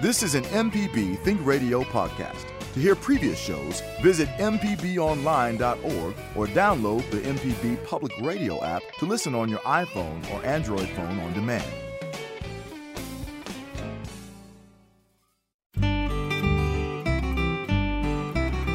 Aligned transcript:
This 0.00 0.22
is 0.22 0.36
an 0.36 0.44
MPB 0.44 1.18
Think 1.24 1.44
Radio 1.44 1.82
podcast. 1.82 2.46
To 2.74 2.78
hear 2.78 2.94
previous 2.94 3.36
shows, 3.36 3.82
visit 4.00 4.28
MPBOnline.org 4.38 6.14
or 6.36 6.46
download 6.46 7.10
the 7.10 7.16
MPB 7.16 7.84
Public 7.84 8.12
Radio 8.20 8.62
app 8.62 8.82
to 9.00 9.06
listen 9.06 9.34
on 9.34 9.48
your 9.48 9.58
iPhone 9.60 10.22
or 10.32 10.46
Android 10.46 10.88
phone 10.90 11.18
on 11.18 11.32
demand. 11.32 11.64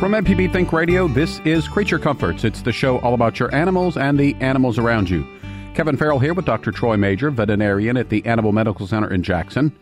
From 0.01 0.11
MPB 0.11 0.51
Think 0.51 0.73
Radio, 0.73 1.07
this 1.07 1.39
is 1.45 1.69
Creature 1.69 1.99
Comforts. 1.99 2.43
It's 2.43 2.63
the 2.63 2.73
show 2.73 2.99
all 2.99 3.13
about 3.13 3.39
your 3.39 3.55
animals 3.55 3.95
and 3.95 4.19
the 4.19 4.35
animals 4.41 4.77
around 4.77 5.09
you. 5.09 5.25
Kevin 5.73 5.95
Farrell 5.95 6.19
here 6.19 6.33
with 6.33 6.43
Dr. 6.43 6.73
Troy 6.73 6.97
Major, 6.97 7.31
veterinarian 7.31 7.95
at 7.95 8.09
the 8.09 8.25
Animal 8.25 8.51
Medical 8.51 8.87
Center 8.87 9.13
in 9.13 9.23
Jackson. 9.23 9.73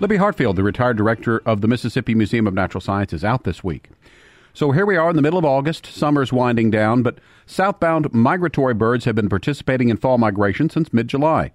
Libby 0.00 0.16
Hartfield, 0.16 0.56
the 0.56 0.62
retired 0.62 0.96
director 0.96 1.42
of 1.44 1.60
the 1.60 1.68
Mississippi 1.68 2.14
Museum 2.14 2.46
of 2.46 2.54
Natural 2.54 2.80
Science, 2.80 3.12
is 3.12 3.22
out 3.22 3.44
this 3.44 3.62
week. 3.62 3.90
So 4.54 4.70
here 4.70 4.86
we 4.86 4.96
are 4.96 5.10
in 5.10 5.16
the 5.16 5.20
middle 5.20 5.38
of 5.38 5.44
August. 5.44 5.84
Summer's 5.84 6.32
winding 6.32 6.70
down, 6.70 7.02
but 7.02 7.18
southbound 7.44 8.10
migratory 8.14 8.72
birds 8.72 9.04
have 9.04 9.14
been 9.14 9.28
participating 9.28 9.90
in 9.90 9.98
fall 9.98 10.16
migration 10.16 10.70
since 10.70 10.90
mid 10.94 11.06
July. 11.06 11.52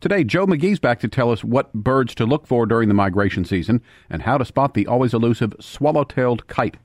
Today, 0.00 0.24
Joe 0.24 0.46
McGee's 0.46 0.78
back 0.78 1.00
to 1.00 1.08
tell 1.08 1.30
us 1.30 1.44
what 1.44 1.70
birds 1.74 2.14
to 2.14 2.24
look 2.24 2.46
for 2.46 2.64
during 2.64 2.88
the 2.88 2.94
migration 2.94 3.44
season 3.44 3.82
and 4.08 4.22
how 4.22 4.38
to 4.38 4.44
spot 4.46 4.72
the 4.72 4.86
always 4.86 5.12
elusive 5.12 5.54
swallow-tailed 5.60 6.46
kite. 6.46 6.78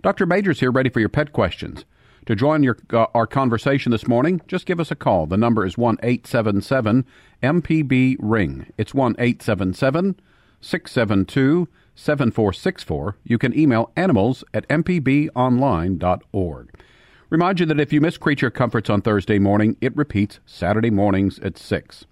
Dr. 0.00 0.24
Major's 0.24 0.60
here 0.60 0.72
ready 0.72 0.88
for 0.88 1.00
your 1.00 1.10
pet 1.10 1.34
questions. 1.34 1.84
To 2.24 2.34
join 2.34 2.62
your, 2.62 2.78
uh, 2.90 3.04
our 3.12 3.26
conversation 3.26 3.92
this 3.92 4.08
morning, 4.08 4.40
just 4.48 4.64
give 4.64 4.80
us 4.80 4.90
a 4.90 4.96
call. 4.96 5.26
The 5.26 5.36
number 5.36 5.66
is 5.66 5.76
1 5.76 5.98
877 6.02 7.04
MPB 7.42 8.16
Ring. 8.18 8.72
It's 8.78 8.94
1 8.94 9.16
877 9.18 10.16
672 10.64 11.68
7464. 11.94 13.16
You 13.24 13.38
can 13.38 13.56
email 13.56 13.92
animals 13.96 14.42
at 14.52 14.68
mpbonline.org. 14.68 16.70
Remind 17.30 17.60
you 17.60 17.66
that 17.66 17.80
if 17.80 17.92
you 17.92 18.00
miss 18.00 18.16
Creature 18.16 18.50
Comforts 18.50 18.90
on 18.90 19.02
Thursday 19.02 19.38
morning, 19.38 19.76
it 19.80 19.96
repeats 19.96 20.40
Saturday 20.46 20.90
mornings 20.90 21.38
at 21.40 21.58
6. 21.58 22.06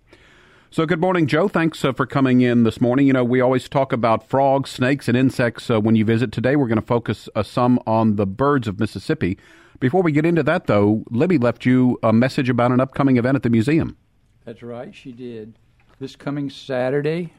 So, 0.70 0.86
good 0.86 1.00
morning, 1.00 1.27
Joe. 1.27 1.48
Thanks 1.48 1.84
uh, 1.84 1.92
for 1.92 2.06
coming 2.06 2.41
in 2.41 2.62
this 2.62 2.80
morning. 2.80 3.06
You 3.06 3.12
know, 3.12 3.25
we 3.25 3.42
always 3.42 3.69
talk 3.69 3.92
about 3.92 4.27
frogs, 4.27 4.70
snakes, 4.70 5.06
and 5.06 5.17
insects 5.17 5.70
uh, 5.70 5.80
when 5.80 5.97
you 5.97 6.05
visit. 6.05 6.33
Today, 6.33 6.56
we're 6.56 6.67
going 6.67 6.80
to 6.80 6.86
focus 6.86 7.28
uh, 7.34 7.42
some 7.42 7.78
on 7.86 8.17
the 8.17 8.27
birds 8.27 8.67
of 8.67 8.80
Mississippi. 8.80 9.36
Before 9.80 10.00
we 10.00 10.12
get 10.12 10.25
into 10.25 10.42
that, 10.45 10.69
though, 10.69 11.05
Libby 11.11 11.36
left 11.36 11.67
you 11.67 11.98
a 12.03 12.12
message 12.12 12.48
about 12.48 12.73
an 12.73 12.80
upcoming 12.80 13.19
event 13.19 13.36
at 13.36 13.42
the 13.42 13.50
museum. 13.50 13.98
That's 14.47 14.62
right, 14.62 14.95
she 14.95 15.12
did. 15.12 15.58
This 16.00 16.17
coming 16.17 16.48
Saturday, 16.48 17.34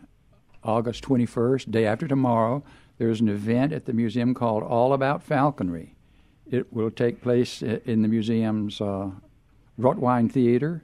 August 0.63 1.03
21st, 1.03 1.71
day 1.71 1.85
after 1.85 2.07
tomorrow, 2.07 2.63
there's 2.97 3.21
an 3.21 3.29
event 3.29 3.73
at 3.73 3.85
the 3.85 3.93
museum 3.93 4.33
called 4.33 4.63
All 4.63 4.93
About 4.93 5.23
Falconry. 5.23 5.95
It 6.49 6.71
will 6.71 6.91
take 6.91 7.21
place 7.21 7.61
in 7.61 8.01
the 8.01 8.07
museum's 8.07 8.79
uh, 8.79 9.11
Rotwein 9.79 10.31
Theater 10.31 10.83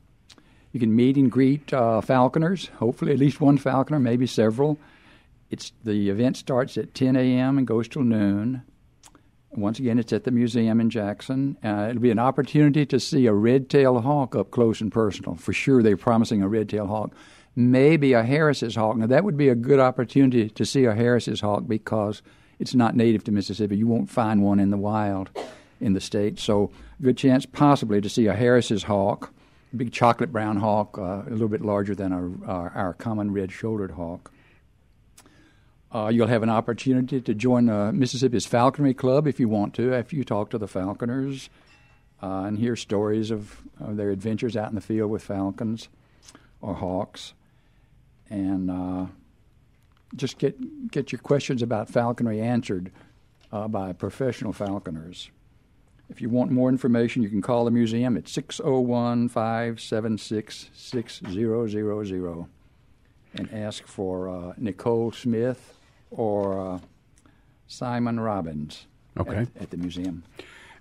you 0.71 0.79
can 0.79 0.95
meet 0.95 1.17
and 1.17 1.31
greet 1.31 1.73
uh, 1.73 2.01
falconers, 2.01 2.69
hopefully 2.77 3.11
at 3.11 3.19
least 3.19 3.41
one 3.41 3.57
falconer, 3.57 3.99
maybe 3.99 4.27
several. 4.27 4.77
It's 5.49 5.71
the 5.83 6.09
event 6.09 6.37
starts 6.37 6.77
at 6.77 6.93
10 6.93 7.15
a.m. 7.15 7.57
and 7.57 7.65
goes 7.65 7.87
till 7.87 8.03
noon. 8.03 8.61
Once 9.51 9.79
again, 9.79 9.97
it's 9.97 10.13
at 10.13 10.25
the 10.25 10.31
museum 10.31 10.79
in 10.79 10.91
Jackson. 10.91 11.57
Uh, 11.63 11.87
it'll 11.89 12.01
be 12.01 12.11
an 12.11 12.19
opportunity 12.19 12.85
to 12.85 12.99
see 12.99 13.25
a 13.25 13.33
red-tailed 13.33 14.03
hawk 14.03 14.35
up 14.35 14.51
close 14.51 14.79
and 14.79 14.91
personal. 14.91 15.33
For 15.33 15.53
sure, 15.53 15.81
they're 15.81 15.97
promising 15.97 16.43
a 16.43 16.47
red-tailed 16.47 16.87
hawk. 16.87 17.11
Maybe 17.59 18.13
a 18.13 18.23
Harris's 18.23 18.75
hawk. 18.75 18.97
Now, 18.97 19.07
that 19.07 19.23
would 19.23 19.37
be 19.37 19.49
a 19.49 19.55
good 19.55 19.79
opportunity 19.79 20.49
to 20.49 20.65
see 20.65 20.85
a 20.85 20.93
Harris's 20.93 21.41
hawk 21.41 21.63
because 21.67 22.21
it's 22.57 22.73
not 22.73 22.95
native 22.95 23.23
to 23.25 23.31
Mississippi. 23.31 23.77
You 23.77 23.87
won't 23.87 24.09
find 24.09 24.41
one 24.43 24.59
in 24.59 24.69
the 24.69 24.77
wild 24.77 25.29
in 25.81 25.93
the 25.93 26.01
state. 26.01 26.39
So, 26.39 26.71
good 27.01 27.17
chance 27.17 27.45
possibly 27.45 28.01
to 28.01 28.09
see 28.09 28.27
a 28.27 28.33
Harris's 28.33 28.83
hawk 28.83 29.33
big 29.75 29.91
chocolate 29.91 30.31
brown 30.31 30.57
hawk, 30.57 30.97
uh, 30.97 31.23
a 31.25 31.29
little 31.29 31.47
bit 31.47 31.61
larger 31.61 31.95
than 31.95 32.11
our, 32.11 32.31
our, 32.45 32.69
our 32.71 32.93
common 32.93 33.31
red 33.31 33.51
shouldered 33.51 33.91
hawk. 33.91 34.31
Uh, 35.93 36.07
you'll 36.07 36.27
have 36.27 36.43
an 36.43 36.49
opportunity 36.49 37.19
to 37.19 37.33
join 37.33 37.69
uh, 37.69 37.91
Mississippi's 37.91 38.45
Falconry 38.45 38.93
Club 38.93 39.27
if 39.27 39.39
you 39.39 39.47
want 39.47 39.73
to, 39.75 39.93
after 39.93 40.15
you 40.15 40.23
talk 40.23 40.51
to 40.51 40.57
the 40.57 40.67
falconers 40.67 41.49
uh, 42.21 42.43
and 42.43 42.59
hear 42.59 42.75
stories 42.75 43.31
of, 43.31 43.61
of, 43.79 43.97
their 43.97 44.11
adventures 44.11 44.55
out 44.55 44.69
in 44.69 44.75
the 44.75 44.81
field 44.81 45.09
with 45.09 45.23
falcons 45.23 45.89
or 46.61 46.75
hawks. 46.75 47.33
And 48.29 48.69
uh, 48.69 49.05
just 50.15 50.37
get, 50.37 50.91
get 50.91 51.11
your 51.11 51.19
questions 51.19 51.61
about 51.61 51.89
falconry 51.89 52.41
answered 52.41 52.91
uh, 53.51 53.67
by 53.67 53.93
professional 53.93 54.53
falconers. 54.53 55.29
If 56.09 56.21
you 56.21 56.29
want 56.29 56.51
more 56.51 56.69
information, 56.69 57.21
you 57.21 57.29
can 57.29 57.41
call 57.41 57.65
the 57.65 57.71
museum 57.71 58.17
at 58.17 58.27
601 58.27 59.29
576 59.29 60.69
6000 60.73 62.47
and 63.35 63.53
ask 63.53 63.85
for 63.85 64.27
uh, 64.27 64.53
Nicole 64.57 65.11
Smith 65.11 65.75
or 66.09 66.73
uh, 66.73 66.79
Simon 67.67 68.19
Robbins 68.19 68.87
okay. 69.19 69.37
at, 69.37 69.47
at 69.61 69.69
the 69.69 69.77
museum. 69.77 70.23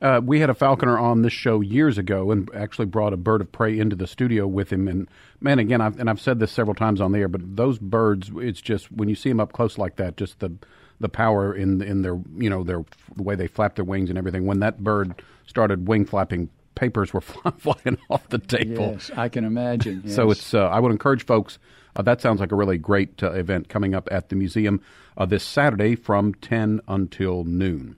Uh, 0.00 0.20
we 0.24 0.40
had 0.40 0.48
a 0.48 0.54
falconer 0.54 0.98
on 0.98 1.22
this 1.22 1.32
show 1.32 1.60
years 1.60 1.98
ago, 1.98 2.30
and 2.30 2.48
actually 2.54 2.86
brought 2.86 3.12
a 3.12 3.16
bird 3.16 3.40
of 3.40 3.50
prey 3.50 3.78
into 3.78 3.96
the 3.96 4.06
studio 4.06 4.46
with 4.46 4.72
him. 4.72 4.86
And 4.86 5.08
man, 5.40 5.58
again, 5.58 5.80
I've, 5.80 5.98
and 5.98 6.08
I've 6.10 6.20
said 6.20 6.38
this 6.38 6.52
several 6.52 6.74
times 6.74 7.00
on 7.00 7.12
the 7.12 7.18
air, 7.18 7.28
but 7.28 7.56
those 7.56 7.78
birds, 7.78 8.30
it's 8.36 8.60
just 8.60 8.90
when 8.92 9.08
you 9.08 9.14
see 9.14 9.28
them 9.28 9.40
up 9.40 9.52
close 9.52 9.78
like 9.78 9.96
that, 9.96 10.16
just 10.16 10.40
the 10.40 10.52
the 11.00 11.08
power 11.08 11.54
in 11.54 11.80
in 11.80 12.02
their 12.02 12.18
you 12.36 12.50
know 12.50 12.64
their 12.64 12.84
the 13.14 13.22
way 13.22 13.36
they 13.36 13.46
flap 13.46 13.76
their 13.76 13.84
wings 13.84 14.08
and 14.10 14.18
everything. 14.18 14.46
When 14.46 14.60
that 14.60 14.82
bird 14.82 15.22
started 15.46 15.86
wing 15.86 16.04
flapping, 16.04 16.50
papers 16.74 17.12
were 17.12 17.20
flying 17.58 17.98
off 18.10 18.28
the 18.28 18.38
table. 18.38 18.92
Yes, 18.92 19.10
I 19.16 19.28
can 19.28 19.44
imagine. 19.44 20.02
Yes. 20.04 20.16
So 20.16 20.30
it's 20.30 20.54
uh, 20.54 20.66
I 20.68 20.80
would 20.80 20.92
encourage 20.92 21.24
folks. 21.24 21.58
Uh, 21.94 22.02
that 22.02 22.20
sounds 22.20 22.40
like 22.40 22.52
a 22.52 22.56
really 22.56 22.78
great 22.78 23.22
uh, 23.22 23.32
event 23.32 23.68
coming 23.68 23.94
up 23.94 24.08
at 24.10 24.28
the 24.28 24.36
museum 24.36 24.80
uh, 25.16 25.26
this 25.26 25.44
Saturday 25.44 25.94
from 25.94 26.34
ten 26.34 26.80
until 26.88 27.44
noon. 27.44 27.96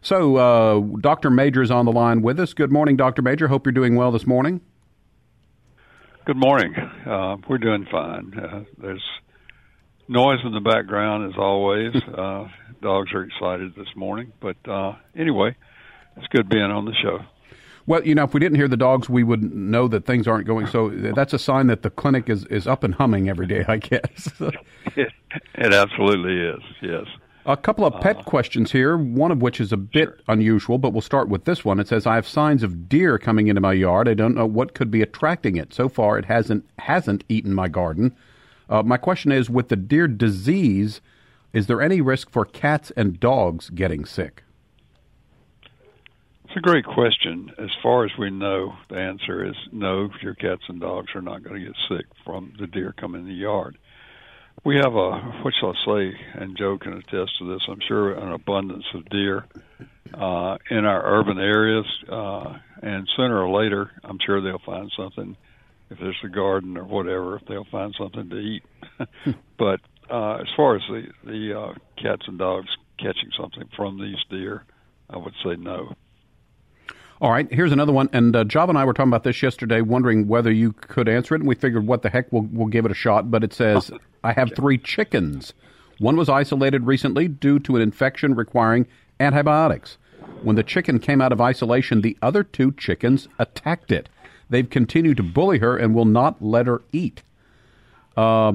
So, 0.00 0.36
uh, 0.36 0.80
Dr. 1.00 1.28
Major 1.28 1.60
is 1.60 1.72
on 1.72 1.84
the 1.84 1.92
line 1.92 2.22
with 2.22 2.38
us. 2.38 2.54
Good 2.54 2.70
morning, 2.70 2.96
Dr. 2.96 3.20
Major. 3.20 3.48
Hope 3.48 3.66
you're 3.66 3.72
doing 3.72 3.96
well 3.96 4.12
this 4.12 4.28
morning. 4.28 4.60
Good 6.28 6.36
morning. 6.36 6.74
Uh, 6.76 7.38
we're 7.48 7.56
doing 7.56 7.86
fine. 7.90 8.34
Uh, 8.38 8.64
there's 8.76 9.02
noise 10.08 10.40
in 10.44 10.52
the 10.52 10.60
background 10.60 11.32
as 11.32 11.38
always. 11.38 11.96
uh, 12.18 12.48
dogs 12.82 13.14
are 13.14 13.22
excited 13.22 13.74
this 13.74 13.88
morning, 13.96 14.34
but 14.38 14.56
uh, 14.68 14.92
anyway, 15.16 15.56
it's 16.18 16.26
good 16.26 16.50
being 16.50 16.64
on 16.64 16.84
the 16.84 16.92
show. 17.02 17.20
Well, 17.86 18.06
you 18.06 18.14
know, 18.14 18.24
if 18.24 18.34
we 18.34 18.40
didn't 18.40 18.56
hear 18.56 18.68
the 18.68 18.76
dogs, 18.76 19.08
we 19.08 19.24
would 19.24 19.42
know 19.42 19.88
that 19.88 20.04
things 20.04 20.28
aren't 20.28 20.46
going. 20.46 20.66
So 20.66 20.90
that's 20.90 21.32
a 21.32 21.38
sign 21.38 21.68
that 21.68 21.80
the 21.80 21.88
clinic 21.88 22.28
is, 22.28 22.44
is 22.50 22.66
up 22.66 22.84
and 22.84 22.94
humming 22.94 23.30
every 23.30 23.46
day, 23.46 23.64
I 23.66 23.78
guess. 23.78 24.30
it, 24.38 24.54
it 25.54 25.72
absolutely 25.72 26.40
is. 26.40 26.60
Yes. 26.82 27.06
A 27.48 27.56
couple 27.56 27.86
of 27.86 27.98
pet 28.02 28.18
uh, 28.18 28.22
questions 28.24 28.72
here, 28.72 28.98
one 28.98 29.32
of 29.32 29.40
which 29.40 29.58
is 29.58 29.72
a 29.72 29.78
bit 29.78 30.08
sure. 30.10 30.18
unusual, 30.28 30.76
but 30.76 30.92
we'll 30.92 31.00
start 31.00 31.30
with 31.30 31.46
this 31.46 31.64
one. 31.64 31.80
It 31.80 31.88
says, 31.88 32.06
"I 32.06 32.16
have 32.16 32.28
signs 32.28 32.62
of 32.62 32.90
deer 32.90 33.18
coming 33.18 33.48
into 33.48 33.62
my 33.62 33.72
yard. 33.72 34.06
I 34.06 34.12
don't 34.12 34.34
know 34.34 34.44
what 34.44 34.74
could 34.74 34.90
be 34.90 35.00
attracting 35.00 35.56
it. 35.56 35.72
So 35.72 35.88
far, 35.88 36.18
it 36.18 36.26
hasn't 36.26 36.68
hasn't 36.78 37.24
eaten 37.26 37.54
my 37.54 37.68
garden. 37.68 38.14
Uh, 38.68 38.82
my 38.82 38.98
question 38.98 39.32
is 39.32 39.48
with 39.48 39.68
the 39.68 39.76
deer 39.76 40.06
disease, 40.06 41.00
is 41.54 41.68
there 41.68 41.80
any 41.80 42.02
risk 42.02 42.28
for 42.28 42.44
cats 42.44 42.92
and 42.98 43.18
dogs 43.18 43.70
getting 43.70 44.04
sick? 44.04 44.42
It's 46.44 46.56
a 46.56 46.60
great 46.60 46.84
question. 46.84 47.50
As 47.58 47.70
far 47.82 48.04
as 48.04 48.10
we 48.18 48.28
know, 48.28 48.74
the 48.90 48.98
answer 48.98 49.42
is 49.42 49.56
no, 49.72 50.10
your 50.20 50.34
cats 50.34 50.64
and 50.68 50.82
dogs 50.82 51.14
are 51.14 51.22
not 51.22 51.42
going 51.42 51.60
to 51.60 51.66
get 51.66 51.76
sick 51.88 52.04
from 52.26 52.52
the 52.60 52.66
deer 52.66 52.94
coming 52.98 53.22
in 53.22 53.26
the 53.26 53.32
yard. 53.32 53.78
We 54.64 54.76
have 54.76 54.94
a, 54.94 55.18
what 55.42 55.54
shall 55.58 55.74
I 55.74 55.84
say, 55.86 56.20
and 56.34 56.56
Joe 56.56 56.78
can 56.78 56.94
attest 56.94 57.38
to 57.38 57.52
this, 57.52 57.62
I'm 57.68 57.80
sure, 57.86 58.12
an 58.12 58.32
abundance 58.32 58.84
of 58.94 59.08
deer 59.08 59.46
uh, 60.14 60.56
in 60.70 60.84
our 60.84 61.20
urban 61.20 61.38
areas. 61.38 61.86
Uh, 62.10 62.58
and 62.82 63.08
sooner 63.16 63.42
or 63.42 63.62
later, 63.62 63.90
I'm 64.04 64.18
sure 64.24 64.40
they'll 64.40 64.60
find 64.64 64.90
something 64.96 65.36
if 65.90 65.98
there's 65.98 66.18
a 66.24 66.28
garden 66.28 66.76
or 66.76 66.84
whatever, 66.84 67.36
if 67.36 67.46
they'll 67.46 67.66
find 67.70 67.94
something 67.98 68.28
to 68.30 68.36
eat. 68.36 68.62
but 69.58 69.80
uh, 70.10 70.36
as 70.36 70.48
far 70.56 70.76
as 70.76 70.82
the 70.88 71.06
the 71.24 71.58
uh, 71.58 71.74
cats 72.00 72.22
and 72.26 72.38
dogs 72.38 72.68
catching 72.98 73.30
something 73.38 73.68
from 73.76 73.98
these 73.98 74.18
deer, 74.30 74.64
I 75.08 75.16
would 75.16 75.34
say 75.44 75.56
no. 75.56 75.94
All 77.20 77.32
right, 77.32 77.52
here's 77.52 77.72
another 77.72 77.92
one. 77.92 78.08
And 78.12 78.36
uh, 78.36 78.44
Job 78.44 78.68
and 78.68 78.78
I 78.78 78.84
were 78.84 78.92
talking 78.92 79.10
about 79.10 79.24
this 79.24 79.42
yesterday, 79.42 79.80
wondering 79.80 80.28
whether 80.28 80.52
you 80.52 80.72
could 80.72 81.08
answer 81.08 81.34
it. 81.34 81.40
And 81.40 81.48
we 81.48 81.56
figured, 81.56 81.86
what 81.86 82.02
the 82.02 82.10
heck, 82.10 82.32
we'll, 82.32 82.42
we'll 82.52 82.68
give 82.68 82.84
it 82.84 82.92
a 82.92 82.94
shot. 82.94 83.28
But 83.28 83.42
it 83.42 83.52
says, 83.52 83.90
I 84.22 84.32
have 84.32 84.52
three 84.54 84.78
chickens. 84.78 85.52
One 85.98 86.16
was 86.16 86.28
isolated 86.28 86.86
recently 86.86 87.26
due 87.26 87.58
to 87.60 87.74
an 87.74 87.82
infection 87.82 88.36
requiring 88.36 88.86
antibiotics. 89.18 89.98
When 90.42 90.54
the 90.54 90.62
chicken 90.62 91.00
came 91.00 91.20
out 91.20 91.32
of 91.32 91.40
isolation, 91.40 92.02
the 92.02 92.16
other 92.22 92.44
two 92.44 92.70
chickens 92.72 93.26
attacked 93.40 93.90
it. 93.90 94.08
They've 94.48 94.68
continued 94.68 95.16
to 95.16 95.24
bully 95.24 95.58
her 95.58 95.76
and 95.76 95.96
will 95.96 96.04
not 96.04 96.40
let 96.40 96.68
her 96.68 96.82
eat. 96.92 97.24
Uh, 98.16 98.52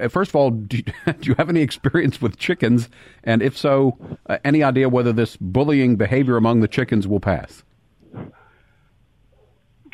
uh, 0.00 0.08
first 0.08 0.30
of 0.30 0.36
all, 0.36 0.50
do 0.50 0.76
you, 0.76 0.82
do 1.14 1.30
you 1.30 1.34
have 1.36 1.48
any 1.48 1.62
experience 1.62 2.20
with 2.20 2.36
chickens? 2.36 2.90
And 3.24 3.40
if 3.42 3.56
so, 3.56 3.96
uh, 4.26 4.36
any 4.44 4.62
idea 4.62 4.90
whether 4.90 5.14
this 5.14 5.38
bullying 5.38 5.96
behavior 5.96 6.36
among 6.36 6.60
the 6.60 6.68
chickens 6.68 7.08
will 7.08 7.20
pass? 7.20 7.62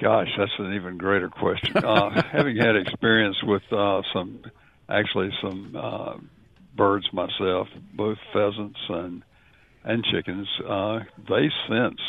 Gosh, 0.01 0.29
that's 0.39 0.53
an 0.59 0.75
even 0.75 0.97
greater 0.97 1.29
question. 1.29 1.77
Uh, 1.77 2.23
having 2.33 2.57
had 2.57 2.77
experience 2.77 3.37
with 3.43 3.63
uh, 3.73 4.03
some, 4.13 4.43
actually 4.89 5.31
some 5.43 5.75
uh, 5.77 6.15
birds 6.77 7.13
myself, 7.13 7.69
both 7.95 8.19
pheasants 8.33 8.79
and 8.89 9.23
and 9.85 10.05
chickens, 10.05 10.47
uh, 10.69 10.99
they 11.29 11.51
sense 11.69 12.01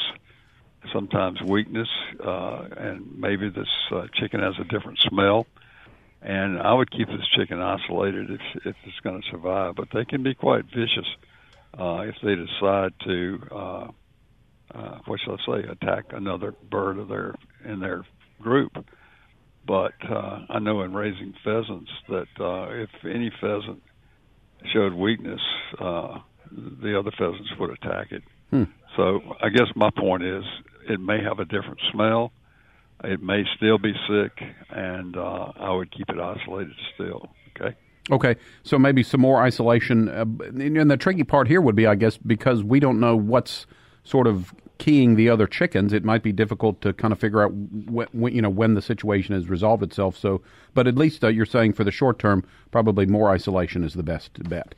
sometimes 0.91 1.41
weakness, 1.41 1.87
uh, 2.23 2.67
and 2.77 3.17
maybe 3.17 3.49
this 3.49 3.69
uh, 3.91 4.07
chicken 4.13 4.41
has 4.41 4.55
a 4.59 4.63
different 4.65 4.99
smell. 4.99 5.45
And 6.21 6.59
I 6.59 6.73
would 6.73 6.91
keep 6.91 7.07
this 7.07 7.27
chicken 7.37 7.61
isolated 7.61 8.29
if 8.31 8.41
if 8.65 8.75
it's 8.85 8.99
going 9.01 9.21
to 9.21 9.29
survive. 9.29 9.75
But 9.75 9.87
they 9.93 10.03
can 10.05 10.21
be 10.21 10.33
quite 10.33 10.65
vicious 10.65 11.07
uh, 11.79 12.01
if 12.01 12.15
they 12.21 12.35
decide 12.35 12.93
to. 13.05 13.39
Uh, 13.51 13.87
uh, 14.73 14.99
what 15.05 15.19
shall 15.23 15.37
I 15.39 15.61
say, 15.61 15.67
attack 15.67 16.05
another 16.11 16.53
bird 16.69 16.97
of 16.97 17.07
their 17.07 17.35
in 17.65 17.79
their 17.79 18.03
group. 18.41 18.85
But 19.65 19.93
uh, 20.09 20.45
I 20.49 20.59
know 20.59 20.81
in 20.81 20.93
raising 20.93 21.33
pheasants 21.43 21.91
that 22.07 22.27
uh, 22.39 22.69
if 22.71 22.89
any 23.03 23.31
pheasant 23.41 23.83
showed 24.73 24.93
weakness, 24.93 25.41
uh, 25.79 26.19
the 26.51 26.97
other 26.97 27.11
pheasants 27.11 27.51
would 27.59 27.71
attack 27.71 28.11
it. 28.11 28.23
Hmm. 28.49 28.63
So 28.95 29.21
I 29.41 29.49
guess 29.49 29.67
my 29.75 29.89
point 29.95 30.23
is 30.23 30.43
it 30.89 30.99
may 30.99 31.21
have 31.21 31.39
a 31.39 31.45
different 31.45 31.79
smell. 31.91 32.31
It 33.03 33.21
may 33.21 33.43
still 33.55 33.77
be 33.77 33.93
sick, 34.09 34.43
and 34.69 35.15
uh, 35.15 35.51
I 35.55 35.71
would 35.71 35.91
keep 35.91 36.09
it 36.09 36.19
isolated 36.19 36.73
still. 36.95 37.29
Okay. 37.55 37.75
Okay, 38.11 38.35
so 38.63 38.79
maybe 38.79 39.03
some 39.03 39.21
more 39.21 39.41
isolation. 39.41 40.09
Uh, 40.09 40.25
and 40.41 40.89
the 40.89 40.97
tricky 40.97 41.23
part 41.23 41.47
here 41.47 41.61
would 41.61 41.75
be, 41.75 41.85
I 41.85 41.95
guess, 41.95 42.17
because 42.17 42.63
we 42.63 42.79
don't 42.79 42.99
know 42.99 43.15
what's 43.15 43.67
sort 44.09 44.27
of 44.27 44.53
keying 44.79 45.15
the 45.15 45.29
other 45.29 45.45
chickens, 45.45 45.93
it 45.93 46.03
might 46.03 46.23
be 46.23 46.31
difficult 46.31 46.81
to 46.81 46.93
kind 46.93 47.11
of 47.11 47.19
figure 47.19 47.43
out 47.43 47.51
when, 47.53 48.33
you 48.33 48.41
know 48.41 48.49
when 48.49 48.73
the 48.73 48.81
situation 48.81 49.35
has 49.35 49.47
resolved 49.47 49.83
itself. 49.83 50.17
So, 50.17 50.41
but 50.73 50.87
at 50.87 50.95
least 50.95 51.23
uh, 51.23 51.27
you're 51.27 51.45
saying 51.45 51.73
for 51.73 51.83
the 51.83 51.91
short 51.91 52.17
term, 52.17 52.43
probably 52.71 53.05
more 53.05 53.29
isolation 53.29 53.83
is 53.83 53.93
the 53.93 54.03
best 54.03 54.31
bet. 54.49 54.73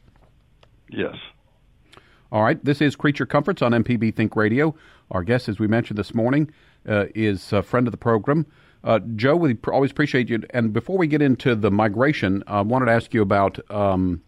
Yes. 0.89 1.15
All 2.31 2.43
right. 2.43 2.63
This 2.63 2.81
is 2.81 2.95
Creature 2.95 3.27
Comforts 3.27 3.61
on 3.61 3.71
MPB 3.71 4.15
Think 4.15 4.35
Radio. 4.35 4.75
Our 5.11 5.23
guest, 5.23 5.47
as 5.47 5.59
we 5.59 5.67
mentioned 5.67 5.97
this 5.97 6.13
morning, 6.13 6.51
uh, 6.87 7.05
is 7.13 7.53
a 7.53 7.61
friend 7.61 7.87
of 7.87 7.91
the 7.91 7.97
program. 7.97 8.45
Uh, 8.83 8.99
Joe, 9.15 9.35
we 9.35 9.53
pr- 9.53 9.73
always 9.73 9.91
appreciate 9.91 10.29
you. 10.29 10.41
And 10.49 10.73
before 10.73 10.97
we 10.97 11.07
get 11.07 11.21
into 11.21 11.55
the 11.55 11.69
migration, 11.69 12.43
I 12.47 12.61
wanted 12.61 12.85
to 12.85 12.91
ask 12.91 13.13
you 13.13 13.21
about. 13.21 13.59
Um, 13.71 14.21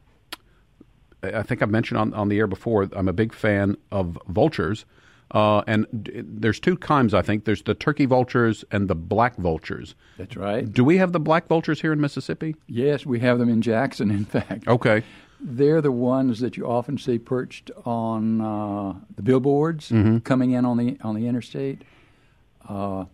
I 1.24 1.44
think 1.44 1.62
I've 1.62 1.70
mentioned 1.70 2.00
on, 2.00 2.14
on 2.14 2.30
the 2.30 2.38
air 2.38 2.48
before. 2.48 2.90
I'm 2.94 3.08
a 3.08 3.14
big 3.14 3.34
fan 3.34 3.78
of 3.92 4.18
vultures. 4.28 4.86
Uh, 5.32 5.64
and 5.66 5.88
d- 6.04 6.22
there's 6.24 6.60
two 6.60 6.78
kinds, 6.78 7.14
I 7.14 7.22
think. 7.22 7.46
There's 7.46 7.64
the 7.64 7.74
turkey 7.74 8.06
vultures 8.06 8.64
and 8.72 8.88
the 8.88 8.96
black 8.96 9.36
vultures. 9.38 9.96
That's 10.18 10.38
right. 10.38 10.72
Do 10.72 10.84
we 10.84 10.98
have 10.98 11.12
the 11.12 11.20
black 11.20 11.48
vultures 11.48 11.82
here 11.82 11.92
in 11.92 12.00
Mississippi? 12.00 12.56
Yes, 12.68 13.06
we 13.06 13.20
have 13.22 13.40
them 13.40 13.50
in 13.50 13.62
Jackson, 13.62 14.12
in 14.12 14.26
fact. 14.26 14.68
Okay. 14.68 15.04
They're 15.40 15.82
the 15.82 15.92
ones 15.92 16.40
that 16.40 16.56
you 16.56 16.68
often 16.68 16.98
see 16.98 17.18
perched 17.18 17.72
on 17.84 18.42
uh, 18.42 18.94
the 19.16 19.24
billboards 19.24 19.90
mm-hmm. 19.90 20.20
coming 20.20 20.52
in 20.52 20.66
on 20.66 20.78
the 20.78 20.98
on 21.02 21.16
the 21.16 21.28
interstate. 21.28 21.82
Uh, 22.70 23.06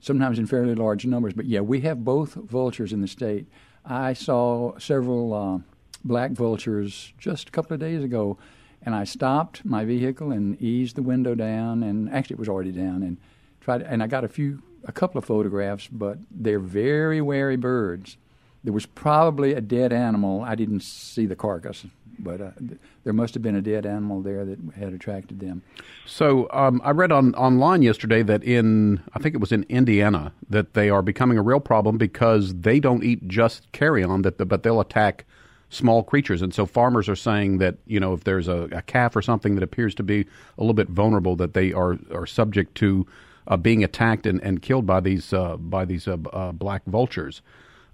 sometimes 0.00 0.38
in 0.38 0.46
fairly 0.46 0.74
large 0.74 1.04
numbers, 1.06 1.32
but 1.34 1.46
yeah, 1.46 1.60
we 1.60 1.80
have 1.80 2.04
both 2.04 2.34
vultures 2.34 2.92
in 2.92 3.00
the 3.00 3.08
state. 3.08 3.46
I 3.84 4.12
saw 4.12 4.78
several 4.78 5.34
uh, 5.34 5.58
black 6.04 6.30
vultures 6.32 7.12
just 7.18 7.48
a 7.48 7.52
couple 7.52 7.74
of 7.74 7.80
days 7.80 8.02
ago 8.02 8.38
and 8.82 8.94
I 8.94 9.04
stopped 9.04 9.64
my 9.64 9.84
vehicle 9.84 10.32
and 10.32 10.60
eased 10.60 10.96
the 10.96 11.02
window 11.02 11.34
down, 11.34 11.82
and 11.82 12.10
actually 12.10 12.34
it 12.34 12.38
was 12.38 12.48
already 12.48 12.72
down, 12.72 13.02
and 13.02 13.18
tried. 13.60 13.82
And 13.82 14.02
I 14.02 14.06
got 14.06 14.24
a 14.24 14.28
few, 14.28 14.62
a 14.84 14.92
couple 14.92 15.18
of 15.18 15.24
photographs, 15.24 15.88
but 15.88 16.18
they're 16.30 16.58
very 16.58 17.20
wary 17.20 17.56
birds. 17.56 18.16
There 18.64 18.72
was 18.72 18.86
probably 18.86 19.52
a 19.54 19.60
dead 19.60 19.92
animal. 19.92 20.42
I 20.42 20.54
didn't 20.54 20.82
see 20.82 21.26
the 21.26 21.36
carcass, 21.36 21.86
but 22.18 22.40
uh, 22.40 22.50
th- 22.58 22.80
there 23.04 23.12
must 23.12 23.32
have 23.34 23.42
been 23.42 23.56
a 23.56 23.62
dead 23.62 23.86
animal 23.86 24.20
there 24.20 24.44
that 24.44 24.58
had 24.76 24.92
attracted 24.92 25.40
them. 25.40 25.62
So 26.06 26.48
um, 26.52 26.80
I 26.84 26.90
read 26.90 27.12
on 27.12 27.34
online 27.34 27.82
yesterday 27.82 28.22
that 28.22 28.42
in 28.42 29.02
I 29.14 29.18
think 29.18 29.34
it 29.34 29.40
was 29.40 29.52
in 29.52 29.64
Indiana 29.68 30.32
that 30.48 30.74
they 30.74 30.88
are 30.90 31.02
becoming 31.02 31.38
a 31.38 31.42
real 31.42 31.60
problem 31.60 31.98
because 31.98 32.54
they 32.54 32.80
don't 32.80 33.04
eat 33.04 33.28
just 33.28 33.70
carrion, 33.72 34.22
that 34.22 34.38
the, 34.38 34.46
but 34.46 34.62
they'll 34.62 34.80
attack 34.80 35.26
small 35.70 36.02
creatures. 36.02 36.42
And 36.42 36.52
so 36.52 36.66
farmers 36.66 37.08
are 37.08 37.16
saying 37.16 37.58
that, 37.58 37.76
you 37.86 37.98
know, 37.98 38.12
if 38.12 38.24
there's 38.24 38.48
a, 38.48 38.68
a 38.72 38.82
calf 38.82 39.16
or 39.16 39.22
something 39.22 39.54
that 39.54 39.62
appears 39.62 39.94
to 39.94 40.02
be 40.02 40.20
a 40.20 40.60
little 40.60 40.74
bit 40.74 40.88
vulnerable, 40.88 41.36
that 41.36 41.54
they 41.54 41.72
are, 41.72 41.96
are 42.12 42.26
subject 42.26 42.74
to 42.76 43.06
uh, 43.46 43.56
being 43.56 43.82
attacked 43.82 44.26
and, 44.26 44.42
and 44.42 44.60
killed 44.62 44.84
by 44.84 45.00
these, 45.00 45.32
uh, 45.32 45.56
by 45.56 45.84
these 45.84 46.06
uh, 46.06 46.16
uh 46.32 46.52
black 46.52 46.82
vultures. 46.86 47.40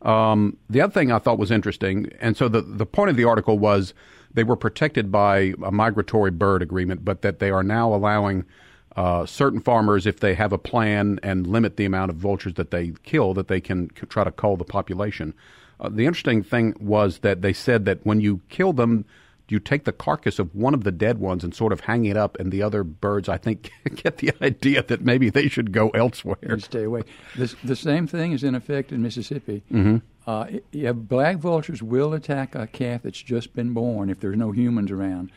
Um, 0.03 0.57
the 0.69 0.81
other 0.81 0.93
thing 0.93 1.13
I 1.13 1.19
thought 1.19 1.39
was 1.39 1.51
interesting, 1.51 2.11
and 2.21 2.37
so 2.37 2.49
the, 2.49 2.63
the 2.63 2.87
point 2.87 3.11
of 3.11 3.17
the 3.17 3.25
article 3.25 3.59
was 3.59 3.95
they 4.33 4.45
were 4.45 4.57
protected 4.57 5.11
by 5.11 5.55
a 5.63 5.71
migratory 5.71 6.31
bird 6.31 6.63
agreement, 6.63 7.05
but 7.05 7.23
that 7.23 7.39
they 7.39 7.51
are 7.51 7.63
now 7.63 7.95
allowing 7.95 8.45
uh, 8.97 9.27
certain 9.27 9.61
farmers, 9.61 10.07
if 10.07 10.21
they 10.21 10.35
have 10.35 10.53
a 10.53 10.59
plan 10.59 11.21
and 11.23 11.47
limit 11.47 11.77
the 11.77 11.85
amount 11.85 12.11
of 12.11 12.17
vultures 12.17 12.55
that 12.55 12.71
they 12.71 12.93
kill, 13.03 13.35
that 13.35 13.49
they 13.49 13.61
can 13.61 13.89
try 14.09 14.25
to 14.25 14.31
cull 14.31 14.57
the 14.57 14.65
population. 14.65 15.35
Uh, 15.79 15.89
the 15.89 16.07
interesting 16.07 16.43
thing 16.43 16.75
was 16.81 17.19
that 17.19 17.43
they 17.43 17.53
said 17.53 17.85
that 17.85 18.05
when 18.05 18.21
you 18.21 18.41
kill 18.49 18.73
them, 18.73 19.05
you 19.49 19.61
take 19.61 19.85
the 19.85 19.93
carcass 19.93 20.39
of 20.39 20.55
one 20.55 20.75
of 20.75 20.85
the 20.85 20.91
dead 20.91 21.19
ones 21.19 21.45
and 21.45 21.55
sort 21.55 21.73
of 21.73 21.81
hang 21.81 22.05
it 22.05 22.17
up, 22.17 22.39
and 22.39 22.51
the 22.51 22.63
other 22.63 22.83
birds, 22.83 23.29
I 23.29 23.37
think, 23.37 23.71
get 23.95 24.19
the 24.19 24.33
idea 24.43 24.83
that 24.83 25.03
maybe 25.03 25.31
they 25.31 25.49
should 25.49 25.73
go 25.73 25.91
elsewhere. 25.91 26.39
And 26.43 26.63
stay 26.63 26.85
away. 26.85 27.03
This, 27.37 27.55
the 27.63 27.77
same 27.77 28.07
thing 28.07 28.33
is 28.33 28.43
in 28.43 28.55
effect 28.55 28.91
in 28.91 29.03
Mississippi. 29.03 29.63
Mm-hmm. 29.73 29.99
Uh, 30.27 30.47
yeah, 30.73 30.93
black 30.93 31.37
vultures 31.37 31.83
will 31.83 32.13
attack 32.13 32.55
a 32.55 32.67
calf 32.67 33.03
that's 33.03 33.23
just 33.23 33.55
been 33.55 33.73
born 33.73 34.11
if 34.11 34.19
there's 34.19 34.37
no 34.37 34.51
humans 34.51 34.91
around. 34.91 35.31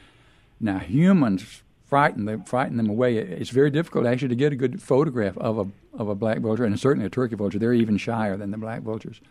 Now, 0.59 0.79
humans 0.79 1.61
frighten 1.85 2.25
them, 2.25 2.43
frighten 2.43 2.77
them 2.77 2.89
away. 2.89 3.17
It's 3.17 3.49
very 3.49 3.69
difficult 3.69 4.05
actually 4.05 4.29
to 4.29 4.35
get 4.35 4.53
a 4.53 4.55
good 4.55 4.81
photograph 4.81 5.37
of 5.37 5.57
a 5.57 5.67
of 5.91 6.07
a 6.07 6.15
black 6.15 6.39
vulture, 6.39 6.63
and 6.63 6.79
certainly 6.79 7.05
a 7.05 7.09
turkey 7.09 7.35
vulture. 7.35 7.59
They're 7.59 7.73
even 7.73 7.97
shyer 7.97 8.37
than 8.37 8.51
the 8.51 8.57
black 8.57 8.81
vultures. 8.81 9.21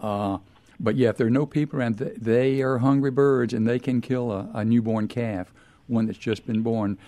Uh, 0.00 0.38
but 0.78 0.96
yeah, 0.96 1.08
if 1.08 1.16
there 1.16 1.26
are 1.26 1.30
no 1.30 1.46
people 1.46 1.78
around, 1.78 1.96
they 1.96 2.60
are 2.60 2.78
hungry 2.78 3.10
birds 3.10 3.54
and 3.54 3.66
they 3.66 3.78
can 3.78 4.00
kill 4.00 4.30
a, 4.30 4.48
a 4.54 4.64
newborn 4.64 5.08
calf, 5.08 5.52
one 5.86 6.06
that's 6.06 6.18
just 6.18 6.46
been 6.46 6.62
born. 6.62 6.98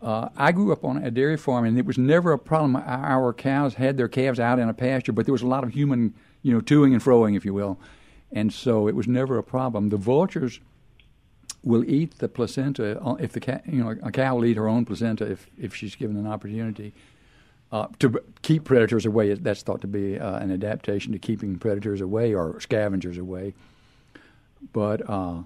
Uh, 0.00 0.28
I 0.36 0.52
grew 0.52 0.72
up 0.72 0.84
on 0.84 0.98
a 0.98 1.10
dairy 1.10 1.36
farm, 1.36 1.64
and 1.64 1.76
it 1.76 1.84
was 1.84 1.98
never 1.98 2.32
a 2.32 2.38
problem. 2.38 2.76
Our 2.76 3.32
cows 3.32 3.74
had 3.74 3.96
their 3.96 4.06
calves 4.06 4.38
out 4.38 4.60
in 4.60 4.68
a 4.68 4.74
pasture, 4.74 5.12
but 5.12 5.26
there 5.26 5.32
was 5.32 5.42
a 5.42 5.46
lot 5.46 5.64
of 5.64 5.70
human, 5.70 6.14
you 6.42 6.52
know, 6.52 6.60
toing 6.60 6.92
and 6.92 7.02
froing, 7.02 7.36
if 7.36 7.44
you 7.44 7.52
will, 7.52 7.78
and 8.30 8.52
so 8.52 8.86
it 8.86 8.94
was 8.94 9.08
never 9.08 9.38
a 9.38 9.42
problem. 9.42 9.88
The 9.88 9.96
vultures 9.96 10.60
will 11.64 11.84
eat 11.84 12.18
the 12.18 12.28
placenta 12.28 13.00
uh, 13.02 13.14
if 13.14 13.32
the 13.32 13.60
you 13.66 13.82
know, 13.82 13.96
a 14.02 14.12
cow 14.12 14.36
will 14.36 14.44
eat 14.44 14.56
her 14.56 14.68
own 14.68 14.84
placenta 14.84 15.28
if 15.28 15.48
if 15.58 15.74
she's 15.74 15.96
given 15.96 16.16
an 16.16 16.28
opportunity. 16.28 16.92
Uh, 17.70 17.86
to 17.98 18.18
keep 18.40 18.64
predators 18.64 19.04
away, 19.04 19.34
that's 19.34 19.62
thought 19.62 19.82
to 19.82 19.86
be 19.86 20.18
uh, 20.18 20.38
an 20.38 20.50
adaptation 20.50 21.12
to 21.12 21.18
keeping 21.18 21.58
predators 21.58 22.00
away 22.00 22.34
or 22.34 22.58
scavengers 22.60 23.18
away. 23.18 23.52
But 24.72 25.08
uh, 25.08 25.42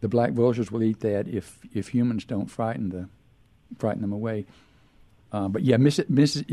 the 0.00 0.08
black 0.08 0.32
vultures 0.32 0.70
will 0.70 0.82
eat 0.82 1.00
that 1.00 1.26
if 1.26 1.58
if 1.72 1.88
humans 1.88 2.24
don't 2.24 2.50
frighten 2.50 2.90
the 2.90 3.08
frighten 3.78 4.02
them 4.02 4.12
away. 4.12 4.46
Uh, 5.32 5.48
but 5.48 5.62
yeah, 5.62 5.76
miss, 5.76 6.00
miss, 6.08 6.44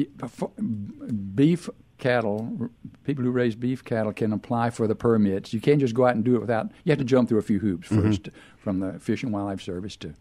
beef 1.36 1.70
cattle, 2.00 2.72
people 3.04 3.24
who 3.24 3.30
raise 3.30 3.54
beef 3.54 3.84
cattle 3.84 4.12
can 4.12 4.34
apply 4.34 4.72
for 4.72 4.88
the 4.88 4.96
permits. 4.96 5.54
You 5.54 5.62
can't 5.62 5.80
just 5.80 5.94
go 5.94 6.08
out 6.08 6.16
and 6.16 6.24
do 6.24 6.36
it 6.36 6.40
without. 6.40 6.72
You 6.84 6.90
have 6.90 6.98
to 6.98 7.06
jump 7.06 7.30
through 7.30 7.38
a 7.38 7.44
few 7.44 7.60
hoops 7.60 7.90
1st 7.90 8.22
mm-hmm. 8.22 8.38
from 8.58 8.80
the 8.80 8.98
Fish 9.00 9.22
and 9.22 9.32
Wildlife 9.32 9.62
Service 9.62 9.96
to 9.98 10.16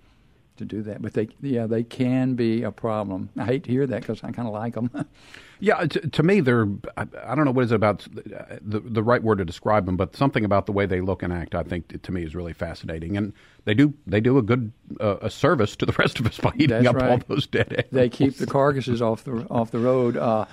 to 0.60 0.64
do 0.64 0.82
that. 0.82 1.02
But 1.02 1.14
they, 1.14 1.28
yeah, 1.42 1.66
they 1.66 1.82
can 1.82 2.34
be 2.34 2.62
a 2.62 2.70
problem. 2.70 3.30
I 3.36 3.44
hate 3.44 3.64
to 3.64 3.70
hear 3.70 3.86
that 3.86 4.02
because 4.02 4.22
I 4.22 4.30
kind 4.30 4.46
of 4.46 4.54
like 4.54 4.74
them. 4.74 4.90
yeah, 5.60 5.86
to, 5.86 6.08
to, 6.08 6.22
me, 6.22 6.40
they're. 6.40 6.68
I, 6.96 7.06
I, 7.26 7.34
don't 7.34 7.44
know 7.44 7.50
what 7.50 7.64
is 7.64 7.72
it 7.72 7.76
about 7.76 8.06
the 8.12 8.80
the 8.80 9.02
right 9.02 9.22
word 9.22 9.38
to 9.38 9.44
describe 9.44 9.86
them, 9.86 9.96
but 9.96 10.14
something 10.14 10.44
about 10.44 10.66
the 10.66 10.72
way 10.72 10.86
they 10.86 11.00
look 11.00 11.22
and 11.22 11.32
act, 11.32 11.54
I 11.54 11.62
think, 11.62 12.00
to 12.00 12.12
me, 12.12 12.22
is 12.22 12.34
really 12.34 12.52
fascinating. 12.52 13.16
And 13.16 13.32
they 13.64 13.74
do 13.74 13.92
they 14.06 14.20
do 14.20 14.38
a 14.38 14.42
good 14.42 14.72
uh, 15.00 15.16
a 15.22 15.30
service 15.30 15.74
to 15.76 15.86
the 15.86 15.92
rest 15.98 16.20
of 16.20 16.26
us 16.26 16.38
by 16.38 16.52
eating 16.54 16.68
That's 16.68 16.86
up 16.86 16.96
right. 16.96 17.10
all 17.10 17.20
those 17.26 17.46
dead 17.46 17.72
animals. 17.72 17.90
They 17.92 18.08
keep 18.08 18.36
the 18.36 18.46
carcasses 18.46 19.02
off 19.02 19.24
the 19.24 19.46
off 19.50 19.70
the 19.70 19.80
road. 19.80 20.16
Uh, 20.16 20.46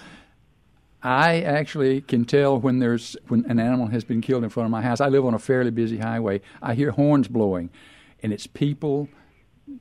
I 1.04 1.42
actually 1.42 2.02
can 2.02 2.26
tell 2.26 2.60
when 2.60 2.80
there's 2.80 3.16
when 3.28 3.46
an 3.50 3.60
animal 3.60 3.88
has 3.88 4.04
been 4.04 4.22
killed 4.22 4.44
in 4.44 4.50
front 4.50 4.66
of 4.66 4.72
my 4.72 4.82
house. 4.82 5.00
I 5.00 5.10
live 5.10 5.26
on 5.26 5.34
a 5.34 5.40
fairly 5.40 5.72
busy 5.72 5.98
highway. 5.98 6.42
I 6.62 6.74
hear 6.74 6.92
horns 6.92 7.28
blowing, 7.28 7.70
and 8.24 8.34
it's 8.34 8.48
people 8.48 9.10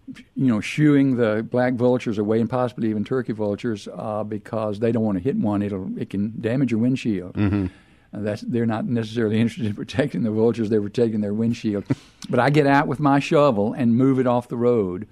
you 0.06 0.46
know, 0.46 0.60
shooing 0.60 1.16
the 1.16 1.46
black 1.48 1.74
vultures 1.74 2.18
away 2.18 2.40
and 2.40 2.50
possibly 2.50 2.90
even 2.90 3.04
turkey 3.04 3.32
vultures 3.32 3.88
uh, 3.94 4.24
because 4.24 4.78
they 4.78 4.92
don't 4.92 5.04
want 5.04 5.18
to 5.18 5.24
hit 5.24 5.36
one. 5.36 5.62
It'll 5.62 5.90
it 5.98 6.10
can 6.10 6.34
damage 6.40 6.70
your 6.70 6.80
windshield. 6.80 7.34
Mm-hmm. 7.34 7.66
Uh, 8.14 8.20
that's 8.20 8.42
they're 8.42 8.66
not 8.66 8.86
necessarily 8.86 9.40
interested 9.40 9.66
in 9.66 9.74
protecting 9.74 10.22
the 10.22 10.30
vultures; 10.30 10.70
they're 10.70 10.82
protecting 10.82 11.20
their 11.20 11.34
windshield. 11.34 11.84
but 12.30 12.40
I 12.40 12.50
get 12.50 12.66
out 12.66 12.86
with 12.86 13.00
my 13.00 13.18
shovel 13.18 13.72
and 13.72 13.96
move 13.96 14.18
it 14.18 14.26
off 14.26 14.48
the 14.48 14.56
road. 14.56 15.06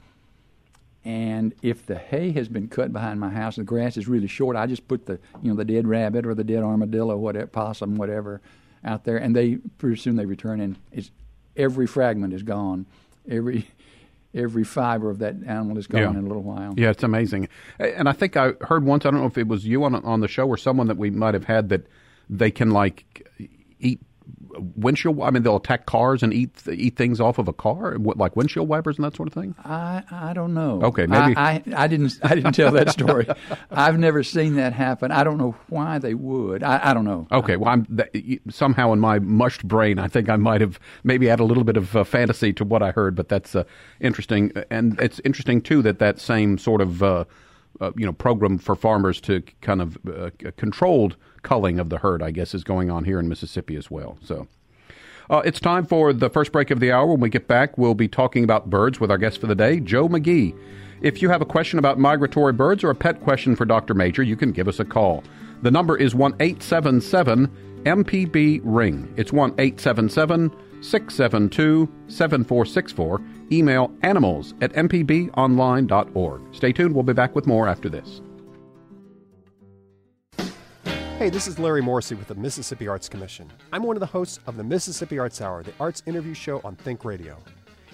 And 1.07 1.55
if 1.61 1.85
the 1.85 1.97
hay 1.97 2.33
has 2.33 2.49
been 2.49 2.67
cut 2.69 2.91
behind 2.91 3.21
my 3.21 3.29
house 3.29 3.59
and 3.59 3.67
the 3.67 3.69
grass 3.69 3.99
is 3.99 4.09
really 4.09 4.27
short, 4.27 4.57
I 4.57 4.67
just 4.67 4.89
put 4.89 5.07
the 5.07 5.19
you 5.43 5.51
know 5.51 5.57
the 5.57 5.65
dead 5.65 5.87
rabbit 5.87 6.27
or 6.27 6.35
the 6.35 6.45
dead 6.45 6.63
armadillo, 6.63 7.17
whatever 7.17 7.47
possum, 7.47 7.97
whatever, 7.97 8.41
out 8.85 9.05
there, 9.05 9.19
and 9.19 9.37
they 9.37 9.57
pretty 9.79 9.97
soon 9.97 10.17
they 10.17 10.27
return 10.27 10.61
and 10.61 10.77
it's 10.93 11.11
every 11.57 11.87
fragment 11.87 12.33
is 12.33 12.43
gone, 12.43 12.87
every 13.29 13.69
every 14.35 14.65
fiber 14.65 15.11
of 15.11 15.19
that 15.21 15.37
animal 15.47 15.79
is 15.79 15.87
gone 15.87 16.01
Yeah. 16.03 16.11
in 16.11 16.17
a 16.17 16.23
little 16.23 16.43
while. 16.43 16.75
Yeah, 16.77 16.91
it's 16.91 17.03
amazing. 17.03 17.49
And 17.79 18.09
I 18.09 18.13
think 18.13 18.37
I 18.37 18.53
heard 18.63 18.85
once, 18.85 19.07
I 19.07 19.11
don't 19.11 19.21
know 19.21 19.27
if 19.27 19.39
it 19.39 19.49
was 19.49 19.67
you 19.67 19.85
on 19.85 19.95
on 19.95 20.21
the 20.21 20.29
show 20.29 20.47
or 20.49 20.57
someone 20.57 20.89
that 20.89 20.97
we 20.97 21.11
might 21.11 21.35
have 21.35 21.45
had 21.45 21.69
that 21.69 21.87
they 22.29 22.51
can 22.51 22.71
like 22.71 23.29
eat 23.81 24.01
windshield. 24.77 25.21
I 25.21 25.31
mean, 25.31 25.43
they'll 25.43 25.57
attack 25.57 25.87
cars 25.87 26.23
and 26.23 26.33
eat 26.33 26.51
eat 26.73 26.97
things 26.97 27.21
off 27.21 27.39
of 27.39 27.49
a 27.49 27.53
car, 27.53 27.97
like 27.99 28.37
windshield 28.37 28.69
wipers 28.69 28.97
and 28.97 29.05
that 29.05 29.17
sort 29.17 29.29
of 29.29 29.35
thing. 29.35 29.55
I 29.65 30.03
I 30.11 30.33
don't 30.33 30.55
know. 30.55 30.81
Okay, 30.83 31.07
maybe- 31.07 31.37
I, 31.37 31.55
I, 31.55 31.63
I 31.77 31.87
didn't 31.87 32.19
I 32.23 32.35
didn't 32.35 32.53
tell 32.53 32.73
that 32.73 32.91
story. 32.91 33.27
I've 33.71 33.99
never 33.99 34.23
seen 34.23 34.57
that 34.57 34.73
happen. 34.73 35.11
I 35.11 35.25
don't 35.25 35.39
know 35.39 35.55
why 35.69 35.99
they 35.99 36.15
would. 36.15 36.63
I, 36.63 36.91
I 36.91 36.95
don't 36.95 37.05
know. 37.05 37.27
Okay, 37.33 37.57
well, 37.57 37.71
I'm 37.71 37.87
that, 37.91 38.11
somehow 38.51 38.93
in 38.93 39.01
my 39.01 39.19
mushed 39.19 39.67
brain, 39.67 39.99
I 39.99 40.09
think 40.09 40.29
I 40.29 40.37
might 40.37 40.61
have 40.61 40.79
maybe 41.03 41.29
add 41.29 41.41
a 41.41 41.45
little 41.45 41.65
bit 41.65 41.77
of 41.77 41.97
uh, 41.97 42.05
fantasy 42.05 42.53
to 42.55 42.65
what 42.65 42.83
I 42.83 42.91
heard, 42.93 43.15
but 43.15 43.29
that's 43.29 43.55
uh, 43.55 43.65
interesting, 44.01 44.53
and 44.71 44.99
it's 45.01 45.21
interesting 45.25 45.61
too 45.61 45.83
that 45.83 45.99
that 45.99 46.21
same 46.21 46.59
sort 46.59 46.81
of 46.81 47.03
uh, 47.03 47.25
uh, 47.81 47.93
you 47.97 48.07
know 48.07 48.13
program 48.13 48.59
for 48.59 48.75
farmers 48.75 49.21
to 49.23 49.43
kind 49.61 49.81
of 49.81 49.99
uh, 50.07 50.31
controlled 50.57 51.17
culling 51.43 51.79
of 51.79 51.91
the 51.91 51.99
herd, 51.99 52.23
I 52.23 52.31
guess, 52.31 52.55
is 52.55 52.65
going 52.65 52.91
on 52.91 53.05
here 53.05 53.19
in 53.19 53.29
Mississippi 53.29 53.77
as 53.77 53.91
well. 53.91 54.19
So. 54.23 54.49
Uh, 55.31 55.41
it's 55.43 55.59
time 55.59 55.87
for 55.87 56.13
the 56.13 56.29
first 56.29 56.53
break 56.53 56.71
of 56.71 56.81
the 56.81 56.93
hour. 56.93 57.07
When 57.07 57.21
we 57.21 57.31
get 57.31 57.49
back, 57.49 57.79
we'll 57.79 57.95
be 57.95 58.09
talking 58.09 58.45
about 58.45 58.69
birds 58.69 59.01
with 59.01 59.11
our 59.11 59.17
guest 59.17 59.41
for 59.41 59.47
the 59.47 59.55
day, 59.55 59.81
Joe 59.81 60.07
McGee. 60.07 60.55
If 61.01 61.23
you 61.23 61.31
have 61.31 61.41
a 61.41 61.47
question 61.47 61.79
about 61.79 61.99
migratory 61.99 62.53
birds 62.53 62.85
or 62.85 62.91
a 62.91 62.95
pet 62.95 63.23
question 63.23 63.57
for 63.57 63.65
Dr. 63.65 63.95
Major, 63.95 64.23
you 64.23 64.37
can 64.37 64.53
give 64.53 64.69
us 64.69 64.81
a 64.81 64.85
call. 64.85 65.25
The 65.63 65.71
number 65.71 65.97
is 65.97 66.15
1 66.15 66.35
877 66.41 67.49
MPB 67.85 68.61
Ring. 68.65 69.13
It's 69.17 69.33
1 69.33 69.55
877 69.59 70.51
672 70.83 71.91
7464. 72.09 73.21
Email 73.53 73.93
animals 74.03 74.55
at 74.61 74.73
mpbonline.org. 74.73 76.43
Stay 76.55 76.73
tuned. 76.73 76.95
We'll 76.95 77.03
be 77.03 77.13
back 77.13 77.35
with 77.35 77.47
more 77.47 77.69
after 77.69 77.89
this. 77.89 78.23
Hey, 81.19 81.31
this 81.31 81.47
is 81.47 81.59
Larry 81.59 81.81
Morrisey 81.81 82.19
with 82.19 82.29
the 82.29 82.35
Mississippi 82.35 82.89
Arts 82.89 83.09
Commission. 83.09 83.51
I'm 83.73 83.85
one 83.85 83.97
of 83.97 84.01
the 84.01 84.07
hosts 84.07 84.41
of 84.47 84.57
the 84.57 84.65
Mississippi 84.65 85.19
Arts 85.19 85.41
Hour, 85.41 85.63
the 85.63 85.73
arts 85.79 86.03
interview 86.07 86.35
show 86.35 86.61
on 86.65 86.75
Think 86.77 87.05
Radio. 87.05 87.39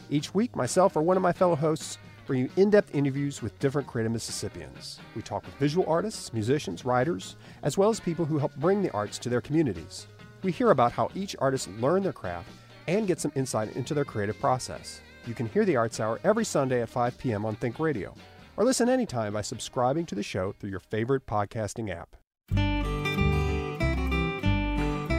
Each 0.09 0.35
week, 0.35 0.57
myself 0.57 0.97
or 0.97 1.03
one 1.03 1.17
of 1.17 1.23
my 1.23 1.33
fellow 1.33 1.55
hosts 1.55 1.99
bring 2.27 2.41
you 2.41 2.51
in 2.57 2.71
depth 2.71 2.95
interviews 2.95 3.43
with 3.43 3.59
different 3.59 3.87
creative 3.87 4.11
Mississippians. 4.11 5.01
We 5.15 5.23
talk 5.23 5.45
with 5.45 5.55
visual 5.57 5.85
artists, 5.87 6.33
musicians, 6.33 6.85
writers, 6.85 7.37
as 7.63 7.77
well 7.77 7.91
as 7.91 8.01
people 8.01 8.25
who 8.25 8.39
help 8.39 8.57
bring 8.57 8.83
the 8.83 8.91
arts 8.93 9.19
to 9.19 9.29
their 9.29 9.41
communities. 9.41 10.07
We 10.43 10.51
hear 10.51 10.71
about 10.71 10.93
how 10.93 11.11
each 11.15 11.37
artist 11.39 11.69
learned 11.79 12.07
their 12.07 12.13
craft 12.13 12.49
and 12.89 13.07
get 13.07 13.21
some 13.21 13.33
insight 13.35 13.77
into 13.77 13.95
their 13.95 14.05
creative 14.05 14.41
process. 14.41 15.03
You 15.27 15.35
can 15.35 15.49
hear 15.49 15.65
the 15.65 15.77
Arts 15.77 16.01
Hour 16.01 16.19
every 16.25 16.45
Sunday 16.45 16.83
at 16.83 16.89
5 16.89 17.19
p.m. 17.19 17.45
on 17.45 17.55
Think 17.57 17.79
Radio, 17.79 18.15
or 18.57 18.65
listen 18.65 18.89
anytime 18.89 19.35
by 19.35 19.43
subscribing 19.43 20.07
to 20.07 20.15
the 20.15 20.23
show 20.23 20.53
through 20.53 20.71
your 20.71 20.81
favorite 20.81 21.27
podcasting 21.27 21.91
app. 21.91 22.17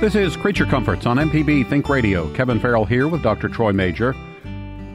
This 0.02 0.16
is 0.16 0.36
Creature 0.36 0.66
Comforts 0.66 1.06
on 1.06 1.18
MPB 1.18 1.70
Think 1.70 1.88
Radio. 1.88 2.34
Kevin 2.34 2.60
Farrell 2.60 2.86
here 2.86 3.08
with 3.08 3.22
Dr. 3.22 3.48
Troy 3.48 3.72
Major. 3.72 4.16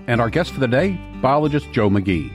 And 0.09 0.21
our 0.21 0.29
guest 0.29 0.53
for 0.53 0.59
the 0.59 0.67
day, 0.67 0.99
biologist 1.23 1.71
Joe 1.71 1.89
McGee. 1.89 2.33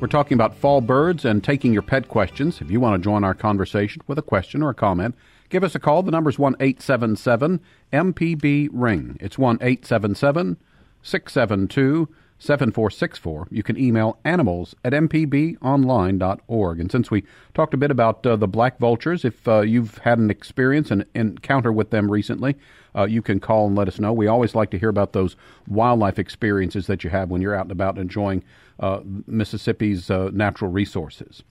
We're 0.00 0.08
talking 0.08 0.34
about 0.34 0.54
fall 0.54 0.80
birds 0.80 1.26
and 1.26 1.44
taking 1.44 1.74
your 1.74 1.82
pet 1.82 2.08
questions. 2.08 2.62
If 2.62 2.70
you 2.70 2.80
want 2.80 3.00
to 3.00 3.04
join 3.04 3.22
our 3.22 3.34
conversation 3.34 4.00
with 4.06 4.18
a 4.18 4.22
question 4.22 4.62
or 4.62 4.70
a 4.70 4.74
comment, 4.74 5.14
give 5.50 5.62
us 5.62 5.74
a 5.74 5.78
call. 5.78 6.02
The 6.02 6.10
number 6.10 6.30
is 6.30 6.38
1 6.38 6.56
877 6.58 7.60
MPB 7.92 8.70
Ring. 8.72 9.18
It's 9.20 9.36
1 9.36 9.58
877 9.60 10.56
672 11.02 12.08
7464. 12.40 13.48
You 13.50 13.62
can 13.62 13.78
email 13.78 14.18
animals 14.24 14.74
at 14.82 14.94
mpbonline.org. 14.94 16.80
And 16.80 16.90
since 16.90 17.10
we 17.10 17.22
talked 17.52 17.74
a 17.74 17.76
bit 17.76 17.90
about 17.90 18.24
uh, 18.26 18.36
the 18.36 18.48
black 18.48 18.78
vultures, 18.78 19.26
if 19.26 19.46
uh, 19.46 19.60
you've 19.60 19.98
had 19.98 20.18
an 20.18 20.30
experience 20.30 20.90
and 20.90 21.04
encounter 21.14 21.70
with 21.70 21.90
them 21.90 22.10
recently, 22.10 22.56
uh, 22.96 23.04
you 23.04 23.20
can 23.20 23.40
call 23.40 23.66
and 23.66 23.76
let 23.76 23.88
us 23.88 24.00
know. 24.00 24.12
We 24.12 24.26
always 24.26 24.54
like 24.54 24.70
to 24.70 24.78
hear 24.78 24.88
about 24.88 25.12
those 25.12 25.36
wildlife 25.68 26.18
experiences 26.18 26.86
that 26.86 27.04
you 27.04 27.10
have 27.10 27.28
when 27.28 27.42
you're 27.42 27.54
out 27.54 27.66
and 27.66 27.72
about 27.72 27.98
enjoying 27.98 28.42
uh, 28.80 29.00
Mississippi's 29.26 30.10
uh, 30.10 30.30
natural 30.32 30.70
resources. 30.70 31.42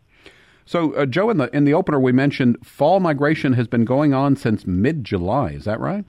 So, 0.66 0.94
uh, 0.94 1.06
Joe, 1.06 1.30
in 1.30 1.38
the 1.38 1.56
in 1.56 1.66
the 1.66 1.74
opener, 1.74 2.00
we 2.00 2.12
mentioned 2.12 2.58
fall 2.64 3.00
migration 3.00 3.54
has 3.54 3.68
been 3.68 3.86
going 3.86 4.14
on 4.14 4.36
since 4.36 4.68
mid 4.68 5.04
July. 5.04 5.52
Is 5.52 5.66
that 5.66 5.80
right? 5.80 6.06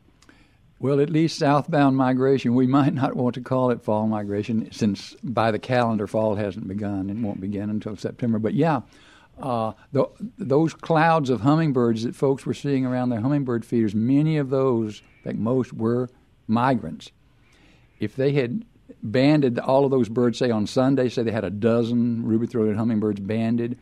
Well, 0.83 0.99
at 0.99 1.11
least 1.11 1.39
southbound 1.39 1.99
migration. 1.99 2.55
We 2.55 2.67
might 2.67 2.95
not 2.95 3.15
want 3.15 3.35
to 3.35 3.43
call 3.43 3.71
it 3.71 3.83
fall 3.83 4.07
migration 4.07 4.73
since 4.73 5.15
by 5.23 5.51
the 5.51 5.59
calendar 5.59 6.07
fall 6.07 6.37
hasn't 6.37 6.67
begun 6.67 7.11
and 7.11 7.23
won't 7.23 7.39
begin 7.39 7.69
until 7.69 7.97
September. 7.97 8.39
But 8.39 8.55
yeah, 8.55 8.81
uh, 9.39 9.73
the, 9.93 10.07
those 10.39 10.73
clouds 10.73 11.29
of 11.29 11.43
hummingbirds 11.43 12.05
that 12.05 12.17
folks 12.17 12.47
were 12.47 12.55
seeing 12.55 12.87
around 12.87 13.11
their 13.11 13.21
hummingbird 13.21 13.67
feeders, 13.67 13.95
many 13.95 14.39
of 14.39 14.49
those, 14.49 15.03
in 15.19 15.25
fact, 15.25 15.39
most 15.39 15.75
were 15.75 16.09
migrants. 16.47 17.13
If 17.99 18.17
they 18.17 18.33
had 18.33 18.65
banded 19.03 19.59
all 19.59 19.85
of 19.85 19.91
those 19.91 20.09
birds, 20.09 20.39
say 20.39 20.51
on 20.51 20.67
Sunday, 20.67 21.11
say 21.11 21.23
they 21.23 21.31
had 21.31 21.45
a 21.45 21.51
dozen 21.51 22.25
ruby-throated 22.25 22.77
hummingbirds 22.77 23.21
banded, 23.21 23.79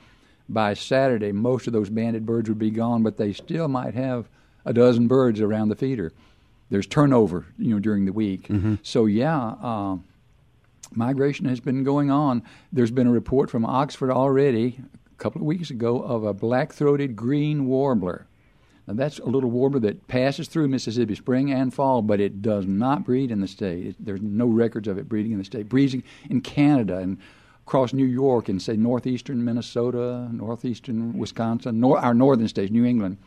by 0.48 0.74
Saturday, 0.74 1.30
most 1.30 1.68
of 1.68 1.72
those 1.72 1.90
banded 1.90 2.26
birds 2.26 2.48
would 2.48 2.58
be 2.58 2.70
gone, 2.70 3.04
but 3.04 3.18
they 3.18 3.32
still 3.32 3.68
might 3.68 3.94
have 3.94 4.28
a 4.64 4.72
dozen 4.72 5.06
birds 5.06 5.40
around 5.40 5.68
the 5.68 5.76
feeder 5.76 6.12
there's 6.70 6.86
turnover, 6.86 7.46
you 7.58 7.72
know, 7.72 7.78
during 7.78 8.04
the 8.04 8.12
week. 8.12 8.48
So 8.82 9.06
yeah, 9.06 9.36
uh, 9.62 9.96
migration 10.92 11.46
has 11.46 11.60
been 11.60 11.84
going 11.84 12.10
on. 12.10 12.42
There's 12.72 12.90
been 12.90 13.06
a 13.06 13.12
report 13.12 13.50
from 13.50 13.64
Oxford 13.64 14.10
already 14.10 14.80
a 15.10 15.16
couple 15.16 15.40
of 15.40 15.46
weeks 15.46 15.70
ago 15.70 16.00
of 16.02 16.24
a 16.24 16.32
black-throated 16.34 17.16
green 17.16 17.66
warbler. 17.66 18.26
Now 18.86 18.94
that's 18.94 19.18
a 19.18 19.26
little 19.26 19.50
warbler 19.50 19.80
that 19.80 20.08
passes 20.08 20.48
through 20.48 20.68
Mississippi 20.68 21.14
spring 21.14 21.52
and 21.52 21.74
fall, 21.74 22.00
but 22.02 22.20
it 22.20 22.40
does 22.40 22.66
not 22.66 23.04
breed 23.04 23.30
in 23.30 23.40
the 23.40 23.48
state. 23.48 23.86
It, 23.86 23.96
there's 23.98 24.22
no 24.22 24.46
records 24.46 24.88
of 24.88 24.96
it 24.98 25.08
breeding 25.08 25.32
in 25.32 25.38
the 25.38 25.44
state. 25.44 25.68
Breeding 25.68 26.02
in 26.30 26.40
Canada 26.40 26.98
and 26.98 27.18
across 27.66 27.92
New 27.92 28.06
York 28.06 28.48
and 28.48 28.62
say 28.62 28.76
northeastern 28.76 29.44
Minnesota, 29.44 30.26
northeastern 30.32 31.18
Wisconsin, 31.18 31.80
nor, 31.80 31.98
our 31.98 32.14
northern 32.14 32.48
states, 32.48 32.72
New 32.72 32.86
England. 32.86 33.18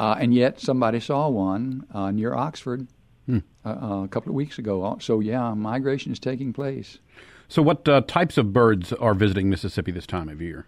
Uh, 0.00 0.16
and 0.18 0.32
yet 0.32 0.58
somebody 0.58 0.98
saw 0.98 1.28
one 1.28 1.84
uh, 1.92 2.10
near 2.10 2.32
Oxford 2.32 2.86
uh, 3.30 3.38
uh, 3.66 4.02
a 4.02 4.08
couple 4.08 4.30
of 4.30 4.34
weeks 4.34 4.58
ago. 4.58 4.96
So 4.98 5.20
yeah, 5.20 5.52
migration 5.52 6.10
is 6.10 6.18
taking 6.18 6.54
place. 6.54 6.96
So, 7.48 7.60
what 7.60 7.86
uh, 7.86 8.00
types 8.08 8.38
of 8.38 8.50
birds 8.50 8.94
are 8.94 9.12
visiting 9.12 9.50
Mississippi 9.50 9.92
this 9.92 10.06
time 10.06 10.30
of 10.30 10.40
year? 10.40 10.64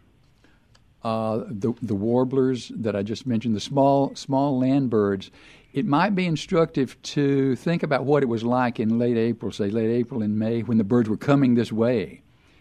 Uh, 1.03 1.45
the 1.49 1.73
the 1.81 1.95
warblers 1.95 2.73
that 2.75 2.95
I 2.95 3.03
just 3.03 3.27
mentioned, 3.27 3.57
the 3.57 3.61
small 3.61 4.15
small 4.15 4.59
land 4.59 4.91
birds. 4.91 5.31
It 5.73 5.87
might 5.87 6.15
be 6.15 6.27
instructive 6.27 7.01
to 7.03 7.57
think 7.57 7.83
about 7.83 8.05
what 8.05 8.23
it 8.23 8.27
was 8.27 8.45
like 8.45 8.79
in 8.79 8.99
late 8.99 9.17
April, 9.17 9.51
say 9.51 9.71
late 9.71 9.89
April 9.89 10.21
and 10.21 10.39
May, 10.39 10.61
when 10.61 10.77
the 10.77 10.85
birds 10.85 11.09
were 11.09 11.17
coming 11.17 11.55
this 11.55 11.73
way, 11.73 12.21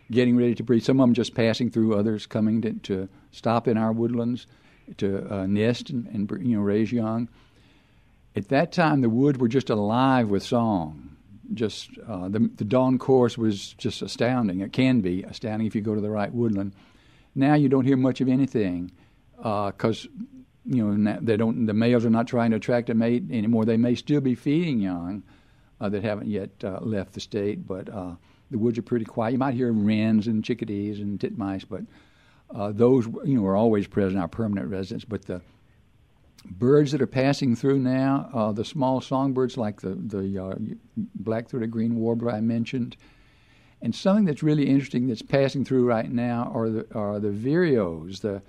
getting 0.10 0.38
ready 0.38 0.56
to 0.56 0.64
breed. 0.64 0.86
Some 0.86 1.02
of 1.02 1.04
them 1.04 1.14
just 1.14 1.36
passing 1.36 1.70
through, 1.70 1.98
others 1.98 2.26
coming 2.26 2.62
to, 2.62 2.72
to 2.72 3.10
stop 3.32 3.68
in 3.68 3.78
our 3.78 3.92
woodlands 3.92 4.48
to 4.98 5.34
uh, 5.34 5.46
nest 5.46 5.90
and, 5.90 6.08
and 6.08 6.30
you 6.46 6.58
know 6.58 6.62
raise 6.62 6.92
young. 6.92 7.30
At 8.36 8.48
that 8.50 8.72
time, 8.72 9.02
the 9.02 9.10
woods 9.10 9.38
were 9.40 9.50
just 9.50 9.70
alive 9.70 10.30
with 10.30 10.44
song. 10.44 11.18
Just 11.54 11.90
uh, 12.08 12.30
the 12.30 12.50
the 12.56 12.64
dawn 12.64 12.98
chorus 12.98 13.38
was 13.38 13.74
just 13.74 14.02
astounding. 14.02 14.62
It 14.62 14.72
can 14.74 15.02
be 15.02 15.24
astounding 15.24 15.68
if 15.68 15.76
you 15.76 15.82
go 15.82 15.96
to 15.96 16.02
the 16.02 16.10
right 16.10 16.34
woodland. 16.34 16.74
Now 17.36 17.56
you 17.56 17.70
don't 17.70 17.86
hear 17.86 17.98
much 17.98 18.22
of 18.22 18.28
anything 18.28 18.92
because 19.36 20.08
you 20.66 20.96
know 20.96 21.18
they 21.22 21.38
don't. 21.38 21.66
The 21.66 21.74
males 21.74 22.06
are 22.06 22.10
not 22.10 22.28
trying 22.28 22.52
to 22.52 22.58
attract 22.58 22.90
a 22.90 22.94
mate 22.94 23.24
anymore. 23.32 23.66
They 23.66 23.78
may 23.78 23.96
still 23.96 24.22
be 24.22 24.36
feeding 24.36 24.80
young 24.80 25.24
uh, 25.82 25.90
that 25.90 26.04
haven't 26.04 26.28
yet 26.28 26.52
uh, 26.64 26.80
left 26.82 27.14
the 27.14 27.20
state, 27.20 27.68
but 27.68 27.90
uh, 27.90 28.14
the 28.52 28.58
woods 28.58 28.78
are 28.78 28.84
pretty 28.84 29.06
quiet. 29.06 29.32
You 29.34 29.40
might 29.40 29.56
hear 29.56 29.72
wrens 29.72 30.28
and 30.28 30.44
chickadees 30.44 31.00
and 31.00 31.20
titmice, 31.20 31.66
but 31.68 31.82
uh, 32.54 32.72
those 32.72 33.06
you 33.06 33.36
know 33.40 33.46
are 33.46 33.56
always 33.56 33.88
present, 33.88 34.22
our 34.22 34.28
permanent 34.28 34.70
residents. 34.70 35.06
But 35.06 35.26
the 35.26 35.42
birds 36.46 36.92
that 36.92 37.02
are 37.02 37.08
passing 37.08 37.56
through 37.56 37.80
now, 37.80 38.30
uh, 38.34 38.52
the 38.52 38.66
small 38.66 39.02
songbirds 39.02 39.58
like 39.58 39.82
the 39.82 39.96
the 39.96 40.44
uh, 40.44 40.56
black-throated 41.16 41.72
green 41.72 41.96
warbler 41.96 42.32
I 42.32 42.42
mentioned, 42.42 42.98
and 43.82 43.94
something 43.94 44.26
that's 44.26 44.44
really 44.44 44.68
interesting 44.68 45.08
that's 45.08 45.22
passing 45.22 45.66
through 45.66 45.86
right 45.86 46.12
now 46.12 46.52
are 46.54 46.70
the 46.70 46.88
are 46.94 47.20
the 47.20 47.30
vireos, 47.30 48.22
the 48.22 48.42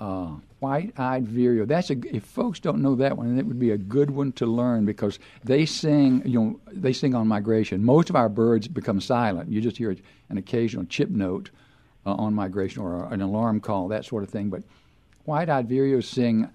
uh, 0.00 0.36
white-eyed 0.60 1.26
vireo. 1.26 1.64
That's 1.64 1.90
a 1.90 1.96
if 2.14 2.24
folks 2.24 2.58
don't 2.58 2.82
know 2.82 2.94
that 2.96 3.16
one, 3.16 3.38
it 3.38 3.46
would 3.46 3.58
be 3.58 3.70
a 3.70 3.78
good 3.78 4.10
one 4.10 4.32
to 4.32 4.46
learn 4.46 4.84
because 4.84 5.18
they 5.44 5.66
sing. 5.66 6.22
You 6.24 6.40
know, 6.40 6.60
they 6.72 6.92
sing 6.92 7.14
on 7.14 7.28
migration. 7.28 7.84
Most 7.84 8.10
of 8.10 8.16
our 8.16 8.28
birds 8.28 8.66
become 8.68 9.00
silent. 9.00 9.50
You 9.50 9.60
just 9.60 9.76
hear 9.76 9.94
an 10.28 10.38
occasional 10.38 10.84
chip 10.86 11.10
note 11.10 11.50
uh, 12.06 12.14
on 12.14 12.34
migration 12.34 12.82
or 12.82 13.12
an 13.12 13.20
alarm 13.20 13.60
call, 13.60 13.88
that 13.88 14.04
sort 14.04 14.22
of 14.22 14.30
thing. 14.30 14.50
But 14.50 14.62
white-eyed 15.24 15.68
vireos 15.68 16.04
sing 16.04 16.48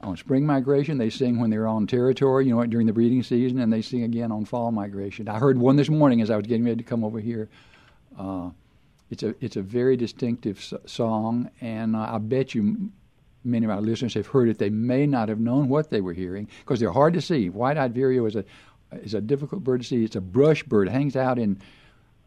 on 0.00 0.16
spring 0.16 0.44
migration. 0.44 0.98
They 0.98 1.10
sing 1.10 1.38
when 1.38 1.50
they're 1.50 1.66
on 1.68 1.86
territory, 1.86 2.46
you 2.46 2.54
know, 2.54 2.64
during 2.66 2.86
the 2.86 2.92
breeding 2.92 3.22
season, 3.22 3.58
and 3.60 3.72
they 3.72 3.82
sing 3.82 4.02
again 4.02 4.32
on 4.32 4.44
fall 4.44 4.72
migration. 4.72 5.28
I 5.28 5.38
heard 5.38 5.58
one 5.58 5.76
this 5.76 5.88
morning 5.88 6.20
as 6.20 6.30
I 6.30 6.36
was 6.36 6.46
getting 6.46 6.64
ready 6.64 6.76
to 6.76 6.82
come 6.82 7.04
over 7.04 7.20
here. 7.20 7.48
Uh, 8.18 8.50
it's 9.10 9.22
a 9.22 9.34
it's 9.40 9.56
a 9.56 9.62
very 9.62 9.96
distinctive 9.96 10.58
s- 10.58 10.74
song, 10.86 11.50
and 11.60 11.94
uh, 11.94 12.14
I 12.14 12.18
bet 12.18 12.54
you 12.54 12.90
many 13.44 13.64
of 13.66 13.70
our 13.70 13.80
listeners 13.80 14.14
have 14.14 14.26
heard 14.26 14.48
it. 14.48 14.58
They 14.58 14.70
may 14.70 15.06
not 15.06 15.28
have 15.28 15.38
known 15.40 15.68
what 15.68 15.90
they 15.90 16.00
were 16.00 16.12
hearing 16.12 16.48
because 16.60 16.80
they're 16.80 16.92
hard 16.92 17.14
to 17.14 17.20
see. 17.20 17.50
White-eyed 17.50 17.94
vireo 17.94 18.24
is 18.26 18.36
a 18.36 18.44
is 18.92 19.14
a 19.14 19.20
difficult 19.20 19.64
bird 19.64 19.82
to 19.82 19.86
see. 19.86 20.04
It's 20.04 20.16
a 20.16 20.20
brush 20.20 20.62
bird. 20.62 20.88
It 20.88 20.92
hangs 20.92 21.16
out 21.16 21.38
in 21.38 21.60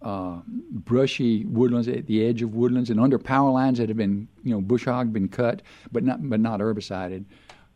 uh, 0.02 0.42
brushy 0.48 1.46
woodlands 1.46 1.88
at 1.88 2.06
the 2.06 2.26
edge 2.26 2.42
of 2.42 2.54
woodlands 2.54 2.90
and 2.90 3.00
under 3.00 3.18
power 3.18 3.52
lines 3.52 3.80
that 3.80 3.90
have 3.90 3.98
been 3.98 4.28
you 4.44 4.52
know 4.52 4.62
bush 4.62 4.86
hog 4.86 5.12
been 5.12 5.28
cut, 5.28 5.62
but 5.92 6.04
not 6.04 6.28
but 6.30 6.40
not 6.40 6.60
herbicided. 6.60 7.26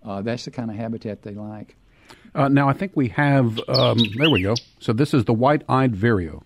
Uh, 0.04 0.22
that's 0.22 0.46
the 0.46 0.52
kind 0.52 0.70
of 0.70 0.78
habitat 0.78 1.22
they 1.24 1.34
like. 1.34 1.76
Uh, 2.36 2.48
now, 2.48 2.70
I 2.70 2.74
think 2.74 2.92
we 2.96 3.10
have, 3.10 3.60
um, 3.68 3.98
there 4.18 4.30
we 4.30 4.42
go. 4.44 4.56
So 4.80 4.94
this 4.94 5.14
is 5.14 5.26
the 5.26 5.34
white 5.34 5.64
eyed 5.68 5.96
vireo. 5.96 6.44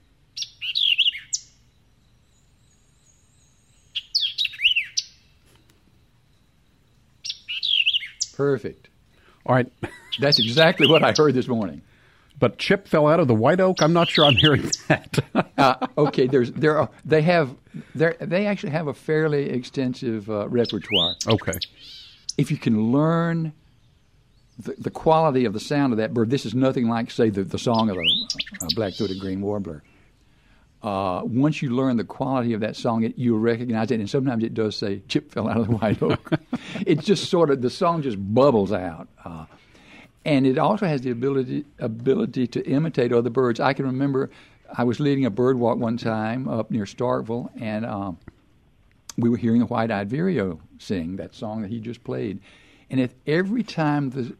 Perfect. 8.35 8.89
All 9.45 9.55
right. 9.55 9.71
That's 10.19 10.39
exactly 10.39 10.87
what 10.87 11.03
I 11.03 11.13
heard 11.15 11.33
this 11.33 11.47
morning. 11.47 11.81
But 12.39 12.57
Chip 12.57 12.87
fell 12.87 13.07
out 13.07 13.19
of 13.19 13.27
the 13.27 13.35
white 13.35 13.59
oak. 13.59 13.81
I'm 13.81 13.93
not 13.93 14.09
sure 14.09 14.25
I'm 14.25 14.35
hearing 14.35 14.63
that. 14.87 15.19
uh, 15.57 15.87
okay, 15.97 16.27
there's 16.27 16.51
there 16.51 16.77
are 16.77 16.89
they 17.05 17.21
have 17.21 17.55
they 17.95 18.15
they 18.19 18.47
actually 18.47 18.71
have 18.71 18.87
a 18.87 18.93
fairly 18.93 19.49
extensive 19.49 20.29
uh, 20.29 20.47
repertoire. 20.49 21.15
okay. 21.27 21.57
If 22.37 22.49
you 22.49 22.57
can 22.57 22.91
learn 22.91 23.53
the, 24.57 24.75
the 24.77 24.89
quality 24.89 25.45
of 25.45 25.53
the 25.53 25.59
sound 25.59 25.93
of 25.93 25.97
that 25.97 26.13
bird, 26.13 26.29
this 26.29 26.45
is 26.45 26.53
nothing 26.55 26.89
like 26.89 27.11
say 27.11 27.29
the, 27.29 27.43
the 27.43 27.59
song 27.59 27.89
of 27.89 27.97
a, 27.97 28.65
a 28.65 28.67
black-throated 28.75 29.19
green 29.19 29.41
warbler. 29.41 29.83
Uh, 30.81 31.21
once 31.23 31.61
you 31.61 31.69
learn 31.69 31.95
the 31.95 32.03
quality 32.03 32.53
of 32.53 32.59
that 32.59 32.75
song, 32.75 33.03
it, 33.03 33.13
you'll 33.17 33.39
recognize 33.39 33.89
it, 33.91 33.99
and 34.01 34.09
sometimes 34.09 34.43
it 34.43 34.53
does 34.53 34.75
say 34.75 35.01
"Chip 35.07 35.31
fell 35.31 35.47
out 35.47 35.57
of 35.57 35.67
the 35.67 35.75
white 35.77 36.01
oak." 36.01 36.31
it's 36.85 37.05
just 37.05 37.29
sort 37.29 37.49
of 37.51 37.61
the 37.61 37.69
song 37.69 38.01
just 38.01 38.17
bubbles 38.19 38.73
out. 38.73 39.07
Uh, 39.23 39.45
and 40.25 40.45
it 40.47 40.57
also 40.57 40.85
has 40.85 41.01
the 41.01 41.11
ability 41.11 41.65
ability 41.79 42.47
to 42.47 42.65
imitate 42.65 43.11
other 43.11 43.29
birds. 43.29 43.59
I 43.59 43.73
can 43.73 43.85
remember 43.85 44.29
I 44.75 44.83
was 44.83 44.99
leading 44.99 45.25
a 45.25 45.29
bird 45.29 45.57
walk 45.57 45.77
one 45.77 45.97
time 45.97 46.47
up 46.47 46.71
near 46.71 46.85
Starkville, 46.85 47.49
and 47.59 47.85
um, 47.85 48.17
we 49.17 49.29
were 49.29 49.37
hearing 49.37 49.59
the 49.59 49.65
white-eyed 49.65 50.09
vireo 50.09 50.59
sing 50.79 51.17
that 51.17 51.35
song 51.35 51.61
that 51.61 51.69
he 51.69 51.79
just 51.79 52.03
played. 52.03 52.39
And 52.89 52.99
if 52.99 53.13
every 53.27 53.63
time 53.63 54.09
the 54.09 54.35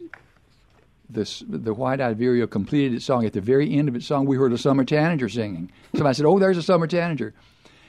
the 1.09 1.43
the 1.47 1.73
white-eyed 1.73 2.17
vireo 2.17 2.47
completed 2.47 2.93
its 2.93 3.05
song, 3.05 3.25
at 3.25 3.33
the 3.33 3.41
very 3.41 3.73
end 3.73 3.89
of 3.89 3.95
its 3.95 4.05
song, 4.05 4.25
we 4.25 4.37
heard 4.37 4.53
a 4.53 4.57
summer 4.57 4.83
tanager 4.83 5.29
singing. 5.29 5.71
Somebody 5.93 6.15
said, 6.15 6.25
"Oh, 6.25 6.39
there's 6.39 6.57
a 6.57 6.63
summer 6.63 6.87
tanager," 6.87 7.33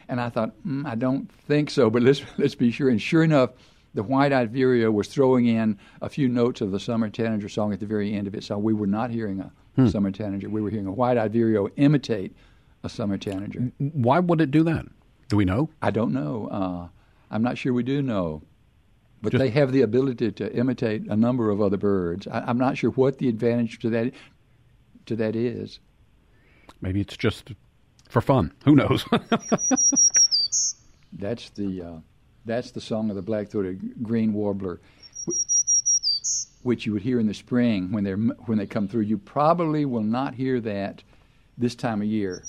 and 0.09 0.21
I 0.21 0.29
thought, 0.29 0.53
mm, 0.67 0.85
"I 0.87 0.95
don't 0.97 1.31
think 1.31 1.71
so," 1.71 1.91
but 1.91 2.03
let's 2.03 2.23
let's 2.39 2.55
be 2.55 2.71
sure. 2.71 2.89
And 2.89 3.01
sure 3.01 3.23
enough 3.23 3.51
the 3.95 4.03
white-eyed 4.03 4.53
vireo 4.53 4.91
was 4.91 5.09
throwing 5.09 5.47
in 5.47 5.79
a 6.03 6.09
few 6.09 6.29
notes 6.29 6.61
of 6.61 6.73
the 6.73 6.81
summer 6.81 7.09
tanager 7.09 7.49
song 7.49 7.73
at 7.73 7.81
the 7.81 7.87
very 7.87 8.13
end 8.13 8.27
of 8.27 8.35
it. 8.35 8.45
So 8.45 8.59
we 8.59 8.75
were 8.75 8.87
not 8.87 9.11
hearing 9.11 9.41
a 9.41 9.53
hmm. 9.77 9.89
summer 9.89 10.11
tanager. 10.11 10.49
We 10.49 10.61
were 10.61 10.71
hearing 10.71 10.87
a 10.87 10.93
white-eyed 10.93 11.33
vireo 11.33 11.69
imitate 11.77 12.35
a 12.83 12.89
summer 12.89 13.17
tanager. 13.17 13.73
Why 13.79 14.19
would 14.19 14.41
it 14.41 14.51
do 14.51 14.65
that? 14.65 14.87
Do 15.29 15.37
we 15.37 15.45
know? 15.45 15.71
I 15.81 15.91
don't 15.91 16.13
know. 16.13 16.49
Uh, 16.49 16.89
I'm 17.31 17.43
not 17.43 17.57
sure 17.57 17.73
we 17.73 17.83
do 17.83 18.03
know. 18.03 18.43
But 19.23 19.33
just, 19.33 19.41
they 19.41 19.51
have 19.51 19.73
the 19.73 19.81
ability 19.81 20.33
to 20.33 20.55
imitate 20.55 21.07
a 21.09 21.17
number 21.17 21.51
of 21.51 21.63
other 21.63 21.79
birds. 21.79 22.29
I, 22.29 22.51
am 22.51 22.59
not 22.59 22.77
sure 22.77 22.91
what 22.91 23.19
the 23.19 23.29
advantage 23.29 23.79
to 23.79 23.89
that 23.91 24.13
to 25.07 25.17
that 25.17 25.35
is. 25.35 25.81
Maybe 26.83 27.01
it's 27.01 27.17
just 27.17 27.53
for 28.09 28.21
fun. 28.21 28.53
Who 28.65 28.75
knows? 28.75 29.07
That's 31.13 31.49
the 31.51 31.83
uh, 31.83 32.01
that's 32.45 32.71
the 32.73 32.81
song 32.81 33.11
of 33.11 33.17
the 33.17 33.23
black-throated 33.23 34.03
green 34.03 34.33
warbler, 34.33 34.81
which 36.63 36.87
you 36.87 36.93
would 36.93 37.03
hear 37.03 37.19
in 37.19 37.27
the 37.27 37.35
spring 37.35 37.93
when 37.93 38.05
they're 38.05 38.17
when 38.17 38.59
they 38.59 38.67
come 38.67 38.89
through. 38.89 39.03
You 39.03 39.19
probably 39.19 39.85
will 39.85 40.03
not 40.03 40.35
hear 40.35 40.61
that 40.61 41.03
this 41.57 41.75
time 41.75 42.03
of 42.03 42.09
year. 42.09 42.43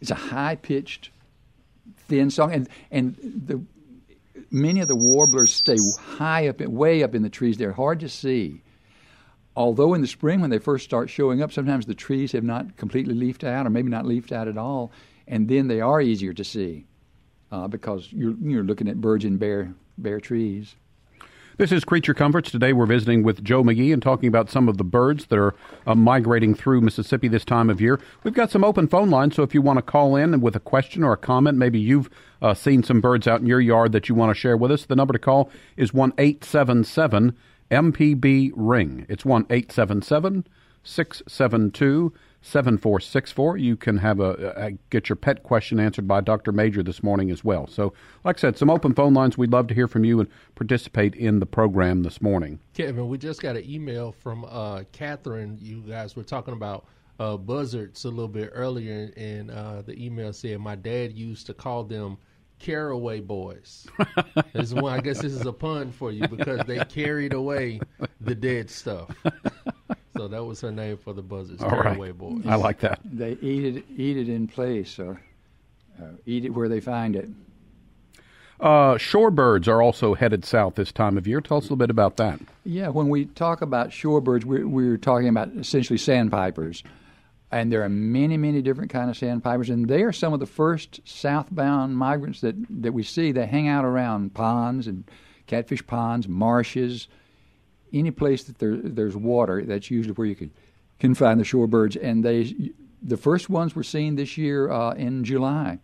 It's 0.00 0.10
a 0.10 0.16
high-pitched, 0.16 1.10
thin 2.08 2.30
song, 2.30 2.52
and 2.52 2.68
and 2.90 3.16
the 3.46 3.62
many 4.50 4.80
of 4.80 4.88
the 4.88 4.96
warblers 4.96 5.52
stay 5.52 5.76
high 6.00 6.48
up, 6.48 6.60
way 6.60 7.02
up 7.02 7.14
in 7.14 7.22
the 7.22 7.30
trees. 7.30 7.56
They're 7.58 7.72
hard 7.72 8.00
to 8.00 8.08
see. 8.08 8.62
Although 9.54 9.92
in 9.92 10.00
the 10.00 10.06
spring, 10.06 10.40
when 10.40 10.48
they 10.48 10.58
first 10.58 10.84
start 10.84 11.10
showing 11.10 11.42
up, 11.42 11.52
sometimes 11.52 11.84
the 11.84 11.94
trees 11.94 12.32
have 12.32 12.42
not 12.42 12.78
completely 12.78 13.14
leafed 13.14 13.44
out, 13.44 13.66
or 13.66 13.70
maybe 13.70 13.90
not 13.90 14.06
leafed 14.06 14.32
out 14.32 14.48
at 14.48 14.56
all, 14.56 14.90
and 15.28 15.46
then 15.46 15.68
they 15.68 15.80
are 15.80 16.00
easier 16.00 16.32
to 16.32 16.42
see 16.42 16.86
uh, 17.52 17.68
because 17.68 18.10
you're, 18.12 18.34
you're 18.40 18.64
looking 18.64 18.88
at 18.88 19.00
birds 19.00 19.24
in 19.24 19.36
bare, 19.36 19.74
bare 19.98 20.20
trees. 20.20 20.74
This 21.58 21.70
is 21.70 21.84
Creature 21.84 22.14
Comforts. 22.14 22.50
Today 22.50 22.72
we're 22.72 22.86
visiting 22.86 23.22
with 23.22 23.44
Joe 23.44 23.62
McGee 23.62 23.92
and 23.92 24.02
talking 24.02 24.26
about 24.26 24.48
some 24.48 24.70
of 24.70 24.78
the 24.78 24.84
birds 24.84 25.26
that 25.26 25.38
are 25.38 25.54
uh, 25.86 25.94
migrating 25.94 26.54
through 26.54 26.80
Mississippi 26.80 27.28
this 27.28 27.44
time 27.44 27.68
of 27.68 27.78
year. 27.78 28.00
We've 28.24 28.32
got 28.32 28.50
some 28.50 28.64
open 28.64 28.88
phone 28.88 29.10
lines, 29.10 29.36
so 29.36 29.42
if 29.42 29.52
you 29.52 29.60
want 29.60 29.76
to 29.76 29.82
call 29.82 30.16
in 30.16 30.40
with 30.40 30.56
a 30.56 30.60
question 30.60 31.04
or 31.04 31.12
a 31.12 31.18
comment, 31.18 31.58
maybe 31.58 31.78
you've 31.78 32.08
uh, 32.40 32.54
seen 32.54 32.82
some 32.82 33.02
birds 33.02 33.28
out 33.28 33.42
in 33.42 33.46
your 33.46 33.60
yard 33.60 33.92
that 33.92 34.08
you 34.08 34.14
want 34.14 34.34
to 34.34 34.40
share 34.40 34.56
with 34.56 34.72
us, 34.72 34.86
the 34.86 34.96
number 34.96 35.12
to 35.12 35.18
call 35.18 35.50
is 35.76 35.92
1 35.92 36.14
877 36.16 37.36
MPB 37.70 38.52
Ring. 38.56 39.04
It's 39.10 39.26
1 39.26 39.42
877 39.50 40.46
672 40.84 42.12
7464. 42.42 43.56
You 43.56 43.76
can 43.76 43.98
have 43.98 44.20
a, 44.20 44.52
a, 44.56 44.70
get 44.90 45.08
your 45.08 45.16
pet 45.16 45.42
question 45.42 45.80
answered 45.80 46.06
by 46.06 46.20
Dr. 46.20 46.52
Major 46.52 46.82
this 46.82 47.02
morning 47.02 47.30
as 47.30 47.44
well. 47.44 47.66
So, 47.66 47.92
like 48.24 48.38
I 48.38 48.40
said, 48.40 48.58
some 48.58 48.68
open 48.68 48.94
phone 48.94 49.14
lines. 49.14 49.38
We'd 49.38 49.52
love 49.52 49.68
to 49.68 49.74
hear 49.74 49.88
from 49.88 50.04
you 50.04 50.20
and 50.20 50.28
participate 50.54 51.14
in 51.14 51.38
the 51.38 51.46
program 51.46 52.02
this 52.02 52.20
morning. 52.20 52.58
Kevin, 52.74 53.08
we 53.08 53.16
just 53.16 53.40
got 53.40 53.56
an 53.56 53.68
email 53.68 54.12
from 54.12 54.44
uh, 54.48 54.82
Catherine. 54.92 55.56
You 55.60 55.82
guys 55.82 56.16
were 56.16 56.24
talking 56.24 56.54
about 56.54 56.86
uh, 57.20 57.36
buzzards 57.36 58.04
a 58.04 58.08
little 58.08 58.28
bit 58.28 58.50
earlier, 58.52 59.12
and 59.16 59.50
uh, 59.50 59.82
the 59.82 60.04
email 60.04 60.32
said 60.32 60.58
my 60.58 60.74
dad 60.74 61.12
used 61.12 61.46
to 61.46 61.54
call 61.54 61.84
them 61.84 62.18
caraway 62.58 63.20
boys. 63.20 63.86
this 64.52 64.72
one, 64.72 64.92
I 64.92 65.00
guess 65.00 65.20
this 65.20 65.32
is 65.32 65.46
a 65.46 65.52
pun 65.52 65.92
for 65.92 66.10
you 66.10 66.26
because 66.28 66.60
they 66.66 66.78
carried 66.86 67.34
away 67.34 67.80
the 68.20 68.34
dead 68.34 68.70
stuff. 68.70 69.10
So 70.22 70.28
that 70.28 70.44
was 70.44 70.60
her 70.60 70.70
name 70.70 70.98
for 70.98 71.12
the 71.12 71.20
buzzards, 71.20 71.64
All 71.64 71.68
Caraway 71.68 72.12
right. 72.12 72.16
Boys. 72.16 72.46
I 72.46 72.54
like 72.54 72.78
that. 72.78 73.00
They 73.04 73.32
eat 73.42 73.76
it, 73.76 73.84
eat 73.96 74.16
it 74.16 74.28
in 74.28 74.46
place, 74.46 75.00
or 75.00 75.20
uh, 76.00 76.10
eat 76.26 76.44
it 76.44 76.50
where 76.50 76.68
they 76.68 76.78
find 76.78 77.16
it. 77.16 77.28
Uh, 78.60 78.94
shorebirds 78.94 79.66
are 79.66 79.82
also 79.82 80.14
headed 80.14 80.44
south 80.44 80.76
this 80.76 80.92
time 80.92 81.18
of 81.18 81.26
year. 81.26 81.40
Tell 81.40 81.56
us 81.56 81.62
a 81.62 81.64
little 81.64 81.76
bit 81.76 81.90
about 81.90 82.18
that. 82.18 82.38
Yeah, 82.62 82.90
when 82.90 83.08
we 83.08 83.24
talk 83.24 83.62
about 83.62 83.88
shorebirds, 83.88 84.44
we're, 84.44 84.64
we're 84.64 84.96
talking 84.96 85.26
about 85.26 85.48
essentially 85.56 85.98
sandpipers. 85.98 86.84
And 87.50 87.72
there 87.72 87.82
are 87.82 87.88
many, 87.88 88.36
many 88.36 88.62
different 88.62 88.92
kind 88.92 89.10
of 89.10 89.16
sandpipers, 89.16 89.70
and 89.70 89.88
they 89.88 90.04
are 90.04 90.12
some 90.12 90.32
of 90.32 90.38
the 90.38 90.46
first 90.46 91.00
southbound 91.04 91.96
migrants 91.96 92.42
that, 92.42 92.54
that 92.70 92.92
we 92.92 93.02
see. 93.02 93.32
They 93.32 93.46
hang 93.46 93.66
out 93.66 93.84
around 93.84 94.34
ponds 94.34 94.86
and 94.86 95.02
catfish 95.48 95.84
ponds, 95.84 96.28
marshes, 96.28 97.08
any 97.92 98.10
place 98.10 98.44
that 98.44 98.58
there, 98.58 98.76
there's 98.76 99.16
water, 99.16 99.62
that's 99.64 99.90
usually 99.90 100.14
where 100.14 100.26
you 100.26 100.34
can, 100.34 100.50
can 100.98 101.14
find 101.14 101.38
the 101.38 101.44
shorebirds. 101.44 101.96
And 102.00 102.24
they, 102.24 102.72
the 103.02 103.16
first 103.16 103.50
ones 103.50 103.74
were 103.74 103.82
seen 103.82 104.16
this 104.16 104.36
year 104.36 104.70
uh, 104.70 104.92
in 104.92 105.24
July. 105.24 105.78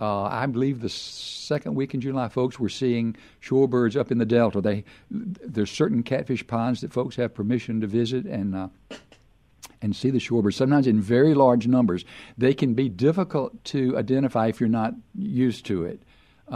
Uh, 0.00 0.22
I 0.24 0.46
believe 0.46 0.80
the 0.80 0.88
second 0.88 1.74
week 1.74 1.92
in 1.94 2.00
July, 2.00 2.28
folks 2.28 2.58
were 2.58 2.70
seeing 2.70 3.16
shorebirds 3.42 3.94
up 3.94 4.10
in 4.10 4.18
the 4.18 4.24
Delta. 4.24 4.60
They 4.60 4.84
there's 5.10 5.70
certain 5.70 6.02
catfish 6.02 6.46
ponds 6.46 6.80
that 6.80 6.92
folks 6.92 7.16
have 7.16 7.34
permission 7.34 7.80
to 7.82 7.86
visit 7.86 8.24
and 8.24 8.56
uh, 8.56 8.68
and 9.82 9.94
see 9.94 10.08
the 10.08 10.18
shorebirds. 10.18 10.54
Sometimes 10.54 10.86
in 10.86 11.00
very 11.00 11.34
large 11.34 11.66
numbers. 11.66 12.06
They 12.38 12.54
can 12.54 12.72
be 12.72 12.88
difficult 12.88 13.62
to 13.64 13.98
identify 13.98 14.46
if 14.46 14.60
you're 14.60 14.68
not 14.68 14.94
used 15.14 15.66
to 15.66 15.84
it 15.84 16.02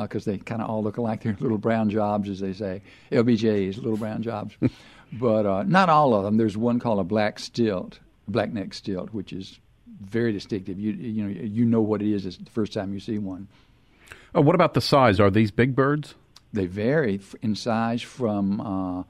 because 0.02 0.26
uh, 0.26 0.32
they 0.32 0.38
kind 0.38 0.62
of 0.62 0.68
all 0.68 0.82
look 0.82 0.96
alike. 0.96 1.22
They're 1.24 1.36
little 1.40 1.58
brown 1.58 1.90
jobs, 1.90 2.28
as 2.28 2.40
they 2.40 2.52
say. 2.52 2.82
LBJs, 3.12 3.76
little 3.76 3.96
brown 3.96 4.22
jobs. 4.22 4.54
but 5.12 5.46
uh, 5.46 5.62
not 5.64 5.88
all 5.88 6.14
of 6.14 6.24
them. 6.24 6.36
There's 6.36 6.56
one 6.56 6.78
called 6.78 7.00
a 7.00 7.04
black 7.04 7.38
stilt, 7.38 7.98
black 8.28 8.52
neck 8.52 8.74
stilt, 8.74 9.12
which 9.12 9.32
is 9.32 9.58
very 10.00 10.32
distinctive. 10.32 10.78
You 10.78 10.92
you 10.92 11.22
know 11.22 11.28
you 11.28 11.64
know 11.64 11.80
what 11.80 12.02
it 12.02 12.12
is 12.12 12.24
the 12.24 12.50
first 12.50 12.72
time 12.72 12.92
you 12.92 13.00
see 13.00 13.18
one. 13.18 13.48
Oh, 14.34 14.40
what 14.40 14.54
about 14.54 14.74
the 14.74 14.80
size? 14.80 15.18
Are 15.18 15.30
these 15.30 15.50
big 15.50 15.74
birds? 15.74 16.14
They 16.52 16.66
vary 16.66 17.20
in 17.42 17.54
size 17.54 18.02
from 18.02 18.60
uh, 18.60 19.02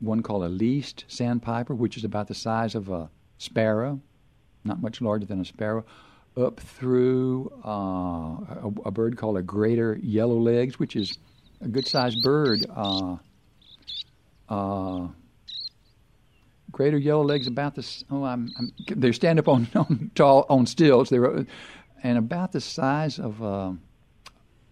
one 0.00 0.22
called 0.22 0.44
a 0.44 0.48
least 0.48 1.04
sandpiper, 1.08 1.74
which 1.74 1.96
is 1.96 2.04
about 2.04 2.28
the 2.28 2.34
size 2.34 2.74
of 2.74 2.88
a 2.88 3.10
sparrow, 3.38 4.00
not 4.64 4.80
much 4.80 5.00
larger 5.00 5.26
than 5.26 5.40
a 5.40 5.44
sparrow, 5.44 5.84
up 6.36 6.60
through 6.60 7.52
uh, 7.64 7.68
a, 7.68 8.72
a, 8.86 8.90
bird 8.90 9.16
called 9.16 9.36
a 9.36 9.42
greater 9.42 9.98
yellow 10.02 10.38
legs, 10.38 10.78
which 10.78 10.96
is 10.96 11.18
a 11.60 11.68
good 11.68 11.86
sized 11.86 12.22
bird. 12.22 12.64
Uh, 12.74 13.16
uh, 14.48 15.08
greater 16.70 16.98
yellow 16.98 17.22
legs 17.22 17.46
about 17.46 17.74
this. 17.74 18.04
Oh, 18.10 18.24
I'm, 18.24 18.50
I'm, 18.58 18.72
they 18.88 19.12
stand 19.12 19.38
up 19.38 19.48
on 19.48 19.68
on 19.74 20.10
tall 20.14 20.46
on 20.48 20.66
stilts. 20.66 21.10
They're 21.10 21.46
and 22.02 22.18
about 22.18 22.52
the 22.52 22.60
size 22.60 23.18
of 23.18 23.42
uh, 23.42 23.72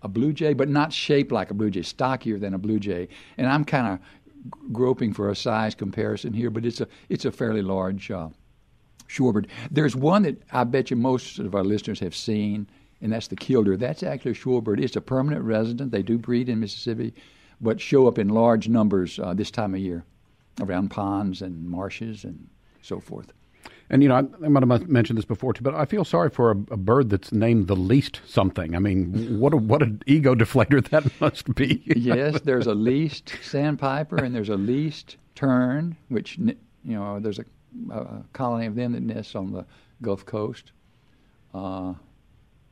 a 0.03 0.09
blue 0.09 0.33
jay, 0.33 0.53
but 0.53 0.69
not 0.69 0.93
shaped 0.93 1.31
like 1.31 1.51
a 1.51 1.55
blue 1.55 1.71
jay, 1.71 1.83
stockier 1.83 2.39
than 2.39 2.55
a 2.55 2.59
blue 2.59 2.81
jay. 2.81 3.09
And 3.39 3.47
I'm 3.47 3.65
kind 3.65 3.87
of 3.87 4.73
groping 4.73 5.13
for 5.13 5.29
a 5.29 5.37
size 5.37 5.75
comparison 5.75 6.33
here, 6.33 6.51
but 6.51 6.65
it's 6.65 6.81
a 6.81 6.89
it's 7.09 7.25
a 7.25 7.33
fairly 7.33 7.63
large 7.63 8.11
uh, 8.11 8.31
shorebird. 9.11 9.47
There's 9.71 9.97
one 9.97 10.23
that 10.23 10.43
I 10.53 10.65
bet 10.65 10.91
you 10.91 10.97
most 10.97 11.39
of 11.39 11.55
our 11.55 11.65
listeners 11.65 12.01
have 12.01 12.15
seen, 12.15 12.69
and 13.01 13.13
that's 13.13 13.29
the 13.29 13.37
killdeer. 13.37 13.77
That's 13.77 14.03
actually 14.03 14.33
a 14.33 14.35
shorebird. 14.35 14.81
It's 14.81 14.97
a 14.97 15.01
permanent 15.01 15.45
resident. 15.45 15.91
They 15.91 16.03
do 16.03 16.19
breed 16.19 16.49
in 16.49 16.61
Mississippi, 16.61 17.15
but 17.61 17.81
show 17.81 18.07
up 18.07 18.19
in 18.19 18.29
large 18.29 18.69
numbers 18.69 19.19
uh, 19.19 19.35
this 19.35 19.51
time 19.51 19.75
of 19.75 19.81
year 19.81 20.05
around 20.61 20.91
ponds 20.91 21.43
and 21.43 21.69
marshes 21.69 22.25
and 22.25 22.49
so 22.83 23.01
forth. 23.01 23.33
And 23.93 24.05
you 24.05 24.09
know, 24.09 24.15
I, 24.15 24.45
I 24.45 24.49
might 24.49 24.67
have 24.67 24.89
mentioned 24.89 25.19
this 25.19 25.25
before 25.25 25.53
too, 25.53 25.63
but 25.63 25.75
I 25.75 25.85
feel 25.85 26.05
sorry 26.05 26.31
for 26.31 26.53
a, 26.53 26.57
a, 26.71 26.77
bird 26.77 27.11
that's 27.11 27.33
named 27.33 27.67
the 27.67 27.75
least 27.75 28.21
something. 28.25 28.77
I 28.77 28.79
mean, 28.79 29.41
what 29.41 29.53
a, 29.53 29.57
what 29.57 29.83
an 29.83 30.01
ego 30.07 30.37
deflator 30.37 30.87
that 30.91 31.11
must 31.21 31.53
be. 31.57 31.83
yes, 31.97 32.41
there's 32.43 32.69
a 32.69 32.75
least 32.75 33.33
sandpiper 33.43 34.17
and 34.17 34.33
there's 34.33 34.49
a 34.49 34.57
least 34.57 35.17
tern, 35.35 35.97
which 36.09 36.39
you 36.39 36.55
know, 36.85 37.19
there's 37.19 37.41
a, 37.41 37.45
a 37.91 38.23
colony 38.33 38.67
of 38.67 38.75
them 38.75 38.93
that 38.93 39.03
nests 39.03 39.35
on 39.35 39.53
the 39.53 39.67
Gulf 40.03 40.25
Coast, 40.25 40.73
uh, 41.55 41.95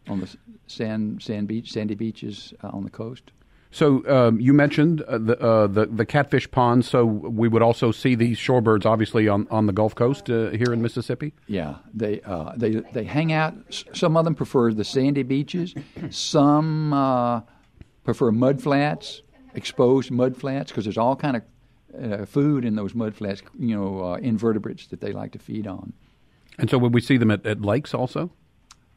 on 0.09 0.21
the 0.21 0.37
sand 0.67 1.23
sand 1.23 1.49
beach 1.49 1.73
sandy 1.73 1.95
beaches 1.95 2.55
uh, 2.63 2.69
on 2.69 2.85
the 2.85 2.91
coast. 2.91 3.33
So 3.71 4.03
um, 4.09 4.41
you 4.41 4.55
mentioned 4.55 5.03
uh, 5.03 5.19
the, 5.19 5.39
uh, 5.39 5.67
the, 5.67 5.87
the 5.87 6.07
catfish 6.07 6.51
ponds. 6.51 6.89
So 6.89 7.05
we 7.05 7.49
would 7.49 7.61
also 7.61 7.93
see 7.93 8.15
these 8.15 8.39
shorebirds, 8.39 8.87
obviously, 8.87 9.29
on, 9.29 9.47
on 9.51 9.67
the 9.67 9.75
Gulf 9.75 9.95
Coast 9.95 10.31
uh, 10.31 10.49
here 10.51 10.73
in 10.73 10.81
Mississippi. 10.81 11.35
Yeah, 11.47 11.77
they 11.93 12.23
uh, 12.23 12.53
they 12.57 12.77
they 12.93 13.05
hang 13.05 13.33
out. 13.33 13.55
Some 13.93 14.17
of 14.17 14.25
them 14.25 14.35
prefer 14.35 14.73
the 14.73 14.85
sandy 14.85 15.23
beaches. 15.23 15.75
Some 16.11 16.95
uh, 16.95 17.43
prefer 18.05 18.33
mud 18.33 18.63
flats, 18.63 19.21
exposed 19.55 20.11
mud 20.11 20.35
flats, 20.35 20.71
because 20.71 20.85
there's 20.85 20.99
all 20.99 21.17
kind 21.17 21.37
of 21.37 21.43
uh, 22.01 22.24
food 22.24 22.64
in 22.64 22.74
those 22.77 22.94
mud 22.94 23.14
flats. 23.14 23.42
You 23.59 23.77
know, 23.77 24.14
invertebrates 24.14 24.87
that 24.88 25.01
they 25.01 25.12
like 25.12 25.33
to 25.33 25.38
feed 25.38 25.66
on. 25.66 25.92
And 26.59 26.68
so, 26.68 26.79
would 26.79 26.92
we 26.92 27.01
see 27.01 27.16
them 27.16 27.31
at, 27.31 27.46
at 27.46 27.62
lakes 27.62 27.94
also? 27.94 28.31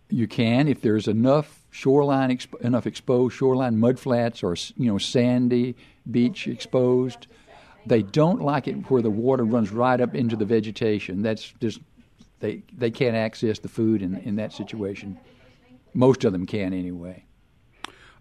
You 0.10 0.28
can 0.28 0.68
if 0.68 0.82
there's 0.82 1.08
enough 1.08 1.62
shoreline 1.70 2.30
exp- 2.30 2.60
enough 2.62 2.86
exposed 2.86 3.36
shoreline 3.36 3.78
mudflats 3.78 4.44
or 4.44 4.56
you 4.78 4.92
know 4.92 4.98
sandy 4.98 5.76
beach 6.10 6.48
exposed. 6.48 7.28
They 7.86 8.04
don't 8.04 8.42
like 8.42 8.68
it 8.68 8.92
where 8.92 9.02
the 9.02 9.10
water 9.10 9.44
runs 9.44 9.72
right 9.72 10.00
up 10.00 10.14
into 10.14 10.36
the 10.36 10.46
vegetation. 10.46 11.22
That's 11.24 11.54
just 11.62 11.80
they 12.40 12.64
they 12.74 12.92
can't 12.92 13.16
access 13.16 13.60
the 13.60 13.70
food 13.70 14.02
in 14.02 14.18
in 14.18 14.36
that 14.36 14.54
situation. 14.54 15.18
Most 15.94 16.24
of 16.24 16.32
them 16.34 16.46
can 16.46 16.74
anyway. 16.74 17.26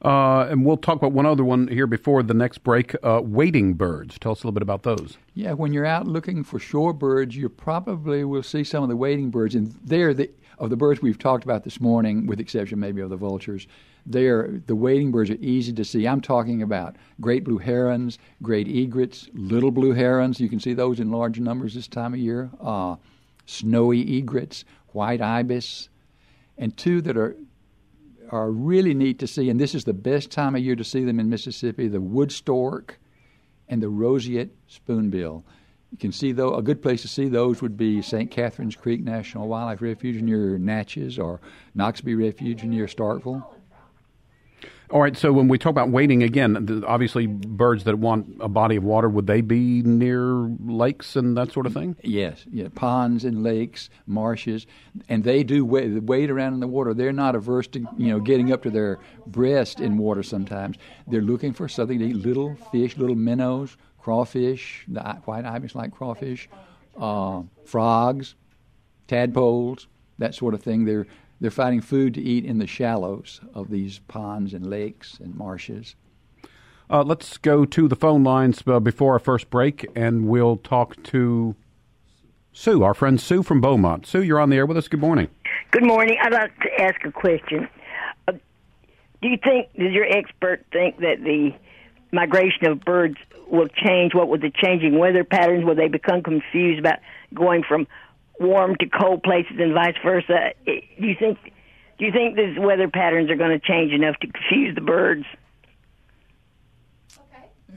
Uh, 0.02 0.46
and 0.48 0.64
we'll 0.64 0.76
talk 0.76 0.96
about 0.96 1.12
one 1.12 1.26
other 1.26 1.44
one 1.44 1.68
here 1.68 1.86
before 1.86 2.22
the 2.22 2.34
next 2.34 2.58
break. 2.58 2.94
Uh, 3.02 3.20
wading 3.22 3.74
birds. 3.74 4.18
Tell 4.18 4.32
us 4.32 4.38
a 4.38 4.46
little 4.46 4.52
bit 4.52 4.62
about 4.62 4.82
those. 4.82 5.18
Yeah, 5.34 5.52
when 5.52 5.72
you're 5.72 5.86
out 5.86 6.06
looking 6.06 6.42
for 6.42 6.58
shorebirds, 6.58 7.34
you 7.34 7.48
probably 7.48 8.24
will 8.24 8.42
see 8.42 8.64
some 8.64 8.82
of 8.82 8.88
the 8.88 8.96
wading 8.96 9.30
birds, 9.30 9.54
and 9.54 9.74
they're 9.84 10.14
the 10.14 10.30
of 10.60 10.68
the 10.68 10.76
birds 10.76 11.00
we've 11.00 11.18
talked 11.18 11.42
about 11.42 11.64
this 11.64 11.80
morning, 11.80 12.26
with 12.26 12.38
exception 12.38 12.78
maybe 12.78 13.00
of 13.00 13.08
the 13.08 13.16
vultures, 13.16 13.66
they're, 14.04 14.60
the 14.66 14.76
wading 14.76 15.10
birds 15.10 15.30
are 15.30 15.38
easy 15.40 15.72
to 15.72 15.84
see. 15.84 16.06
I'm 16.06 16.20
talking 16.20 16.62
about 16.62 16.96
great 17.20 17.44
blue 17.44 17.58
herons, 17.58 18.18
great 18.42 18.68
egrets, 18.68 19.28
little 19.32 19.70
blue 19.70 19.92
herons. 19.92 20.38
You 20.38 20.50
can 20.50 20.60
see 20.60 20.74
those 20.74 21.00
in 21.00 21.10
large 21.10 21.40
numbers 21.40 21.74
this 21.74 21.88
time 21.88 22.12
of 22.12 22.20
year. 22.20 22.50
Uh, 22.60 22.96
snowy 23.46 24.18
egrets, 24.18 24.64
white 24.88 25.22
ibis, 25.22 25.88
and 26.58 26.76
two 26.76 27.00
that 27.02 27.16
are 27.16 27.36
are 28.30 28.50
really 28.50 28.94
neat 28.94 29.18
to 29.18 29.26
see. 29.26 29.50
And 29.50 29.60
this 29.60 29.74
is 29.74 29.84
the 29.84 29.92
best 29.92 30.30
time 30.30 30.54
of 30.54 30.62
year 30.62 30.76
to 30.76 30.84
see 30.84 31.04
them 31.04 31.20
in 31.20 31.28
Mississippi: 31.28 31.88
the 31.88 32.00
wood 32.00 32.32
stork 32.32 32.98
and 33.68 33.82
the 33.82 33.88
roseate 33.88 34.50
spoonbill. 34.66 35.44
You 35.92 35.98
can 35.98 36.12
see 36.12 36.32
though 36.32 36.54
a 36.54 36.62
good 36.62 36.82
place 36.82 37.02
to 37.02 37.08
see 37.08 37.28
those 37.28 37.60
would 37.62 37.76
be 37.76 38.00
St. 38.00 38.30
Catherine's 38.30 38.76
Creek 38.76 39.02
National 39.02 39.48
Wildlife 39.48 39.82
Refuge 39.82 40.22
near 40.22 40.56
Natchez 40.56 41.18
or 41.18 41.40
Noxubee 41.76 42.16
Refuge 42.16 42.62
near 42.62 42.86
Starkville. 42.86 43.44
All 44.90 45.00
right. 45.00 45.16
So 45.16 45.32
when 45.32 45.46
we 45.46 45.56
talk 45.56 45.70
about 45.70 45.90
wading 45.90 46.24
again, 46.24 46.82
obviously 46.84 47.26
birds 47.26 47.84
that 47.84 47.98
want 47.98 48.36
a 48.40 48.48
body 48.48 48.74
of 48.74 48.82
water, 48.82 49.08
would 49.08 49.28
they 49.28 49.40
be 49.40 49.82
near 49.82 50.50
lakes 50.64 51.14
and 51.14 51.36
that 51.36 51.52
sort 51.52 51.66
of 51.66 51.74
thing? 51.74 51.96
Yes. 52.02 52.44
Yeah. 52.50 52.68
Ponds 52.74 53.24
and 53.24 53.44
lakes, 53.44 53.88
marshes, 54.06 54.66
and 55.08 55.22
they 55.22 55.44
do 55.44 55.64
wade, 55.64 56.08
wade 56.08 56.28
around 56.28 56.54
in 56.54 56.60
the 56.60 56.66
water. 56.66 56.92
They're 56.92 57.12
not 57.12 57.36
averse 57.36 57.68
to 57.68 57.86
you 57.98 58.08
know 58.08 58.18
getting 58.18 58.52
up 58.52 58.64
to 58.64 58.70
their 58.70 58.98
breast 59.28 59.78
in 59.78 59.96
water. 59.96 60.24
Sometimes 60.24 60.76
they're 61.06 61.20
looking 61.20 61.52
for 61.52 61.68
something 61.68 62.00
to 62.00 62.06
eat. 62.06 62.16
Little 62.16 62.56
fish, 62.72 62.96
little 62.96 63.16
minnows, 63.16 63.76
crawfish, 63.98 64.84
the 64.88 65.02
white 65.24 65.44
ibis 65.44 65.76
like 65.76 65.92
crawfish, 65.92 66.48
uh, 66.98 67.42
frogs, 67.64 68.34
tadpoles, 69.06 69.86
that 70.18 70.34
sort 70.34 70.54
of 70.54 70.62
thing. 70.62 70.84
They're 70.84 71.06
they're 71.40 71.50
finding 71.50 71.80
food 71.80 72.14
to 72.14 72.20
eat 72.20 72.44
in 72.44 72.58
the 72.58 72.66
shallows 72.66 73.40
of 73.54 73.70
these 73.70 74.00
ponds 74.00 74.52
and 74.52 74.66
lakes 74.68 75.18
and 75.20 75.34
marshes. 75.34 75.96
Uh, 76.90 77.02
let's 77.02 77.38
go 77.38 77.64
to 77.64 77.88
the 77.88 77.96
phone 77.96 78.24
lines 78.24 78.62
uh, 78.66 78.80
before 78.80 79.12
our 79.12 79.18
first 79.18 79.48
break, 79.48 79.86
and 79.94 80.26
we'll 80.26 80.56
talk 80.56 81.00
to 81.04 81.54
Sue, 82.52 82.82
our 82.82 82.94
friend 82.94 83.20
Sue 83.20 83.42
from 83.42 83.60
Beaumont. 83.60 84.06
Sue, 84.06 84.22
you're 84.22 84.40
on 84.40 84.50
the 84.50 84.56
air 84.56 84.66
with 84.66 84.76
us. 84.76 84.88
Good 84.88 85.00
morning. 85.00 85.28
Good 85.70 85.84
morning. 85.84 86.16
I'd 86.20 86.32
like 86.32 86.58
to 86.60 86.80
ask 86.80 87.04
a 87.04 87.12
question. 87.12 87.68
Uh, 88.26 88.32
do 89.22 89.28
you 89.28 89.38
think, 89.42 89.72
does 89.78 89.92
your 89.92 90.04
expert 90.04 90.66
think 90.72 90.98
that 90.98 91.22
the 91.22 91.52
migration 92.12 92.66
of 92.66 92.80
birds 92.80 93.16
will 93.46 93.68
change? 93.68 94.12
What 94.12 94.28
with 94.28 94.40
the 94.40 94.50
changing 94.50 94.98
weather 94.98 95.22
patterns? 95.22 95.64
Will 95.64 95.76
they 95.76 95.88
become 95.88 96.22
confused 96.22 96.80
about 96.80 96.98
going 97.32 97.62
from 97.62 97.86
warm 98.40 98.74
to 98.76 98.86
cold 98.86 99.22
places 99.22 99.56
and 99.58 99.74
vice 99.74 99.94
versa? 100.02 100.52
Do 100.66 100.72
you 101.06 101.14
think? 101.18 101.38
Do 101.98 102.06
you 102.06 102.12
think 102.12 102.36
these 102.36 102.58
weather 102.58 102.88
patterns 102.88 103.30
are 103.30 103.36
going 103.36 103.50
to 103.50 103.64
change 103.64 103.92
enough 103.92 104.16
to 104.20 104.26
confuse 104.26 104.74
the 104.74 104.80
birds? 104.80 105.26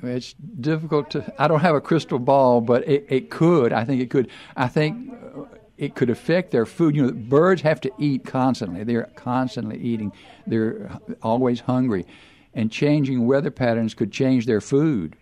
It's 0.02 0.34
difficult 0.34 1.12
to. 1.12 1.34
I 1.38 1.48
don't 1.48 1.60
have 1.60 1.76
a 1.76 1.82
crystal 1.82 2.20
ball, 2.20 2.62
but 2.62 2.88
it, 2.88 3.06
it 3.10 3.30
could. 3.30 3.74
I 3.74 3.86
think 3.86 4.02
it 4.02 4.10
could. 4.10 4.30
I 4.56 4.68
think 4.68 5.14
uh, 5.36 5.44
it 5.78 5.96
could 5.96 6.10
affect 6.10 6.52
their 6.52 6.66
food. 6.66 6.96
You 6.96 7.08
know, 7.08 7.12
birds 7.12 7.62
have 7.62 7.82
to 7.82 7.92
eat 8.00 8.26
constantly. 8.26 8.84
They're 8.84 9.10
constantly 9.16 9.78
eating. 9.80 10.12
They're 10.48 10.90
always 11.22 11.60
hungry 11.60 12.06
and 12.54 12.72
changing 12.72 13.26
weather 13.26 13.52
patterns 13.52 13.94
could 13.94 14.12
change 14.12 14.46
their 14.46 14.62
food. 14.62 15.16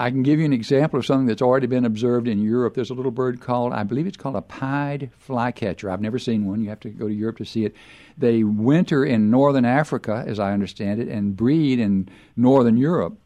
I 0.00 0.10
can 0.10 0.22
give 0.22 0.38
you 0.38 0.44
an 0.44 0.52
example 0.52 1.00
of 1.00 1.04
something 1.04 1.26
that's 1.26 1.42
already 1.42 1.66
been 1.66 1.84
observed 1.84 2.28
in 2.28 2.40
Europe. 2.40 2.74
There's 2.74 2.90
a 2.90 2.94
little 2.94 3.10
bird 3.10 3.40
called, 3.40 3.72
I 3.72 3.82
believe 3.82 4.06
it's 4.06 4.16
called 4.16 4.36
a 4.36 4.42
pied 4.42 5.10
flycatcher. 5.18 5.90
I've 5.90 6.00
never 6.00 6.20
seen 6.20 6.46
one. 6.46 6.62
You 6.62 6.68
have 6.68 6.78
to 6.80 6.88
go 6.88 7.08
to 7.08 7.12
Europe 7.12 7.38
to 7.38 7.44
see 7.44 7.64
it. 7.64 7.74
They 8.16 8.44
winter 8.44 9.04
in 9.04 9.28
northern 9.28 9.64
Africa, 9.64 10.22
as 10.24 10.38
I 10.38 10.52
understand 10.52 11.00
it, 11.00 11.08
and 11.08 11.36
breed 11.36 11.80
in 11.80 12.08
northern 12.36 12.76
Europe, 12.76 13.18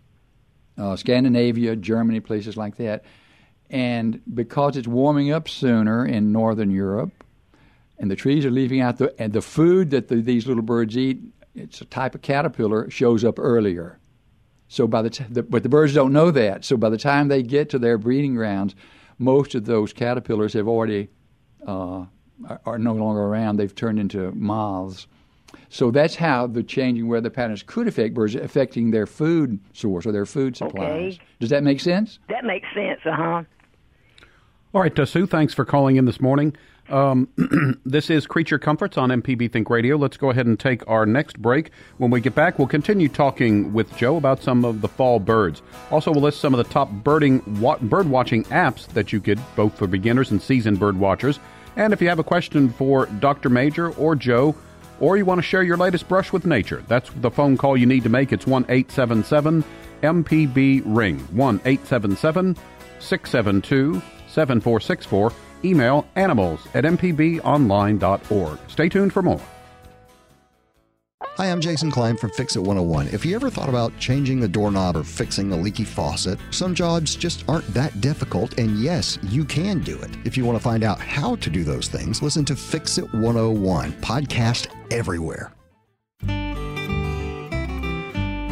uh, 0.79 0.97
Scandinavia, 0.97 1.77
Germany, 1.77 2.21
places 2.21 2.57
like 2.57 2.77
that. 2.77 3.05
And 3.69 4.23
because 4.33 4.79
it's 4.79 4.89
warming 4.89 5.31
up 5.31 5.51
sooner 5.51 6.07
in 6.07 6.33
northern 6.33 6.71
Europe, 6.71 7.13
and 7.99 8.11
the 8.11 8.17
trees 8.17 8.47
are 8.47 8.51
leaving 8.51 8.81
out 8.81 8.97
the 8.97 9.15
and 9.21 9.35
the 9.35 9.43
food 9.43 9.91
that 9.91 10.09
the, 10.09 10.17
these 10.17 10.47
little 10.47 10.63
birds 10.63 10.97
eat 10.97 11.21
it's 11.55 11.83
a 11.83 11.85
type 11.85 12.15
of 12.15 12.23
caterpillar 12.23 12.89
shows 12.91 13.25
up 13.25 13.39
earlier. 13.39 13.99
So 14.73 14.87
by 14.87 15.03
the, 15.03 15.11
t- 15.11 15.27
the 15.29 15.43
but 15.43 15.63
the 15.63 15.69
birds 15.69 15.93
don't 15.93 16.15
know 16.15 16.31
that. 16.31 16.65
So 16.65 16.79
by 16.79 16.89
the 16.89 16.97
time 16.97 17.29
they 17.29 17.43
get 17.43 17.69
to 17.71 17.79
their 17.79 17.99
breeding 17.99 18.35
grounds, 18.35 18.75
most 19.19 19.55
of 19.55 19.67
those 19.67 19.93
caterpillars 19.93 20.55
have 20.55 20.67
already 20.67 21.11
uh, 21.67 22.07
are, 22.49 22.61
are 22.65 22.79
no 22.79 22.95
longer 22.95 23.21
around. 23.21 23.59
They've 23.59 23.75
turned 23.75 23.99
into 23.99 24.33
moths. 24.33 25.09
So 25.69 25.91
that's 25.91 26.15
how 26.15 26.47
the 26.47 26.63
changing 26.63 27.07
weather 27.07 27.29
patterns 27.29 27.63
could 27.63 27.87
affect 27.87 28.15
birds, 28.15 28.35
affecting 28.35 28.93
their 28.93 29.07
food 29.07 29.61
source 29.75 30.07
or 30.07 30.13
their 30.13 30.25
food 30.25 30.57
supplies. 30.57 31.17
Okay. 31.17 31.21
Does 31.39 31.51
that 31.51 31.63
make 31.63 31.79
sense? 31.79 32.19
That 32.31 32.47
makes 32.47 32.67
sense, 32.75 33.01
uh 33.05 33.13
huh. 33.13 33.43
All 34.75 34.81
right, 34.81 34.99
uh, 34.99 35.05
Sue, 35.05 35.27
thanks 35.27 35.53
for 35.53 35.67
calling 35.67 35.97
in 35.97 36.07
this 36.07 36.19
morning. 36.19 36.57
Um, 36.89 37.29
this 37.85 38.09
is 38.09 38.27
Creature 38.27 38.59
Comforts 38.61 38.97
on 38.97 39.11
MPB 39.11 39.53
Think 39.53 39.69
Radio. 39.69 39.97
Let's 39.97 40.17
go 40.17 40.31
ahead 40.31 40.47
and 40.47 40.59
take 40.59 40.89
our 40.89 41.05
next 41.05 41.39
break. 41.43 41.73
When 41.99 42.11
we 42.11 42.23
get 42.23 42.35
back, 42.35 42.59
we'll 42.59 42.69
continue 42.69 43.11
talking 43.11 43.75
with 43.75 43.95
Joe 43.99 44.17
about 44.17 44.43
some 44.43 44.65
of 44.65 44.81
the 44.81 44.89
fall 44.89 45.21
birds. 45.21 45.61
Also, 45.91 46.11
we'll 46.11 46.23
list 46.23 46.41
some 46.41 46.55
of 46.55 46.59
the 46.59 46.73
top 46.73 46.91
birding 46.91 47.61
wa- 47.61 47.77
bird 47.83 48.09
watching 48.09 48.45
apps 48.45 48.87
that 48.95 49.13
you 49.13 49.21
could, 49.21 49.39
both 49.57 49.77
for 49.77 49.87
beginners 49.87 50.31
and 50.31 50.41
seasoned 50.41 50.79
bird 50.79 50.99
watchers. 50.99 51.39
And 51.77 51.93
if 51.93 52.01
you 52.01 52.09
have 52.09 52.19
a 52.19 52.25
question 52.25 52.71
for 52.71 53.05
Dr. 53.05 53.51
Major 53.51 53.91
or 53.91 54.17
Joe, 54.17 54.57
or 55.01 55.19
you 55.19 55.27
want 55.27 55.39
to 55.39 55.43
share 55.43 55.63
your 55.63 55.77
latest 55.77 56.09
brush 56.09 56.33
with 56.33 56.47
nature, 56.47 56.83
that's 56.89 57.11
the 57.17 57.31
phone 57.31 57.59
call 57.59 57.77
you 57.77 57.85
need 57.85 58.05
to 58.05 58.09
make. 58.09 58.33
It's 58.33 58.47
1 58.47 58.65
877 58.71 59.65
MPB 60.03 60.83
Ring. 60.87 61.19
1 61.19 61.61
877 61.67 62.57
672 63.01 64.01
7464. 64.33 65.33
Email 65.65 66.07
animals 66.17 66.67
at 66.75 66.85
mpbonline.org. 66.85 68.59
Stay 68.69 68.89
tuned 68.89 69.13
for 69.13 69.23
more. 69.23 69.41
Hi, 71.37 71.47
I'm 71.47 71.63
Jason 71.63 71.91
Klein 71.91 72.19
from 72.19 72.31
Fix 72.31 72.57
It 72.57 72.61
101. 72.61 73.09
If 73.09 73.25
you 73.25 73.35
ever 73.35 73.49
thought 73.49 73.71
about 73.71 73.97
changing 73.99 74.39
the 74.39 74.49
doorknob 74.49 74.97
or 74.97 75.03
fixing 75.03 75.51
a 75.53 75.57
leaky 75.57 75.85
faucet, 75.85 76.39
some 76.51 76.75
jobs 76.75 77.17
just 77.17 77.49
aren't 77.49 77.67
that 77.69 78.03
difficult, 78.03 78.59
and 78.59 78.79
yes, 78.79 79.19
you 79.23 79.45
can 79.45 79.81
do 79.81 79.99
it. 79.99 80.11
If 80.27 80.37
you 80.37 80.45
want 80.45 80.59
to 80.59 80.63
find 80.63 80.85
out 80.85 81.01
how 81.01 81.37
to 81.37 81.49
do 81.49 81.65
those 81.65 81.89
things, 81.89 82.21
listen 82.21 82.45
to 82.45 82.57
Fix 82.57 82.99
It 82.99 83.11
101, 83.15 83.93
podcast 83.93 84.69
everywhere. 84.91 85.53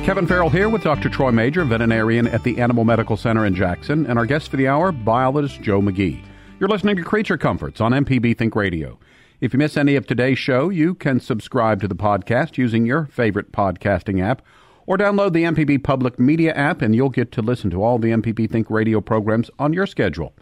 Kevin 0.05 0.27
Farrell 0.27 0.51
here 0.51 0.69
with 0.69 0.83
Dr. 0.83 1.09
Troy 1.09 1.31
Major, 1.31 1.65
veterinarian 1.65 2.27
at 2.27 2.43
the 2.43 2.59
Animal 2.59 2.85
Medical 2.85 3.17
Center 3.17 3.47
in 3.47 3.55
Jackson, 3.55 4.07
and 4.07 4.19
our 4.19 4.27
guest 4.27 4.49
for 4.49 4.57
the 4.57 4.67
hour, 4.67 4.91
biologist 4.91 5.61
Joe 5.61 5.81
McGee. 5.81 6.21
You're 6.59 6.71
listening 6.71 6.97
to 6.97 7.03
Creature 7.03 7.39
Comforts 7.39 7.81
on 7.81 7.93
MPB 7.93 8.37
Think 8.37 8.57
Radio. 8.57 8.99
If 9.41 9.53
you 9.53 9.59
miss 9.59 9.77
any 9.77 9.97
of 9.97 10.07
today's 10.07 10.39
show, 10.39 10.69
you 10.69 10.95
can 10.95 11.21
subscribe 11.21 11.81
to 11.83 11.89
the 11.89 11.95
podcast 11.95 12.57
using 12.59 12.87
your 12.87 13.07
favorite 13.07 13.53
podcasting 13.53 14.21
app 14.21 14.43
or 14.87 14.97
download 14.97 15.33
the 15.33 15.45
MPB 15.45 15.85
Public 15.85 16.19
Media 16.19 16.53
app 16.55 16.83
and 16.83 16.97
you'll 16.97 17.11
get 17.11 17.31
to 17.33 17.43
listen 17.43 17.71
to 17.71 17.83
all 17.83 17.99
the 17.99 18.11
MPB 18.11 18.51
Think 18.51 18.69
Radio 18.69 19.01
programs 19.01 19.51
on 19.59 19.73
your 19.73 19.87
schedule. 19.87 20.35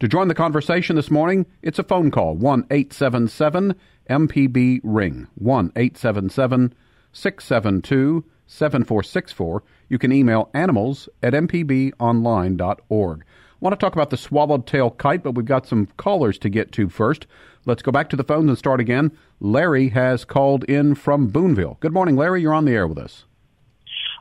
To 0.00 0.06
join 0.06 0.28
the 0.28 0.34
conversation 0.34 0.94
this 0.94 1.10
morning, 1.10 1.46
it's 1.62 1.80
a 1.80 1.82
phone 1.82 2.10
call 2.10 2.36
1 2.36 2.66
877 2.70 3.74
MPB 4.08 4.80
Ring 4.84 5.26
1 5.34 5.72
877 5.74 6.74
672 7.12 8.24
7464. 8.48 9.62
You 9.88 9.98
can 9.98 10.10
email 10.10 10.50
animals 10.52 11.08
at 11.22 11.32
mpbonline.org. 11.34 13.20
I 13.20 13.56
want 13.60 13.72
to 13.72 13.76
talk 13.76 13.94
about 13.94 14.10
the 14.10 14.16
swallowtail 14.16 14.90
kite, 14.92 15.22
but 15.22 15.32
we've 15.32 15.44
got 15.44 15.66
some 15.66 15.86
callers 15.96 16.38
to 16.38 16.48
get 16.48 16.72
to 16.72 16.88
first. 16.88 17.26
Let's 17.64 17.82
go 17.82 17.92
back 17.92 18.08
to 18.10 18.16
the 18.16 18.24
phones 18.24 18.48
and 18.48 18.56
start 18.56 18.80
again. 18.80 19.16
Larry 19.40 19.88
has 19.90 20.24
called 20.24 20.64
in 20.64 20.94
from 20.94 21.28
Booneville. 21.28 21.78
Good 21.80 21.92
morning, 21.92 22.16
Larry. 22.16 22.42
You're 22.42 22.54
on 22.54 22.64
the 22.64 22.72
air 22.72 22.86
with 22.86 22.98
us. 22.98 23.24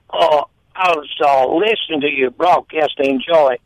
Uh, 0.09 0.43
I 0.75 0.91
was 0.91 1.09
uh, 1.23 1.47
listening 1.55 2.01
to 2.01 2.09
your 2.09 2.31
broadcast. 2.31 2.95
I 2.99 3.09
enjoy. 3.09 3.57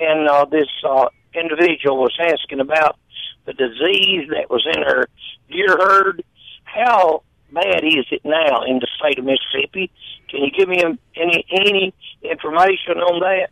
And 0.00 0.28
uh, 0.28 0.46
this 0.46 0.68
uh, 0.88 1.08
individual 1.34 1.98
was 1.98 2.16
asking 2.20 2.60
about 2.60 2.98
the 3.46 3.52
disease 3.52 4.28
that 4.30 4.50
was 4.50 4.66
in 4.74 4.82
her 4.82 5.06
deer 5.50 5.76
herd. 5.78 6.24
How 6.64 7.22
bad 7.52 7.84
is 7.84 8.06
it 8.10 8.22
now 8.24 8.62
in 8.64 8.78
the 8.78 8.88
state 8.98 9.18
of 9.18 9.24
Mississippi? 9.24 9.90
Can 10.28 10.42
you 10.42 10.50
give 10.50 10.68
me 10.68 10.82
any 11.16 11.44
any 11.50 11.94
information 12.22 12.98
on 12.98 13.20
that? 13.20 13.50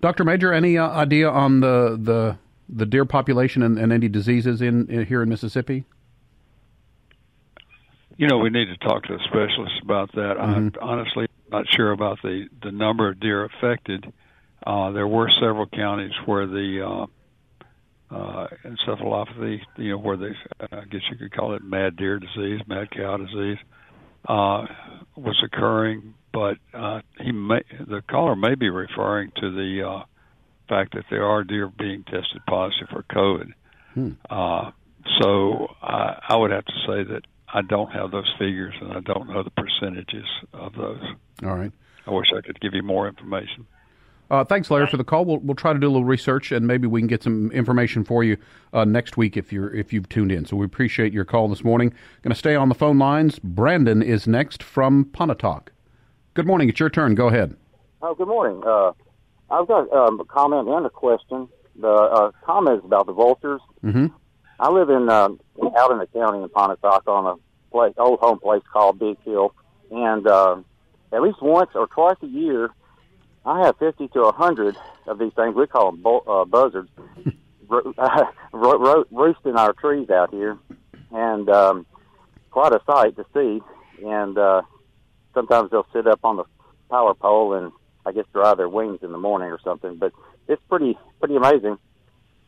Doctor 0.00 0.24
Major, 0.24 0.52
any 0.52 0.78
uh, 0.78 0.88
idea 0.88 1.28
on 1.28 1.60
the 1.60 1.98
the 2.00 2.38
the 2.68 2.86
deer 2.86 3.04
population 3.04 3.62
and, 3.62 3.78
and 3.78 3.92
any 3.92 4.08
diseases 4.08 4.62
in, 4.62 4.86
in, 4.88 5.06
here 5.06 5.22
in 5.22 5.28
Mississippi? 5.28 5.84
You 8.16 8.28
know, 8.28 8.38
we 8.38 8.50
need 8.50 8.66
to 8.66 8.76
talk 8.76 9.04
to 9.04 9.14
a 9.14 9.18
specialist 9.24 9.80
about 9.82 10.12
that. 10.12 10.36
Mm-hmm. 10.38 10.40
I'm 10.40 10.72
honestly 10.80 11.26
not 11.50 11.66
sure 11.74 11.90
about 11.90 12.20
the 12.22 12.48
the 12.62 12.70
number 12.70 13.08
of 13.08 13.20
deer 13.20 13.44
affected. 13.44 14.12
Uh, 14.66 14.90
there 14.92 15.08
were 15.08 15.28
several 15.40 15.66
counties 15.66 16.12
where 16.26 16.46
the 16.46 16.86
uh, 16.86 17.06
uh, 18.10 18.46
encephalopathy, 18.64 19.60
you 19.76 19.90
know, 19.90 19.98
where 19.98 20.16
they, 20.16 20.32
I 20.60 20.84
guess 20.90 21.02
you 21.10 21.16
could 21.16 21.32
call 21.32 21.54
it 21.54 21.62
mad 21.62 21.96
deer 21.96 22.18
disease, 22.18 22.60
mad 22.66 22.90
cow 22.90 23.16
disease, 23.16 23.58
uh, 24.28 24.66
was 25.16 25.42
occurring. 25.44 26.14
But 26.32 26.58
uh, 26.74 27.00
he 27.20 27.32
may, 27.32 27.62
the 27.88 28.02
caller 28.08 28.36
may 28.36 28.54
be 28.54 28.68
referring 28.70 29.32
to 29.36 29.50
the 29.50 29.88
uh, 29.88 30.04
fact 30.68 30.94
that 30.94 31.04
there 31.10 31.24
are 31.24 31.44
deer 31.44 31.68
being 31.68 32.04
tested 32.04 32.42
positive 32.48 32.88
for 32.90 33.02
COVID. 33.02 33.52
Hmm. 33.94 34.10
Uh, 34.28 34.70
so 35.20 35.68
I, 35.82 36.20
I 36.28 36.36
would 36.36 36.50
have 36.52 36.64
to 36.64 36.72
say 36.86 37.04
that 37.12 37.22
I 37.52 37.62
don't 37.62 37.90
have 37.90 38.10
those 38.12 38.32
figures 38.38 38.74
and 38.80 38.92
I 38.92 39.00
don't 39.00 39.28
know 39.28 39.42
the 39.42 39.50
percentages 39.50 40.26
of 40.52 40.74
those. 40.74 41.02
All 41.42 41.56
right. 41.56 41.72
I 42.06 42.10
wish 42.12 42.28
I 42.36 42.40
could 42.40 42.60
give 42.60 42.74
you 42.74 42.82
more 42.82 43.08
information. 43.08 43.66
Uh, 44.30 44.44
thanks, 44.44 44.70
Larry, 44.70 44.86
for 44.86 44.96
the 44.96 45.04
call. 45.04 45.24
We'll, 45.24 45.38
we'll 45.38 45.56
try 45.56 45.72
to 45.72 45.78
do 45.78 45.88
a 45.88 45.90
little 45.90 46.04
research, 46.04 46.52
and 46.52 46.64
maybe 46.64 46.86
we 46.86 47.00
can 47.00 47.08
get 47.08 47.24
some 47.24 47.50
information 47.50 48.04
for 48.04 48.22
you 48.22 48.36
uh, 48.72 48.84
next 48.84 49.16
week 49.16 49.36
if 49.36 49.52
you're 49.52 49.74
if 49.74 49.92
you've 49.92 50.08
tuned 50.08 50.30
in. 50.30 50.44
So 50.44 50.56
we 50.56 50.64
appreciate 50.64 51.12
your 51.12 51.24
call 51.24 51.48
this 51.48 51.64
morning. 51.64 51.92
Going 52.22 52.32
to 52.32 52.38
stay 52.38 52.54
on 52.54 52.68
the 52.68 52.74
phone 52.76 52.98
lines. 52.98 53.40
Brandon 53.40 54.02
is 54.02 54.28
next 54.28 54.62
from 54.62 55.06
Pontotoc. 55.06 55.72
Good 56.34 56.46
morning. 56.46 56.68
It's 56.68 56.78
your 56.78 56.90
turn. 56.90 57.16
Go 57.16 57.26
ahead. 57.26 57.56
Oh, 58.02 58.14
good 58.14 58.28
morning. 58.28 58.62
Uh, 58.64 58.92
I've 59.50 59.66
got 59.66 59.92
um, 59.92 60.20
a 60.20 60.24
comment 60.24 60.68
and 60.68 60.86
a 60.86 60.90
question. 60.90 61.48
The 61.74 61.88
uh, 61.88 62.30
comment 62.44 62.78
is 62.78 62.84
about 62.84 63.06
the 63.06 63.12
vultures. 63.12 63.60
Mm-hmm. 63.82 64.06
I 64.60 64.70
live 64.70 64.90
in 64.90 65.08
uh, 65.08 65.30
out 65.76 65.90
in 65.90 65.98
the 65.98 66.08
county 66.14 66.40
in 66.40 66.48
Pontotoc 66.50 67.02
on 67.08 67.26
a 67.26 67.72
place, 67.72 67.94
old 67.98 68.20
home 68.20 68.38
place 68.38 68.62
called 68.72 69.00
Big 69.00 69.20
Hill, 69.24 69.52
and 69.90 70.24
uh, 70.28 70.56
at 71.12 71.20
least 71.20 71.42
once 71.42 71.70
or 71.74 71.88
twice 71.88 72.16
a 72.22 72.26
year 72.26 72.70
I 73.44 73.64
have 73.64 73.78
50 73.78 74.08
to 74.08 74.22
100 74.22 74.76
of 75.06 75.18
these 75.18 75.32
things. 75.34 75.54
We 75.54 75.66
call 75.66 75.92
them 75.92 76.02
bo- 76.02 76.20
uh, 76.20 76.44
buzzards, 76.44 76.90
ro- 77.68 77.94
ro- 78.52 78.78
ro- 78.78 79.04
roosting 79.10 79.56
our 79.56 79.72
trees 79.72 80.10
out 80.10 80.30
here, 80.30 80.58
and 81.10 81.48
um, 81.48 81.86
quite 82.50 82.72
a 82.72 82.80
sight 82.86 83.16
to 83.16 83.24
see. 83.34 83.60
And 84.04 84.36
uh, 84.36 84.62
sometimes 85.34 85.70
they'll 85.70 85.86
sit 85.92 86.06
up 86.06 86.20
on 86.24 86.36
the 86.36 86.44
power 86.90 87.14
pole 87.14 87.54
and 87.54 87.72
I 88.04 88.12
guess 88.12 88.24
dry 88.32 88.54
their 88.54 88.68
wings 88.68 89.00
in 89.02 89.12
the 89.12 89.18
morning 89.18 89.48
or 89.48 89.58
something. 89.62 89.96
But 89.96 90.12
it's 90.48 90.62
pretty 90.68 90.98
pretty 91.18 91.36
amazing. 91.36 91.78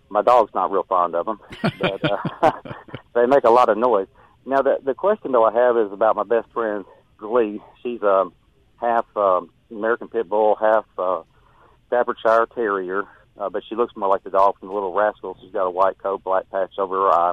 My 0.08 0.22
dog's 0.22 0.52
not 0.54 0.70
real 0.70 0.82
fond 0.82 1.14
of 1.14 1.24
them, 1.26 1.40
but 1.80 2.10
uh, 2.10 2.52
they 3.14 3.26
make 3.26 3.44
a 3.44 3.50
lot 3.50 3.68
of 3.70 3.78
noise. 3.78 4.08
Now 4.44 4.60
the 4.62 4.78
the 4.84 4.94
question 4.94 5.32
though 5.32 5.44
I 5.44 5.52
have 5.52 5.76
is 5.76 5.92
about 5.92 6.16
my 6.16 6.24
best 6.24 6.50
friend 6.52 6.84
Glee. 7.18 7.60
She's 7.82 8.02
um, 8.02 8.32
half. 8.80 9.06
Um, 9.16 9.50
American 9.76 10.08
Pit 10.08 10.28
Bull, 10.28 10.56
half 10.56 10.84
uh, 10.98 11.22
Staffordshire 11.88 12.46
Terrier, 12.54 13.04
uh, 13.38 13.48
but 13.48 13.62
she 13.68 13.74
looks 13.74 13.96
more 13.96 14.08
like 14.08 14.24
the 14.24 14.30
dog 14.30 14.58
from 14.58 14.68
the 14.68 14.74
Little 14.74 14.92
Rascals. 14.92 15.38
She's 15.42 15.52
got 15.52 15.66
a 15.66 15.70
white 15.70 15.98
coat, 15.98 16.22
black 16.22 16.50
patch 16.50 16.72
over 16.78 16.96
her 16.96 17.10
eye, 17.10 17.32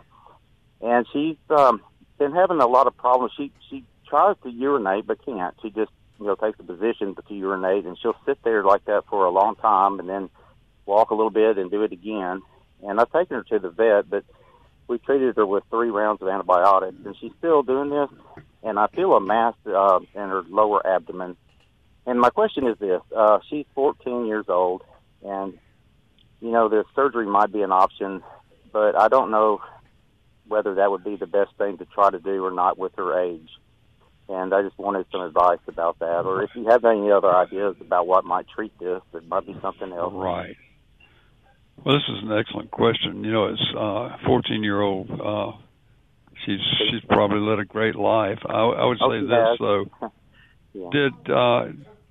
and 0.82 1.06
she's 1.12 1.38
um, 1.50 1.82
been 2.18 2.32
having 2.34 2.60
a 2.60 2.68
lot 2.68 2.88
of 2.88 2.96
problems. 2.98 3.34
She 3.36 3.52
she 3.70 3.86
tries 4.08 4.36
to 4.44 4.50
urinate 4.50 5.06
but 5.06 5.24
can't. 5.26 5.56
She 5.62 5.70
just 5.70 5.92
you 6.20 6.26
know 6.28 6.36
takes 6.36 6.60
a 6.60 6.64
position 6.64 7.16
to 7.16 7.34
urinate, 7.34 7.86
and 7.86 7.98
she'll 8.02 8.16
sit 8.26 8.42
there 8.44 8.64
like 8.64 8.86
that 8.86 9.04
for 9.10 9.26
a 9.26 9.32
long 9.32 9.56
time, 9.56 10.00
and 10.00 10.08
then 10.08 10.30
walk 10.86 11.12
a 11.12 11.16
little 11.16 11.30
bit 11.32 11.58
and 11.58 11.70
do 11.70 11.84
it 11.84 11.92
again. 11.92 12.42
And 12.84 13.00
I've 13.00 13.12
taken 13.12 13.38
her 13.38 13.44
to 13.44 13.60
the 13.60 13.70
vet, 13.70 14.10
but 14.10 14.24
we 14.88 14.98
treated 14.98 15.36
her 15.36 15.46
with 15.46 15.64
three 15.70 15.90
rounds 15.90 16.22
of 16.22 16.28
antibiotics, 16.28 16.98
and 17.06 17.16
she's 17.20 17.32
still 17.38 17.62
doing 17.62 17.90
this. 17.90 18.10
And 18.64 18.80
I 18.80 18.88
feel 18.88 19.14
a 19.14 19.22
mass 19.22 19.54
uh, 19.66 20.00
in 20.14 20.22
her 20.30 20.44
lower 20.50 20.86
abdomen 20.86 21.38
and 22.06 22.20
my 22.20 22.30
question 22.30 22.68
is 22.68 22.78
this: 22.80 23.02
uh, 23.16 23.40
She's 23.50 23.66
14 23.76 24.26
years 24.26 24.46
old, 24.48 24.84
and 25.24 25.58
you 26.42 26.52
know 26.52 26.70
the 26.70 26.84
surgery 26.96 27.26
might 27.26 27.52
be 27.52 27.62
an 27.62 27.72
option, 27.72 28.24
but 28.72 29.00
I 29.00 29.08
don't 29.08 29.32
know 29.32 29.62
whether 30.48 30.76
that 30.76 30.92
would 30.92 31.04
be 31.04 31.16
the 31.16 31.28
best 31.28 31.52
thing 31.58 31.78
to 31.78 31.86
try 31.86 32.10
to 32.10 32.20
do 32.20 32.44
or 32.44 32.52
not 32.52 32.78
with 32.78 32.94
her 32.98 33.20
age. 33.22 33.50
And 34.28 34.54
I 34.54 34.62
just 34.62 34.78
wanted 34.78 35.08
some 35.12 35.22
advice 35.22 35.60
about 35.68 36.00
that, 36.00 36.26
or 36.26 36.44
if 36.44 36.52
you 36.56 36.68
have 36.70 36.86
any 36.86 37.12
other 37.12 37.34
ideas 37.34 37.76
about 37.82 38.06
what 38.06 38.26
might 38.26 38.48
treat 38.48 38.78
this, 38.80 39.02
it 39.14 39.28
might 39.28 39.46
be 39.48 39.58
something 39.62 39.92
else. 39.92 40.14
Right. 40.14 40.56
Well, 41.84 41.96
this 41.96 42.04
is 42.10 42.24
an 42.24 42.38
excellent 42.38 42.70
question. 42.70 43.24
You 43.24 43.32
know, 43.32 43.48
it's 43.48 43.74
uh, 43.78 44.18
14 44.26 44.64
year 44.64 44.82
old. 44.82 45.10
Uh, 45.10 45.52
she's 46.46 46.60
she's 46.92 47.02
probably 47.08 47.40
led 47.40 47.60
a 47.60 47.66
great 47.66 47.96
life. 47.96 48.40
I, 48.46 48.60
I 48.60 48.86
would 48.86 48.98
oh, 49.02 49.12
say 49.12 49.22
this 49.22 49.32
has. 49.32 49.58
though. 49.60 50.12
yeah. 50.80 50.90
Did 50.92 51.32
uh, 51.32 51.66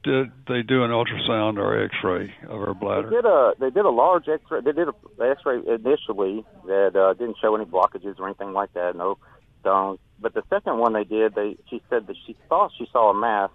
did 0.05 0.31
they 0.47 0.63
do 0.63 0.85
an 0.85 0.91
ultrasound 0.91 1.59
or 1.59 1.85
X-ray 1.85 2.33
of 2.49 2.61
her 2.61 2.75
bladder? 2.75 3.11
They 3.11 3.17
did 3.17 3.25
a 3.25 3.53
they 3.59 3.71
did 3.71 3.85
a 3.85 3.91
large 3.91 4.29
X-ray. 4.29 4.61
They 4.61 4.73
did 4.73 4.89
a 4.89 4.95
X-ray 5.21 5.59
initially 5.67 6.45
that 6.67 6.97
uh, 6.97 7.15
didn't 7.15 7.37
show 7.41 7.55
any 7.57 7.65
blockages 7.65 8.19
or 8.19 8.27
anything 8.27 8.53
like 8.53 8.73
that. 8.75 8.97
No 8.97 9.19
stones. 9.61 9.99
But 10.21 10.35
the 10.35 10.43
second 10.51 10.79
one 10.79 10.93
they 10.93 11.05
did, 11.05 11.35
they 11.35 11.57
she 11.69 11.83
said 11.91 12.07
that 12.07 12.17
she 12.27 12.37
thought 12.49 12.73
she 12.79 12.89
saw 12.93 13.11
a 13.11 13.15
mass 13.15 13.51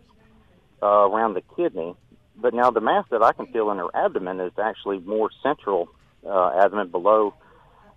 uh, 0.81 1.09
around 1.09 1.33
the 1.33 1.43
kidney, 1.55 1.95
but 2.35 2.53
now 2.53 2.71
the 2.71 2.81
mass 2.81 3.05
that 3.11 3.21
I 3.21 3.33
can 3.33 3.47
feel 3.47 3.71
in 3.71 3.77
her 3.77 3.89
abdomen 3.93 4.39
is 4.39 4.53
actually 4.61 4.99
more 4.99 5.29
central 5.41 5.89
uh, 6.25 6.51
abdomen 6.61 6.89
below, 6.89 7.33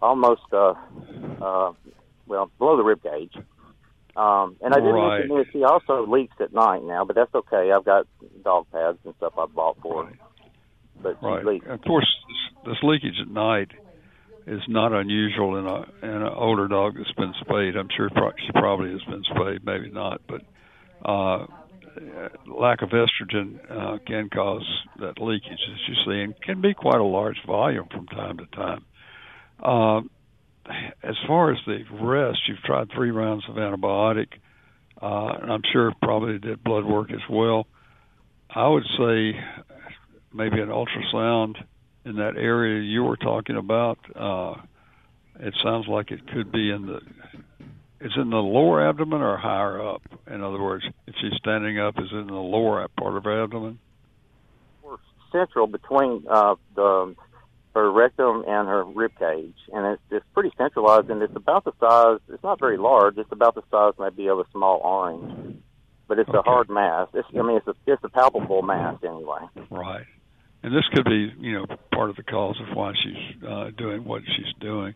almost 0.00 0.42
uh, 0.52 0.74
uh, 1.40 1.72
well 2.26 2.50
below 2.58 2.76
the 2.76 2.84
rib 2.84 3.02
cage. 3.02 3.34
Um, 4.16 4.56
and 4.62 4.72
I 4.72 4.80
did 4.80 4.92
Right. 4.92 5.18
mention 5.18 5.36
this. 5.36 5.46
He 5.52 5.62
also 5.64 6.06
leaks 6.06 6.36
at 6.40 6.52
night 6.52 6.82
now, 6.82 7.04
but 7.04 7.16
that's 7.16 7.34
okay. 7.34 7.70
I've 7.70 7.84
got 7.84 8.06
dog 8.42 8.66
pads 8.72 8.98
and 9.04 9.14
stuff 9.16 9.34
I 9.36 9.44
bought 9.46 9.76
for 9.82 10.04
him. 10.04 10.18
But 11.02 11.18
Right. 11.20 11.44
leaks. 11.44 11.66
Of 11.68 11.82
course, 11.82 12.08
this, 12.28 12.72
this 12.72 12.82
leakage 12.82 13.20
at 13.20 13.28
night 13.28 13.72
is 14.46 14.62
not 14.68 14.92
unusual 14.92 15.56
in 15.56 15.66
a 15.66 15.84
in 16.02 16.22
an 16.22 16.32
older 16.34 16.66
dog 16.68 16.94
that's 16.96 17.12
been 17.12 17.34
spayed. 17.40 17.76
I'm 17.76 17.88
sure 17.94 18.08
pro- 18.08 18.32
she 18.38 18.52
probably 18.52 18.92
has 18.92 19.02
been 19.02 19.24
spayed, 19.24 19.64
maybe 19.64 19.90
not, 19.90 20.22
but 20.26 20.40
uh, 21.04 21.46
lack 22.46 22.80
of 22.82 22.90
estrogen 22.90 23.58
uh, 23.70 23.98
can 24.06 24.30
cause 24.30 24.66
that 24.98 25.20
leakage, 25.20 25.60
as 25.72 25.88
you 25.88 25.94
see, 26.06 26.20
and 26.22 26.40
can 26.40 26.60
be 26.60 26.74
quite 26.74 27.00
a 27.00 27.04
large 27.04 27.38
volume 27.44 27.86
from 27.90 28.06
time 28.06 28.38
to 28.38 28.46
time. 28.46 28.84
Uh, 29.62 30.00
as 31.02 31.14
far 31.26 31.52
as 31.52 31.58
the 31.66 31.84
rest, 32.00 32.38
you've 32.48 32.62
tried 32.64 32.88
three 32.94 33.10
rounds 33.10 33.44
of 33.48 33.56
antibiotic, 33.56 34.28
uh, 35.00 35.38
and 35.42 35.52
I'm 35.52 35.62
sure 35.72 35.92
probably 36.02 36.38
did 36.38 36.62
blood 36.62 36.84
work 36.84 37.10
as 37.10 37.20
well. 37.30 37.66
I 38.50 38.68
would 38.68 38.84
say 38.98 39.38
maybe 40.32 40.60
an 40.60 40.68
ultrasound 40.68 41.56
in 42.04 42.16
that 42.16 42.36
area 42.36 42.82
you 42.82 43.04
were 43.04 43.16
talking 43.16 43.56
about. 43.56 43.98
Uh, 44.14 44.54
it 45.40 45.54
sounds 45.62 45.86
like 45.88 46.10
it 46.10 46.26
could 46.28 46.50
be 46.50 46.70
in 46.70 46.86
the. 46.86 46.96
Is 47.98 48.12
it 48.16 48.20
in 48.20 48.30
the 48.30 48.36
lower 48.36 48.86
abdomen 48.88 49.22
or 49.22 49.36
higher 49.38 49.86
up? 49.86 50.02
In 50.26 50.42
other 50.42 50.62
words, 50.62 50.84
if 51.06 51.14
she's 51.20 51.32
standing 51.38 51.78
up, 51.78 51.98
is 51.98 52.08
it 52.12 52.16
in 52.16 52.26
the 52.26 52.34
lower 52.34 52.86
part 52.98 53.16
of 53.16 53.24
her 53.24 53.42
abdomen? 53.42 53.78
central 55.32 55.66
between 55.66 56.24
uh, 56.30 56.54
the 56.74 57.14
her 57.76 57.92
rectum 57.92 58.42
and 58.48 58.66
her 58.66 58.84
rib 58.84 59.12
cage, 59.18 59.54
and 59.70 59.86
it's 59.92 60.02
it's 60.10 60.24
pretty 60.32 60.50
centralized, 60.56 61.10
and 61.10 61.20
it's 61.20 61.36
about 61.36 61.64
the 61.64 61.72
size. 61.78 62.20
It's 62.32 62.42
not 62.42 62.58
very 62.58 62.78
large. 62.78 63.18
It's 63.18 63.30
about 63.30 63.54
the 63.54 63.62
size 63.70 63.92
maybe 63.98 64.28
of 64.28 64.38
a 64.38 64.46
small 64.50 64.80
orange, 64.82 65.58
but 66.08 66.18
it's 66.18 66.30
a 66.30 66.40
hard 66.40 66.70
mass. 66.70 67.08
It's, 67.12 67.28
I 67.38 67.42
mean, 67.42 67.58
it's 67.58 67.66
a 67.68 67.74
it's 67.86 68.02
a 68.02 68.08
palpable 68.08 68.62
mass 68.62 68.96
anyway. 69.04 69.40
Right. 69.70 70.06
And 70.62 70.74
this 70.74 70.84
could 70.94 71.04
be, 71.04 71.32
you 71.38 71.52
know, 71.52 71.66
part 71.92 72.08
of 72.08 72.16
the 72.16 72.22
cause 72.22 72.56
of 72.66 72.74
why 72.74 72.94
she's 72.94 73.44
uh, 73.46 73.70
doing 73.76 74.04
what 74.04 74.22
she's 74.24 74.52
doing. 74.58 74.94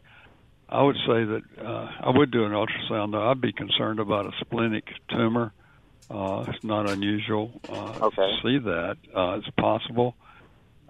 I 0.69 0.83
would 0.83 0.97
say 1.07 1.25
that 1.25 1.43
uh, 1.63 1.89
I 2.01 2.17
would 2.17 2.31
do 2.31 2.45
an 2.45 2.53
ultrasound, 2.53 3.13
though. 3.13 3.29
I'd 3.31 3.43
be 3.43 3.53
concerned 3.53 4.01
about 4.01 4.25
a 4.25 4.33
splenic 4.41 4.85
tumor. 5.11 5.53
Uh, 6.11 6.47
it's 6.49 6.65
not 6.65 6.89
unusual 6.89 7.61
uh, 7.69 8.07
Okay. 8.07 8.17
to 8.17 8.37
see 8.43 8.59
that. 8.59 8.97
Uh, 9.15 9.39
it's 9.39 9.51
possible. 9.59 10.15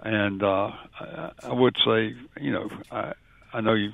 And 0.02 0.42
uh, 0.42 0.70
I, 0.98 1.32
I 1.44 1.52
would 1.52 1.76
say, 1.84 2.14
you 2.40 2.52
know, 2.52 2.68
I, 2.90 3.12
I 3.52 3.60
know 3.60 3.74
you. 3.74 3.90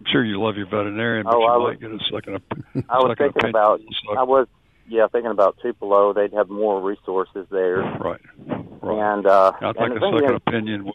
I'm 0.00 0.06
sure 0.10 0.24
you 0.24 0.42
love 0.42 0.56
your 0.56 0.66
veterinarian, 0.66 1.24
but 1.24 1.34
Oh, 1.34 1.40
you 1.40 1.46
I 1.46 1.58
might 1.58 1.64
was- 1.64 1.76
get 1.80 1.90
a 1.90 1.98
second. 2.12 2.34
op- 2.36 2.58
I 2.90 2.98
was 2.98 3.10
second 3.10 3.16
thinking 3.16 3.28
opinion. 3.36 3.50
about. 3.50 3.80
So- 3.80 4.18
I 4.18 4.22
was 4.22 4.46
yeah 4.88 5.06
thinking 5.10 5.30
about 5.30 5.56
Tupelo. 5.62 6.12
They'd 6.12 6.32
have 6.34 6.48
more 6.50 6.80
resources 6.80 7.46
there. 7.50 7.78
Right. 7.78 8.20
right. 8.46 9.14
And 9.16 9.26
uh, 9.26 9.52
I 9.60 9.68
and 9.68 9.76
think 9.76 10.00
the 10.00 10.06
a 10.06 10.12
second 10.20 10.34
is, 10.36 10.40
opinion 10.46 10.84
would 10.86 10.94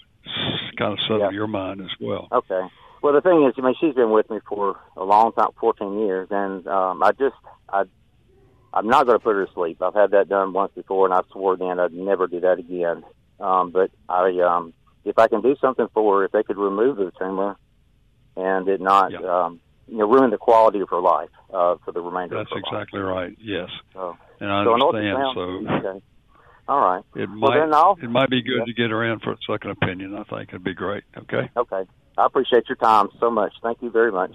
kind 0.78 0.94
of 0.94 1.00
settle 1.08 1.32
your 1.34 1.48
mind 1.48 1.82
as 1.82 1.90
well. 2.00 2.28
Okay. 2.32 2.62
Well, 3.02 3.14
the 3.14 3.22
thing 3.22 3.46
is, 3.48 3.54
I 3.58 3.62
mean, 3.62 3.76
she's 3.80 3.96
been 3.96 4.12
with 4.12 4.30
me 4.30 4.40
for 4.48 4.78
a 4.98 5.04
long 5.06 5.32
time, 5.32 5.48
14 5.60 6.00
years, 6.00 6.28
and 6.32 6.68
um, 6.68 7.02
I 7.02 7.12
just, 7.14 7.36
I, 7.70 7.84
I'm 8.74 8.88
not 8.88 9.06
going 9.06 9.18
to 9.18 9.24
put 9.24 9.36
her 9.36 9.46
to 9.46 9.54
sleep. 9.54 9.82
I've 9.82 9.94
had 9.94 10.12
that 10.12 10.28
done 10.28 10.52
once 10.52 10.74
before, 10.76 11.06
and 11.06 11.14
I 11.14 11.22
swore 11.32 11.56
then 11.56 11.80
I'd 11.80 11.94
never 11.94 12.28
do 12.28 12.42
that 12.42 12.60
again. 12.60 13.04
Um, 13.40 13.72
but 13.72 13.92
I, 14.10 14.38
um, 14.42 14.74
if 15.06 15.18
I 15.18 15.28
can 15.28 15.42
do 15.42 15.56
something 15.62 15.88
for 15.94 16.20
her, 16.20 16.26
if 16.26 16.32
they 16.32 16.44
could 16.44 16.58
remove 16.58 16.98
the 16.98 17.12
tumor, 17.18 17.56
and 18.36 18.68
it 18.68 18.82
not, 18.82 19.14
um, 19.24 19.60
you 19.88 19.98
know, 19.98 20.08
ruin 20.10 20.30
the 20.30 20.38
quality 20.38 20.80
of 20.82 20.90
her 20.90 21.00
life 21.00 21.30
uh, 21.54 21.76
for 21.84 21.92
the 21.92 22.02
remainder 22.02 22.36
That's 22.38 22.52
of 22.52 22.58
her 22.58 22.60
exactly 22.78 23.00
right. 23.00 23.36
Yes. 23.40 23.70
So, 23.94 24.18
and 24.40 24.52
I 24.52 24.64
so 24.64 24.74
understand. 24.74 25.18
ultrasound- 25.18 25.34
So 25.84 25.90
okay. 25.90 26.06
All 26.68 26.80
right. 26.82 27.04
it 27.16 27.28
Well, 27.30 27.38
might 27.52 27.60
then 27.60 27.74
I'll- 27.74 27.98
it 28.02 28.10
might 28.10 28.30
be 28.30 28.42
good 28.44 28.60
Yeah. 28.60 28.66
to 28.66 28.74
get 28.74 28.92
her 28.92 29.04
in 29.04 29.20
for 29.20 29.32
a 29.32 29.38
second 29.48 29.72
opinion. 29.72 30.16
I 30.16 30.24
think 30.24 30.50
it'd 30.50 30.64
be 30.64 30.74
great. 30.76 31.04
Okay. 31.18 31.50
Okay. 31.58 31.84
I 32.18 32.26
appreciate 32.26 32.68
your 32.70 32.76
time 32.76 33.10
so 33.20 33.32
much. 33.32 33.54
Thank 33.64 33.82
you 33.82 33.90
very 33.90 34.12
much. 34.12 34.32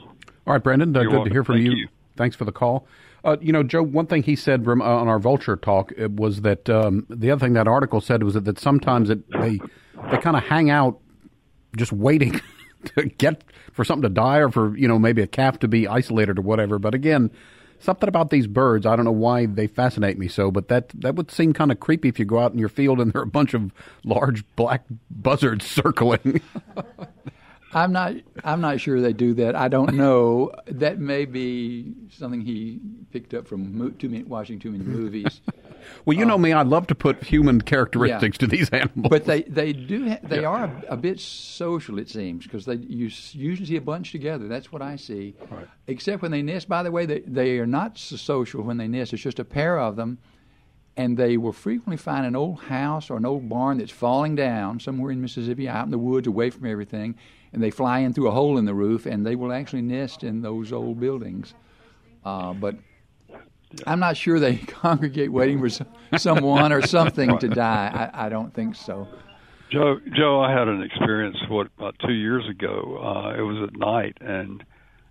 All 0.46 0.52
right, 0.54 0.62
Brendan, 0.62 0.96
uh, 0.96 1.00
good 1.02 1.08
welcome. 1.12 1.28
to 1.28 1.32
hear 1.32 1.44
from 1.44 1.56
Thank 1.56 1.66
you. 1.66 1.72
you. 1.76 1.88
Thanks 2.16 2.34
for 2.34 2.44
the 2.44 2.52
call. 2.52 2.86
Uh, 3.24 3.38
you 3.40 3.52
know, 3.52 3.62
Joe, 3.62 3.82
one 3.82 4.06
thing 4.06 4.22
he 4.22 4.36
said 4.36 4.66
rem- 4.66 4.82
uh, 4.82 4.84
on 4.84 5.08
our 5.08 5.18
vulture 5.18 5.56
talk 5.56 5.92
was 6.14 6.42
that 6.42 6.68
um, 6.68 7.06
the 7.08 7.30
other 7.30 7.40
thing 7.40 7.54
that 7.54 7.66
article 7.66 8.02
said 8.02 8.22
was 8.22 8.34
that, 8.34 8.44
that 8.44 8.58
sometimes 8.58 9.08
it, 9.08 9.28
they 9.30 9.58
they 10.10 10.18
kind 10.18 10.36
of 10.36 10.42
hang 10.42 10.68
out 10.68 11.00
just 11.74 11.90
waiting 11.90 12.38
to 12.96 13.06
get 13.06 13.42
for 13.72 13.82
something 13.82 14.02
to 14.02 14.10
die 14.10 14.38
or 14.38 14.50
for 14.50 14.76
you 14.76 14.86
know 14.86 14.98
maybe 14.98 15.22
a 15.22 15.26
calf 15.26 15.58
to 15.60 15.68
be 15.68 15.88
isolated 15.88 16.38
or 16.38 16.42
whatever. 16.42 16.78
But 16.78 16.94
again, 16.94 17.30
something 17.80 18.08
about 18.08 18.28
these 18.28 18.46
birds, 18.46 18.84
I 18.84 18.94
don't 18.94 19.06
know 19.06 19.12
why 19.12 19.46
they 19.46 19.68
fascinate 19.68 20.18
me 20.18 20.28
so, 20.28 20.50
but 20.50 20.68
that 20.68 20.90
that 20.90 21.14
would 21.16 21.30
seem 21.30 21.54
kind 21.54 21.72
of 21.72 21.80
creepy 21.80 22.08
if 22.08 22.18
you 22.18 22.26
go 22.26 22.40
out 22.40 22.52
in 22.52 22.58
your 22.58 22.68
field 22.68 23.00
and 23.00 23.10
there 23.12 23.22
are 23.22 23.24
a 23.24 23.26
bunch 23.26 23.54
of 23.54 23.72
large 24.04 24.44
black 24.54 24.84
buzzards 25.10 25.64
circling. 25.70 26.42
I'm 27.74 27.92
not. 27.92 28.14
I'm 28.44 28.60
not 28.60 28.80
sure 28.80 29.00
they 29.00 29.12
do 29.12 29.34
that. 29.34 29.56
I 29.56 29.68
don't 29.68 29.94
know. 29.94 30.52
That 30.66 30.98
may 30.98 31.24
be 31.24 31.94
something 32.10 32.40
he 32.40 32.80
picked 33.10 33.34
up 33.34 33.48
from 33.48 33.76
mo- 33.76 33.90
too 33.90 34.08
many, 34.08 34.22
watching 34.24 34.58
too 34.58 34.70
many 34.70 34.84
movies. 34.84 35.40
well, 36.04 36.16
you 36.16 36.24
know 36.24 36.36
um, 36.36 36.42
me, 36.42 36.52
I 36.52 36.62
love 36.62 36.86
to 36.88 36.94
put 36.94 37.22
human 37.24 37.60
characteristics 37.60 38.38
to 38.38 38.46
these 38.46 38.70
animals. 38.70 39.08
But 39.10 39.24
they 39.24 39.42
they 39.42 39.72
do 39.72 40.10
ha- 40.10 40.20
they 40.22 40.44
are 40.44 40.64
a, 40.64 40.84
a 40.90 40.96
bit 40.96 41.18
social 41.18 41.98
it 41.98 42.08
seems 42.08 42.44
because 42.44 42.64
they 42.64 42.76
you 42.76 43.10
usually 43.32 43.66
see 43.66 43.76
a 43.76 43.80
bunch 43.80 44.12
together. 44.12 44.46
That's 44.46 44.70
what 44.70 44.80
I 44.80 44.96
see. 44.96 45.34
Right. 45.50 45.66
Except 45.86 46.22
when 46.22 46.30
they 46.30 46.42
nest. 46.42 46.68
By 46.68 46.82
the 46.82 46.92
way, 46.92 47.06
they 47.06 47.20
they 47.20 47.58
are 47.58 47.66
not 47.66 47.98
so 47.98 48.16
social 48.16 48.62
when 48.62 48.76
they 48.76 48.88
nest. 48.88 49.12
It's 49.12 49.22
just 49.22 49.40
a 49.40 49.44
pair 49.44 49.80
of 49.80 49.96
them, 49.96 50.18
and 50.96 51.16
they 51.16 51.36
will 51.36 51.52
frequently 51.52 51.96
find 51.96 52.24
an 52.24 52.36
old 52.36 52.60
house 52.60 53.10
or 53.10 53.16
an 53.16 53.26
old 53.26 53.48
barn 53.48 53.78
that's 53.78 53.90
falling 53.92 54.36
down 54.36 54.78
somewhere 54.78 55.10
in 55.10 55.20
Mississippi, 55.20 55.68
out 55.68 55.84
in 55.84 55.90
the 55.90 55.98
woods, 55.98 56.26
away 56.26 56.50
from 56.50 56.66
everything, 56.66 57.16
and 57.54 57.62
they 57.62 57.70
fly 57.70 58.00
in 58.00 58.12
through 58.12 58.26
a 58.26 58.32
hole 58.32 58.58
in 58.58 58.64
the 58.64 58.74
roof, 58.74 59.06
and 59.06 59.24
they 59.24 59.36
will 59.36 59.52
actually 59.52 59.80
nest 59.80 60.24
in 60.24 60.42
those 60.42 60.72
old 60.72 60.98
buildings. 60.98 61.54
Uh, 62.24 62.52
but 62.52 62.74
I'm 63.86 64.00
not 64.00 64.16
sure 64.16 64.40
they 64.40 64.56
congregate 64.66 65.32
waiting 65.32 65.60
for 65.60 65.70
some, 65.70 65.86
someone 66.18 66.72
or 66.72 66.82
something 66.82 67.38
to 67.38 67.48
die. 67.48 68.10
I, 68.12 68.26
I 68.26 68.28
don't 68.28 68.52
think 68.52 68.74
so. 68.74 69.06
Joe, 69.70 70.00
Joe, 70.14 70.40
I 70.40 70.52
had 70.52 70.66
an 70.66 70.82
experience 70.82 71.36
what 71.48 71.68
about 71.78 71.94
two 72.04 72.12
years 72.12 72.44
ago. 72.48 72.98
Uh, 73.00 73.38
it 73.38 73.42
was 73.42 73.68
at 73.68 73.78
night, 73.78 74.18
and 74.20 74.64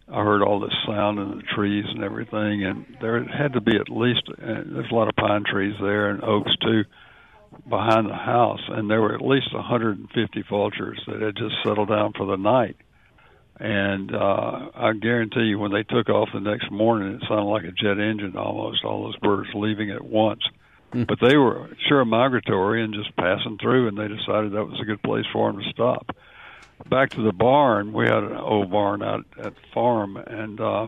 I 0.09 0.21
heard 0.21 0.41
all 0.41 0.59
this 0.59 0.75
sound 0.85 1.19
in 1.19 1.37
the 1.37 1.43
trees 1.55 1.85
and 1.87 2.03
everything, 2.03 2.65
and 2.65 2.85
there 3.01 3.23
had 3.23 3.53
to 3.53 3.61
be 3.61 3.77
at 3.77 3.89
least 3.89 4.23
uh, 4.29 4.63
there's 4.65 4.91
a 4.91 4.95
lot 4.95 5.07
of 5.07 5.15
pine 5.15 5.45
trees 5.49 5.75
there 5.81 6.09
and 6.09 6.21
oaks 6.23 6.51
too 6.61 6.83
behind 7.67 8.09
the 8.09 8.15
house, 8.15 8.61
and 8.67 8.89
there 8.89 9.01
were 9.01 9.15
at 9.15 9.21
least 9.21 9.53
150 9.53 10.43
vultures 10.49 11.01
that 11.07 11.21
had 11.21 11.35
just 11.35 11.55
settled 11.63 11.89
down 11.89 12.13
for 12.13 12.25
the 12.25 12.37
night. 12.37 12.77
And 13.59 14.13
uh, 14.13 14.69
I 14.75 14.93
guarantee 14.93 15.43
you, 15.43 15.59
when 15.59 15.71
they 15.71 15.83
took 15.83 16.09
off 16.09 16.29
the 16.33 16.39
next 16.39 16.71
morning, 16.71 17.15
it 17.15 17.21
sounded 17.27 17.43
like 17.43 17.63
a 17.63 17.71
jet 17.71 17.99
engine 17.99 18.35
almost. 18.35 18.83
All 18.83 19.03
those 19.03 19.17
birds 19.17 19.49
leaving 19.53 19.91
at 19.91 20.03
once 20.03 20.41
but 20.93 21.19
they 21.19 21.35
were 21.35 21.69
sure 21.87 22.05
migratory 22.05 22.83
and 22.83 22.93
just 22.93 23.15
passing 23.15 23.57
through, 23.57 23.87
and 23.87 23.97
they 23.97 24.07
decided 24.07 24.51
that 24.51 24.65
was 24.65 24.79
a 24.79 24.85
good 24.85 25.01
place 25.01 25.25
for 25.33 25.51
them 25.51 25.61
to 25.61 25.69
stop. 25.69 26.15
Back 26.89 27.11
to 27.11 27.23
the 27.23 27.31
barn, 27.31 27.93
we 27.93 28.05
had 28.05 28.23
an 28.23 28.35
old 28.35 28.71
barn 28.71 29.01
out 29.01 29.25
at 29.37 29.55
the 29.55 29.61
farm, 29.73 30.17
and 30.17 30.59
uh, 30.59 30.87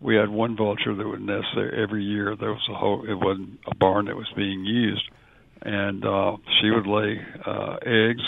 we 0.00 0.16
had 0.16 0.28
one 0.28 0.56
vulture 0.56 0.94
that 0.94 1.08
would 1.08 1.22
nest 1.22 1.46
there 1.54 1.74
every 1.74 2.04
year. 2.04 2.36
There 2.36 2.52
was 2.52 2.68
a 2.70 2.74
whole; 2.74 3.04
it 3.08 3.14
wasn't 3.14 3.60
a 3.66 3.74
barn 3.74 4.06
that 4.06 4.16
was 4.16 4.30
being 4.36 4.64
used, 4.64 5.08
and 5.64 6.04
uh, 6.04 6.36
she 6.60 6.70
would 6.70 6.86
lay 6.86 7.20
uh, 7.44 7.76
eggs. 7.84 8.22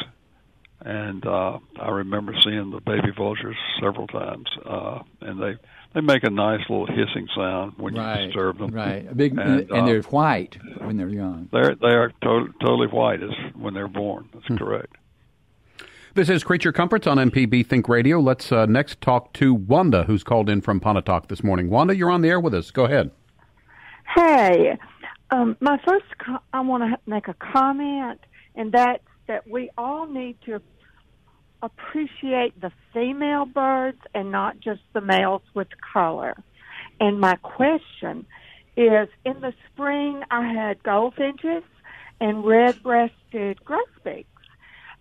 And 0.85 1.25
uh, 1.27 1.59
I 1.81 1.89
remember 1.91 2.35
seeing 2.45 2.71
the 2.71 2.81
baby 2.81 3.11
vultures 3.17 3.57
several 3.81 4.07
times, 4.07 4.47
uh, 4.65 5.01
and 5.23 5.41
they 5.43 5.55
they 5.95 6.01
make 6.03 6.23
a 6.23 6.31
nice 6.31 6.61
little 6.69 6.87
hissing 6.87 7.27
sound 7.35 7.73
when 7.79 7.95
Right, 7.95 8.21
you 8.21 8.27
disturb 8.27 8.59
them. 8.59 8.71
Right, 8.73 9.07
a 9.11 9.15
big, 9.15 9.33
And, 9.39 9.61
and, 9.63 9.73
uh, 9.73 9.87
they're 9.87 10.03
white 10.03 10.59
when 10.79 10.97
they're 10.99 11.09
young. 11.09 11.49
They're 11.51 11.75
they 11.75 11.89
are 11.95 12.13
to- 12.23 12.53
totally 12.61 12.89
white 12.89 13.23
as 13.23 13.31
when 13.55 13.73
they're 13.75 13.89
born. 13.89 14.29
That's 14.35 14.47
Hmm. 14.47 14.57
correct. 14.59 14.97
This 16.15 16.29
is 16.31 16.45
Creature 16.45 16.73
Comforts 16.73 17.07
on 17.07 17.19
MPB 17.19 17.67
Think 17.67 17.89
Radio. 17.89 18.21
Let's 18.21 18.53
uh, 18.53 18.67
next 18.67 19.01
talk 19.01 19.33
to 19.35 19.55
Wanda, 19.55 20.05
who's 20.05 20.23
called 20.23 20.49
in 20.49 20.61
from 20.61 20.79
Pontotoc 20.79 21.29
this 21.29 21.43
morning. 21.43 21.69
Wanda, 21.71 21.97
you're 21.97 22.11
on 22.11 22.21
the 22.21 22.29
air 22.29 22.41
with 22.41 22.55
us. 22.55 22.71
Go 22.71 22.85
ahead. 22.85 23.11
Hey, 24.15 24.79
um, 25.31 25.57
my 25.61 25.79
first, 25.87 26.07
co- 26.25 26.43
I 26.53 26.61
want 26.61 26.83
to 26.85 26.99
make 27.11 27.29
a 27.29 27.35
comment, 27.35 28.21
and 28.55 28.73
that's 28.73 29.03
that 29.29 29.49
we 29.49 29.71
all 29.77 30.07
need 30.07 30.37
to 30.47 30.61
appreciate 31.63 32.61
the 32.61 32.71
female 32.93 33.45
birds 33.45 33.99
and 34.15 34.31
not 34.31 34.61
just 34.61 34.83
the 34.93 35.01
males 35.01 35.43
with 35.55 35.69
color. 35.93 36.37
And 37.01 37.19
my 37.21 37.35
question 37.37 38.27
is 38.77 39.09
in 39.25 39.41
the 39.41 39.53
spring, 39.73 40.23
I 40.31 40.53
had 40.53 40.83
goldfinches 40.83 41.65
and 42.21 42.45
red 42.45 42.83
breasted 42.83 43.65
grosbeaks. 43.65 44.29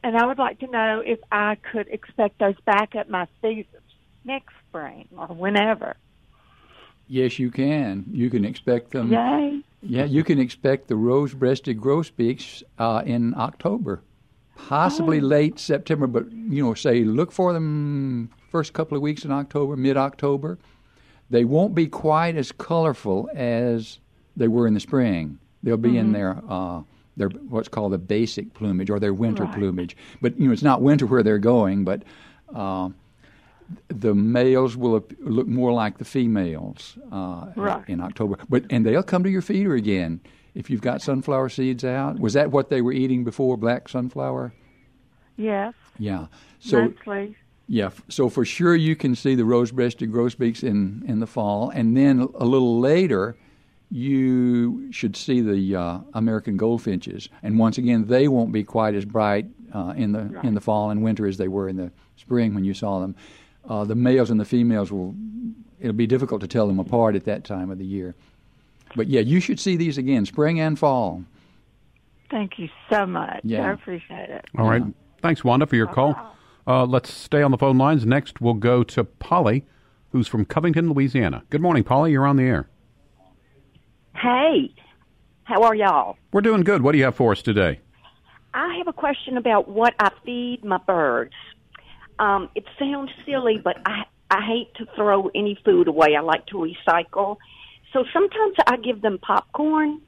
and 0.04 0.16
I 0.18 0.26
would 0.26 0.38
like 0.38 0.60
to 0.60 0.68
know 0.68 1.02
if 1.06 1.20
I 1.32 1.56
could 1.72 1.88
expect 1.88 2.40
those 2.40 2.60
back 2.66 2.96
at 2.96 3.10
my 3.10 3.28
season 3.42 3.82
next 4.24 4.54
spring 4.68 5.08
or 5.18 5.28
whenever. 5.28 5.96
Yes, 7.08 7.38
you 7.40 7.52
can. 7.52 8.06
You 8.12 8.30
can 8.30 8.46
expect 8.46 8.92
them. 8.92 9.12
Yay! 9.12 9.62
Yeah, 9.82 10.06
you 10.06 10.24
can 10.24 10.40
expect 10.40 10.88
the 10.88 10.96
rose-breasted 10.96 11.80
grosbeaks 11.80 12.64
uh, 12.80 13.04
in 13.06 13.36
October, 13.38 14.02
possibly 14.56 15.20
Oh. 15.20 15.24
late 15.26 15.60
September. 15.60 16.08
But 16.08 16.32
you 16.32 16.64
know, 16.64 16.74
say 16.74 17.04
look 17.04 17.32
for 17.32 17.54
them 17.54 18.32
first 18.50 18.74
couple 18.74 18.96
of 18.96 19.04
weeks 19.04 19.24
in 19.26 19.32
October, 19.32 19.76
mid-October. 19.76 20.58
They 21.30 21.44
won't 21.46 21.76
be 21.76 21.88
quite 21.88 22.36
as 22.36 22.52
colorful 22.52 23.30
as 23.36 24.00
they 24.36 24.48
were 24.48 24.66
in 24.68 24.74
the 24.74 24.80
spring. 24.80 25.38
They'll 25.62 25.78
be 25.78 25.98
in 25.98 26.10
Mhm. 26.10 26.14
their 26.14 26.42
uh, 26.50 26.82
their 27.18 27.30
what's 27.30 27.68
called 27.70 27.94
the 27.94 27.98
basic 28.00 28.54
plumage 28.56 28.90
or 28.90 29.00
their 29.00 29.14
winter 29.14 29.44
Right. 29.44 29.54
plumage. 29.54 29.96
But 30.22 30.40
you 30.40 30.48
know, 30.48 30.54
it's 30.54 30.64
not 30.64 30.82
winter 30.82 31.06
where 31.06 31.22
they're 31.24 31.38
going, 31.40 31.84
but. 31.84 32.02
Uh, 32.54 32.90
the 33.88 34.14
males 34.14 34.76
will 34.78 35.06
look 35.20 35.48
more 35.48 35.74
like 35.74 35.98
the 35.98 36.06
females 36.06 36.98
uh, 37.12 37.48
Right. 37.56 37.84
in 37.88 38.00
October, 38.02 38.38
but 38.50 38.64
and 38.70 38.86
they'll 38.86 39.04
come 39.04 39.24
to 39.24 39.30
your 39.30 39.42
feeder 39.42 39.74
again 39.76 40.20
if 40.54 40.70
you've 40.70 40.82
got 40.82 41.02
sunflower 41.02 41.50
seeds 41.50 41.84
out. 41.84 42.20
Was 42.20 42.34
that 42.34 42.52
what 42.52 42.70
they 42.70 42.82
were 42.82 42.94
eating 42.94 43.24
before 43.24 43.58
black 43.58 43.90
sunflower? 43.90 44.54
Yes. 45.38 45.74
Yeah. 46.00 46.28
So 46.60 46.90
mostly. 46.90 47.36
yeah, 47.68 47.90
so 48.10 48.30
for 48.30 48.46
sure 48.46 48.76
you 48.76 48.96
can 48.96 49.16
see 49.16 49.36
the 49.36 49.46
rose-breasted 49.46 50.12
grosbeaks 50.12 50.64
in 50.64 51.04
in 51.08 51.20
the 51.20 51.28
fall, 51.28 51.70
and 51.72 51.96
then 51.98 52.20
a 52.36 52.46
little 52.46 52.80
later 52.80 53.36
you 53.92 54.92
should 54.92 55.16
see 55.16 55.42
the 55.42 55.76
uh, 55.76 56.00
American 56.14 56.58
goldfinches, 56.58 57.30
and 57.44 57.60
once 57.60 57.78
again 57.78 58.06
they 58.08 58.28
won't 58.28 58.52
be 58.52 58.64
quite 58.64 58.96
as 58.96 59.06
bright 59.06 59.46
uh, 59.74 59.94
in 59.96 60.12
the 60.12 60.40
in 60.44 60.54
the 60.56 60.62
fall 60.62 60.90
and 60.90 61.04
winter 61.04 61.26
as 61.28 61.38
they 61.38 61.48
were 61.48 61.70
in 61.70 61.78
the 61.78 61.92
spring 62.16 62.54
when 62.56 62.64
you 62.64 62.74
saw 62.74 63.00
them. 63.00 63.16
Uh, 63.68 63.84
the 63.84 63.96
males 63.96 64.30
and 64.30 64.40
the 64.40 64.46
females 64.46 64.92
will 64.92 65.16
it'll 65.80 65.94
be 65.94 66.08
difficult 66.08 66.42
to 66.42 66.48
tell 66.48 66.68
them 66.68 66.80
apart 66.80 67.16
at 67.16 67.26
that 67.26 67.44
time 67.44 67.70
of 67.70 67.78
the 67.78 67.86
year. 67.86 68.16
But 68.96 69.08
yeah, 69.08 69.22
you 69.22 69.40
should 69.40 69.60
see 69.60 69.76
these 69.76 69.98
again, 69.98 70.26
spring 70.26 70.60
and 70.60 70.78
fall. 70.78 71.24
Thank 72.32 72.58
you 72.58 72.70
so 72.90 73.06
much. 73.06 73.42
Yeah. 73.44 73.68
I 73.70 73.74
appreciate 73.74 74.30
it. 74.30 74.46
All 74.58 74.70
right. 74.70 74.84
Thanks, 75.22 75.44
Wanda, 75.44 75.66
for 75.66 75.76
your 75.76 75.88
call. 75.88 76.16
Uh, 76.68 76.86
let's 76.86 77.12
stay 77.12 77.42
on 77.42 77.52
the 77.52 77.58
phone 77.58 77.78
lines. 77.78 78.06
Next, 78.06 78.42
we'll 78.42 78.56
go 78.56 78.84
to 78.84 79.04
Polly, 79.04 79.66
who's 80.12 80.28
from 80.28 80.46
Covington, 80.46 80.90
Louisiana. 80.90 81.44
Good 81.50 81.62
morning, 81.62 81.84
Polly. 81.84 82.12
You're 82.12 82.26
on 82.26 82.38
the 82.38 82.44
air. 82.44 82.68
Hey, 84.16 84.74
how 85.44 85.64
are 85.64 85.76
y'all? 85.76 86.18
We're 86.32 86.42
doing 86.42 86.62
good. 86.62 86.82
What 86.82 86.94
do 86.94 86.98
you 86.98 87.04
have 87.04 87.16
for 87.16 87.32
us 87.32 87.42
today? 87.42 87.80
I 88.54 88.78
have 88.78 88.88
a 88.88 88.94
question 88.94 89.38
about 89.38 89.68
what 89.68 89.94
I 90.00 90.10
feed 90.26 90.64
my 90.64 90.78
birds. 90.78 91.34
Um, 92.20 92.50
it 92.56 92.66
sounds 92.80 93.12
silly, 93.26 93.60
but 93.64 93.78
I 93.86 94.04
I 94.32 94.42
hate 94.46 94.74
to 94.76 94.86
throw 94.96 95.30
any 95.36 95.58
food 95.64 95.88
away. 95.88 96.16
I 96.16 96.22
like 96.22 96.46
to 96.48 96.56
recycle. 96.56 97.38
So 97.94 98.06
sometimes 98.12 98.56
I 98.68 98.78
give 98.78 99.02
them 99.02 99.20
popcorn, 99.20 100.02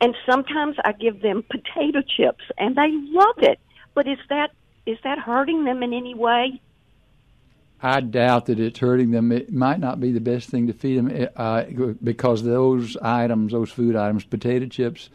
and 0.00 0.14
sometimes 0.28 0.76
I 0.84 0.92
give 0.92 1.22
them 1.22 1.42
potato 1.42 2.02
chips, 2.02 2.44
and 2.58 2.76
they 2.76 2.90
love 2.90 3.38
it. 3.38 3.58
But 3.94 4.06
is 4.06 4.18
that 4.28 4.50
is 4.86 4.98
that 5.04 5.18
hurting 5.18 5.64
them 5.64 5.82
in 5.82 5.92
any 5.92 6.14
way? 6.14 6.60
I 7.82 8.00
doubt 8.00 8.46
that 8.46 8.60
it's 8.60 8.78
hurting 8.78 9.10
them. 9.10 9.32
It 9.32 9.52
might 9.52 9.80
not 9.80 10.00
be 10.00 10.12
the 10.12 10.20
best 10.20 10.48
thing 10.50 10.68
to 10.68 10.72
feed 10.72 10.98
them 10.98 11.28
uh, 11.34 11.64
because 12.02 12.44
those 12.44 12.96
items, 12.98 13.50
those 13.50 13.72
food 13.72 13.96
items, 13.96 14.22
potato 14.22 14.66
chips 14.66 15.10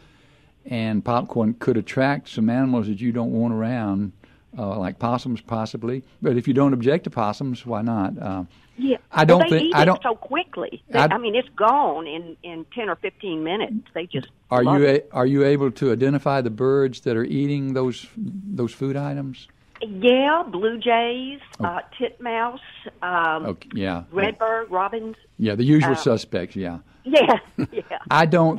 and 0.66 1.02
popcorn, 1.02 1.54
could 1.54 1.78
attract 1.78 2.28
some 2.28 2.50
animals 2.50 2.86
that 2.88 3.00
you 3.00 3.10
don't 3.10 3.32
want 3.32 3.54
around, 3.54 4.12
uh, 4.58 4.76
like 4.78 4.98
possums, 4.98 5.40
possibly. 5.40 6.02
But 6.20 6.36
if 6.36 6.48
you 6.48 6.54
don't 6.54 6.72
object 6.72 7.04
to 7.04 7.10
possums, 7.10 7.64
why 7.64 7.82
not? 7.82 8.18
Uh, 8.18 8.44
Yeah, 8.76 8.98
I 9.10 9.24
don't 9.24 9.40
well, 9.40 9.48
they 9.50 9.58
think- 9.58 9.68
eat 9.70 9.74
I 9.76 9.82
it 9.82 9.86
don't- 9.86 10.02
so 10.02 10.14
quickly. 10.14 10.82
They, 10.90 10.98
I- 10.98 11.14
I, 11.14 11.18
mean, 11.18 11.34
it's 11.34 11.48
gone 11.56 12.06
in 12.06 12.36
in 12.42 12.64
ten 12.74 12.88
or 12.88 12.96
fifteen 12.96 13.42
minutes. 13.44 13.86
They 13.94 14.06
just 14.06 14.28
are 14.50 14.62
you 14.62 14.86
a, 14.86 15.02
are 15.12 15.26
you 15.26 15.44
able 15.44 15.70
to 15.72 15.92
identify 15.92 16.40
the 16.42 16.50
birds 16.50 17.00
that 17.00 17.16
are 17.16 17.24
eating 17.24 17.74
those 17.74 18.06
those 18.16 18.72
food 18.72 18.96
items? 18.96 19.48
Yeah, 19.80 20.42
blue 20.50 20.76
jays, 20.78 21.38
uh, 21.60 21.80
titmouse, 21.96 22.60
um, 23.00 23.46
Okay, 23.46 23.68
yeah, 23.74 24.02
redbird, 24.12 24.70
robins. 24.70 25.14
yeah, 25.38 25.54
the 25.54 25.62
usual 25.64 25.92
uh, 25.92 25.96
suspects. 25.96 26.56
Yeah. 26.56 26.78
Yeah, 27.04 27.38
yeah. 27.72 27.98
I 28.10 28.26
don't. 28.26 28.58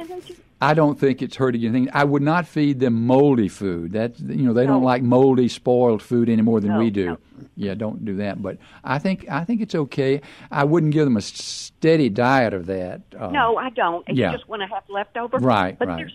And 0.61 0.69
they 0.69 0.71
just- 0.71 0.71
I 0.71 0.73
don't 0.73 0.99
think 0.99 1.21
it's 1.21 1.35
hurting 1.35 1.63
anything. 1.63 1.89
I 1.93 2.03
would 2.03 2.21
not 2.21 2.45
feed 2.47 2.79
them 2.79 3.05
moldy 3.07 3.47
food. 3.47 3.93
That 3.93 4.19
you 4.19 4.43
know 4.45 4.53
they 4.53 4.65
don't 4.65 4.83
like 4.83 5.01
moldy, 5.03 5.47
spoiled 5.47 6.01
food 6.01 6.29
any 6.29 6.41
more 6.41 6.59
than 6.59 6.71
No, 6.71 6.79
we 6.79 6.89
do. 6.89 7.05
no. 7.05 7.17
Yeah, 7.55 7.73
don't 7.73 8.03
do 8.03 8.15
that. 8.17 8.41
But 8.41 8.57
I 8.83 8.99
think 8.99 9.25
I 9.29 9.43
think 9.45 9.61
it's 9.61 9.75
okay. 9.75 10.21
I 10.51 10.63
wouldn't 10.65 10.93
give 10.93 11.05
them 11.05 11.17
a 11.17 11.21
steady 11.21 12.09
diet 12.09 12.53
of 12.53 12.65
that. 12.67 13.01
Uh, 13.17 13.27
no, 13.29 13.57
I 13.57 13.69
don't. 13.69 14.03
And 14.07 14.17
yeah. 14.17 14.31
You 14.31 14.37
just 14.37 14.49
want 14.49 14.61
to 14.61 14.67
have 14.67 14.83
leftover. 14.89 15.37
Right, 15.37 15.77
But 15.79 15.87
right. 15.87 15.97
they're 15.97 16.11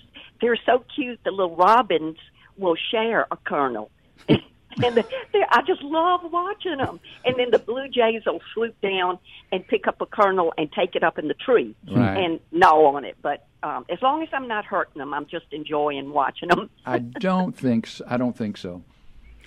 they're 0.56 0.58
so 0.66 0.84
cute. 0.94 1.20
The 1.24 1.30
little 1.30 1.56
robins 1.56 2.18
will 2.58 2.76
share 2.90 3.26
a 3.30 3.36
kernel. 3.36 3.90
and 4.82 4.96
the, 4.96 5.04
they're, 5.32 5.46
I 5.50 5.62
just 5.66 5.82
love 5.82 6.20
watching 6.32 6.78
them. 6.78 7.00
And 7.24 7.36
then 7.38 7.50
the 7.50 7.58
blue 7.58 7.88
jays 7.88 8.22
will 8.26 8.40
swoop 8.52 8.74
down 8.80 9.18
and 9.52 9.66
pick 9.66 9.86
up 9.86 10.00
a 10.00 10.06
kernel 10.06 10.52
and 10.58 10.70
take 10.72 10.94
it 10.96 11.02
up 11.02 11.18
in 11.18 11.28
the 11.28 11.34
tree 11.34 11.74
Right. 11.90 12.16
and 12.24 12.40
gnaw 12.52 12.94
on 12.94 13.04
it. 13.04 13.16
But 13.22 13.46
um, 13.62 13.84
as 13.90 14.00
long 14.02 14.22
as 14.22 14.28
I'm 14.32 14.48
not 14.48 14.64
hurting 14.64 14.98
them, 14.98 15.14
I'm 15.14 15.26
just 15.26 15.46
enjoying 15.52 16.10
watching 16.12 16.48
them. 16.48 16.70
I 16.86 16.98
don't 16.98 17.56
think. 17.56 17.86
So. 17.86 18.04
I 18.08 18.16
don't 18.16 18.36
think 18.36 18.56
so. 18.56 18.82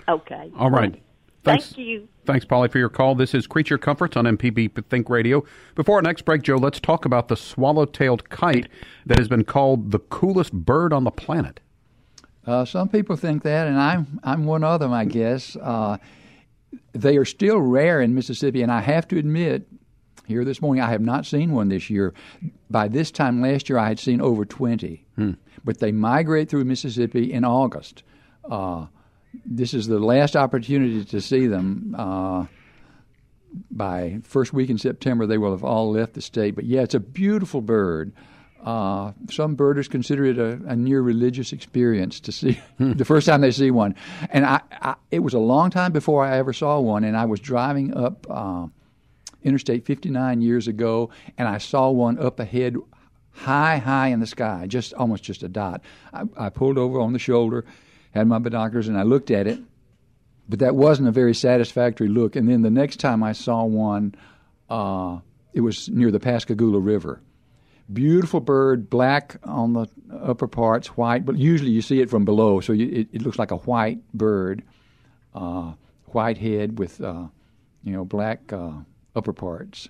Okay. 0.08 0.52
All 0.58 0.70
right. 0.72 1.02
Thanks. 1.44 1.68
Thank 1.68 1.78
you. 1.78 2.08
Thanks, 2.26 2.44
Polly, 2.46 2.68
for 2.68 2.78
your 2.78 2.90
call. 2.90 3.16
This 3.16 3.34
is 3.34 3.48
Creature 3.48 3.78
Comforts 3.78 4.18
on 4.18 4.26
MPB 4.26 4.86
Think 4.90 5.10
Radio. 5.10 5.46
Before 5.76 5.96
our 5.96 6.02
next 6.02 6.26
break, 6.26 6.42
Joe, 6.42 6.58
let's 6.58 6.80
talk 6.80 7.06
about 7.06 7.30
the 7.30 7.38
swallow-tailed 7.38 8.30
kite 8.30 8.68
that 9.06 9.18
has 9.18 9.30
been 9.30 9.46
called 9.46 9.92
the 9.92 10.00
coolest 10.00 10.52
bird 10.52 10.92
on 10.92 11.06
the 11.06 11.12
planet. 11.12 11.62
Uh, 12.48 12.64
some 12.64 12.88
people 12.88 13.18
think 13.18 13.44
that, 13.44 13.68
and 13.68 13.78
I'm 13.78 14.20
I'm 14.24 14.46
one 14.46 14.64
of 14.64 14.80
them, 14.80 14.94
I 14.94 15.04
guess. 15.06 15.58
Uh, 15.58 15.98
they 16.94 17.18
are 17.18 17.26
still 17.26 17.60
rare 17.60 18.02
in 18.02 18.16
Mississippi, 18.16 18.62
and 18.62 18.72
I 18.72 18.80
have 18.80 19.08
to 19.10 19.18
admit, 19.18 19.68
here 20.28 20.46
this 20.46 20.62
morning, 20.62 20.82
I 20.82 20.90
have 20.90 21.02
not 21.02 21.26
seen 21.26 21.52
one 21.52 21.68
this 21.68 21.90
year. 21.90 22.14
By 22.70 22.88
this 22.88 23.12
time 23.12 23.42
last 23.42 23.70
year, 23.70 23.78
I 23.78 23.90
had 23.90 24.00
seen 24.00 24.22
over 24.22 24.46
twenty, 24.46 25.06
but 25.66 25.80
they 25.80 25.92
migrate 25.92 26.50
through 26.50 26.64
Mississippi 26.66 27.34
in 27.34 27.44
August. 27.44 28.04
Uh, 28.50 28.88
this 29.46 29.74
is 29.74 29.88
the 29.88 30.00
last 30.00 30.36
opportunity 30.36 31.04
to 31.04 31.22
see 31.22 31.48
them. 31.48 31.96
Uh, 31.98 32.46
by 33.72 34.20
first 34.24 34.54
week 34.54 34.70
in 34.70 34.78
September, 34.78 35.26
they 35.26 35.38
will 35.38 35.52
have 35.52 35.64
all 35.64 35.92
left 35.92 36.14
the 36.14 36.22
state. 36.22 36.56
But 36.56 36.66
yeah, 36.66 36.82
it's 36.82 36.94
a 36.94 37.00
beautiful 37.00 37.62
bird. 37.62 38.14
Uh, 38.68 39.14
some 39.30 39.56
birders 39.56 39.88
consider 39.88 40.26
it 40.26 40.38
a, 40.38 40.60
a 40.68 40.76
near 40.76 41.02
religious 41.02 41.54
experience 41.54 42.20
to 42.20 42.34
see 42.34 42.60
the 42.80 43.06
first 43.06 43.26
time 43.26 43.40
they 43.40 43.52
see 43.52 43.72
one. 43.72 43.96
And 44.30 44.46
I, 44.46 44.60
I, 44.74 44.96
it 45.10 45.20
was 45.20 45.34
a 45.34 45.40
long 45.40 45.70
time 45.70 45.94
before 45.94 46.26
I 46.26 46.38
ever 46.38 46.52
saw 46.52 46.78
one. 46.82 47.06
And 47.06 47.16
I 47.16 47.24
was 47.24 47.40
driving 47.40 47.96
up 47.96 48.28
uh, 48.30 48.68
Interstate 49.42 49.86
59 49.86 50.42
years 50.42 50.68
ago, 50.68 51.12
and 51.38 51.48
I 51.48 51.60
saw 51.60 51.90
one 51.92 52.20
up 52.20 52.42
ahead, 52.42 52.76
high, 53.32 53.78
high 53.78 54.08
in 54.08 54.20
the 54.20 54.28
sky, 54.28 54.66
just 54.68 54.94
almost 54.96 55.24
just 55.24 55.44
a 55.44 55.48
dot. 55.48 55.80
I, 56.12 56.24
I 56.36 56.50
pulled 56.50 56.78
over 56.78 57.00
on 57.00 57.14
the 57.14 57.20
shoulder, 57.20 57.64
had 58.12 58.28
my 58.28 58.40
binoculars, 58.40 58.90
and 58.90 58.98
I 58.98 59.04
looked 59.04 59.32
at 59.32 59.48
it 59.48 59.62
but 60.50 60.60
that 60.60 60.76
wasn't 60.76 61.10
a 61.10 61.12
very 61.12 61.34
satisfactory 61.34 62.08
look. 62.08 62.38
And 62.38 62.48
then 62.48 62.62
the 62.62 62.70
next 62.70 63.02
time 63.02 63.22
I 63.22 63.34
saw 63.34 63.66
one, 63.66 64.16
uh, 64.70 65.20
it 65.54 65.60
was 65.60 65.90
near 65.90 66.10
the 66.10 66.22
Pascagoula 66.22 66.80
River. 66.80 67.20
Beautiful 67.92 68.42
bird, 68.42 68.90
black 68.90 69.38
on 69.44 69.74
the 69.74 69.88
upper 70.22 70.48
parts, 70.48 70.88
white, 70.98 71.26
but 71.26 71.38
usually 71.38 71.72
you 71.72 71.82
see 71.82 72.02
it 72.02 72.10
from 72.10 72.26
below, 72.26 72.60
so 72.60 72.74
you, 72.74 72.88
it, 72.90 73.08
it 73.14 73.22
looks 73.22 73.40
like 73.40 73.52
a 73.52 73.58
white 73.58 74.00
bird, 74.14 74.64
uh, 75.34 75.72
white 76.08 76.38
head 76.38 76.80
with 76.80 77.00
uh, 77.00 77.28
you 77.84 77.94
know 77.94 78.04
black 78.04 78.52
uh, 78.52 78.72
upper 79.16 79.32
parts. 79.32 79.88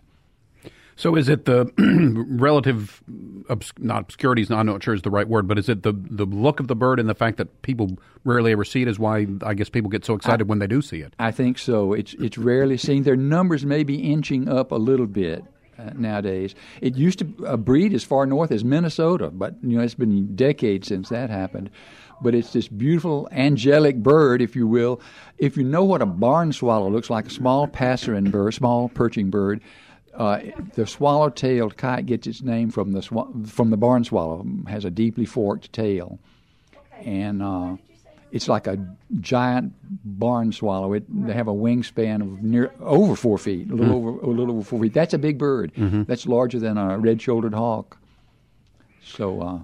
So 0.97 1.15
is 1.15 1.29
it 1.29 1.45
the 1.45 1.71
relative, 2.27 3.03
obs- 3.49 3.71
not 3.77 4.01
obscurity 4.01 4.41
is 4.41 4.49
not, 4.49 4.59
I'm 4.59 4.65
not 4.65 4.81
sure 4.81 4.95
is 4.95 5.03
the 5.03 5.11
right 5.11 5.27
word, 5.27 5.47
but 5.47 5.59
is 5.59 5.69
it 5.69 5.83
the, 5.83 5.93
the 5.93 6.25
look 6.25 6.59
of 6.59 6.67
the 6.67 6.75
bird 6.75 6.99
and 6.99 7.07
the 7.07 7.13
fact 7.13 7.37
that 7.37 7.61
people 7.61 7.99
rarely 8.23 8.51
ever 8.51 8.65
see 8.65 8.81
it 8.81 8.87
is 8.87 8.97
why 8.97 9.27
I 9.43 9.53
guess 9.53 9.69
people 9.69 9.91
get 9.91 10.03
so 10.05 10.15
excited 10.15 10.49
when 10.49 10.57
they 10.57 10.65
do 10.65 10.81
see 10.81 11.01
it? 11.01 11.13
I 11.19 11.31
think 11.31 11.59
so. 11.59 11.93
It's 11.93 12.15
it's 12.15 12.37
rarely 12.37 12.77
seen. 12.77 13.03
Their 13.03 13.15
numbers 13.15 13.63
may 13.63 13.83
be 13.83 14.11
inching 14.11 14.49
up 14.49 14.71
a 14.71 14.75
little 14.75 15.05
bit 15.05 15.43
uh, 15.79 15.91
nowadays. 15.95 16.55
It 16.81 16.95
used 16.95 17.19
to 17.19 17.25
breed 17.57 17.93
as 17.93 18.03
far 18.03 18.25
north 18.25 18.51
as 18.51 18.63
Minnesota, 18.63 19.29
but 19.29 19.55
you 19.61 19.77
know 19.77 19.83
it's 19.83 19.93
been 19.93 20.35
decades 20.35 20.87
since 20.87 21.09
that 21.09 21.29
happened. 21.29 21.69
But 22.19 22.33
it's 22.33 22.51
this 22.51 22.67
beautiful 22.67 23.27
angelic 23.31 23.97
bird, 23.97 24.41
if 24.41 24.55
you 24.55 24.65
will. 24.65 24.99
If 25.37 25.55
you 25.55 25.63
know 25.63 25.83
what 25.83 26.01
a 26.01 26.07
barn 26.07 26.51
swallow 26.51 26.89
looks 26.89 27.11
like, 27.11 27.27
a 27.27 27.29
small 27.29 27.67
passerine 27.67 28.31
bird, 28.31 28.55
small 28.55 28.89
perching 28.89 29.29
bird. 29.29 29.61
Uh, 30.15 30.39
the 30.73 30.87
swallow-tailed 30.87 31.77
kite 31.77 32.07
gets 32.07 32.25
its 32.25 32.41
name 32.41 32.71
from 32.71 32.91
the 32.91 33.01
swa- 33.01 33.47
from 33.47 33.69
the 33.69 33.77
barn 33.77 34.03
swallow. 34.03 34.43
It 34.65 34.69
has 34.69 34.83
a 34.83 34.89
deeply 34.89 35.25
forked 35.25 35.71
tail, 35.71 36.17
and 37.05 37.43
uh, 37.43 37.77
it's 38.31 38.47
like 38.47 38.67
a 38.67 38.77
giant 39.21 39.73
barn 40.05 40.51
swallow. 40.51 40.93
It 40.93 41.03
they 41.27 41.33
have 41.33 41.47
a 41.47 41.53
wingspan 41.53 42.21
of 42.21 42.43
near 42.43 42.71
over 42.81 43.15
four 43.15 43.37
feet, 43.37 43.69
a 43.71 43.75
little 43.75 43.99
Hmm. 44.01 44.07
over 44.07 44.19
a 44.19 44.27
little 44.27 44.55
over 44.55 44.63
four 44.63 44.79
feet. 44.81 44.93
That's 44.93 45.13
a 45.13 45.17
big 45.17 45.37
bird. 45.37 45.71
Mhm. 45.75 46.05
That's 46.07 46.27
larger 46.27 46.59
than 46.59 46.77
a 46.77 46.97
red-shouldered 46.97 47.53
hawk. 47.53 47.97
So. 49.03 49.41
Uh, 49.41 49.59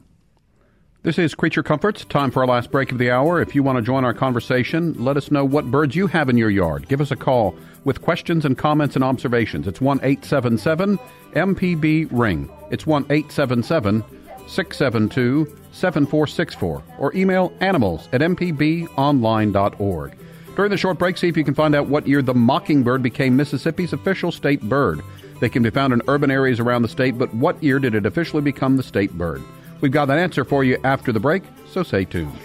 This 1.03 1.19
is 1.19 1.35
Creature 1.35 1.63
Comforts. 1.63 2.05
Time 2.05 2.31
for 2.31 2.39
our 2.43 2.47
last 2.47 2.71
break 2.71 2.93
of 2.93 2.97
the 2.97 3.11
hour. 3.11 3.41
If 3.41 3.53
you 3.55 3.61
want 3.61 3.75
to 3.77 3.81
join 3.81 4.05
our 4.05 4.13
conversation, 4.13 4.95
let 4.97 5.17
us 5.17 5.31
know 5.31 5.43
what 5.43 5.69
birds 5.69 5.97
you 5.97 6.07
have 6.07 6.29
in 6.29 6.37
your 6.37 6.49
yard. 6.49 6.87
Give 6.87 7.01
us 7.01 7.11
a 7.11 7.17
call 7.17 7.55
with 7.83 8.01
questions 8.01 8.45
and 8.45 8.57
comments 8.57 8.95
and 8.95 9.03
observations. 9.03 9.67
It's 9.67 9.81
1 9.81 9.99
877 10.01 10.97
MPB 11.35 12.07
Ring. 12.09 12.47
It's 12.71 12.87
1 12.87 13.05
877 13.09 14.05
672 14.47 15.45
7464. 15.71 16.83
Or 16.99 17.15
email 17.15 17.53
animals 17.59 18.07
at 18.13 18.21
mpbonline.org. 18.21 20.17
During 20.55 20.69
the 20.69 20.77
short 20.77 20.99
break, 20.99 21.17
see 21.17 21.27
if 21.27 21.35
you 21.35 21.43
can 21.43 21.55
find 21.55 21.73
out 21.73 21.87
what 21.87 22.07
year 22.07 22.21
the 22.21 22.33
mockingbird 22.33 23.01
became 23.01 23.35
Mississippi's 23.35 23.91
official 23.91 24.31
state 24.31 24.61
bird. 24.61 25.01
They 25.39 25.49
can 25.49 25.63
be 25.63 25.71
found 25.71 25.93
in 25.93 26.01
urban 26.07 26.29
areas 26.29 26.59
around 26.59 26.83
the 26.83 26.87
state, 26.87 27.17
but 27.17 27.33
what 27.33 27.61
year 27.61 27.79
did 27.79 27.95
it 27.95 28.05
officially 28.05 28.43
become 28.43 28.77
the 28.77 28.83
state 28.83 29.11
bird? 29.13 29.41
We've 29.81 29.91
got 29.91 30.05
that 30.05 30.19
answer 30.19 30.45
for 30.45 30.63
you 30.63 30.77
after 30.83 31.11
the 31.11 31.19
break, 31.19 31.43
so 31.69 31.83
stay 31.83 32.05
tuned. 32.05 32.37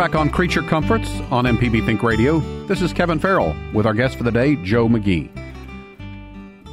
Back 0.00 0.14
on 0.14 0.30
Creature 0.30 0.62
Comforts 0.62 1.10
on 1.30 1.44
MPB 1.44 1.84
Think 1.84 2.02
Radio. 2.02 2.38
This 2.64 2.80
is 2.80 2.90
Kevin 2.90 3.18
Farrell 3.18 3.54
with 3.74 3.84
our 3.84 3.92
guest 3.92 4.16
for 4.16 4.24
the 4.24 4.32
day, 4.32 4.56
Joe 4.64 4.88
McGee. 4.88 5.28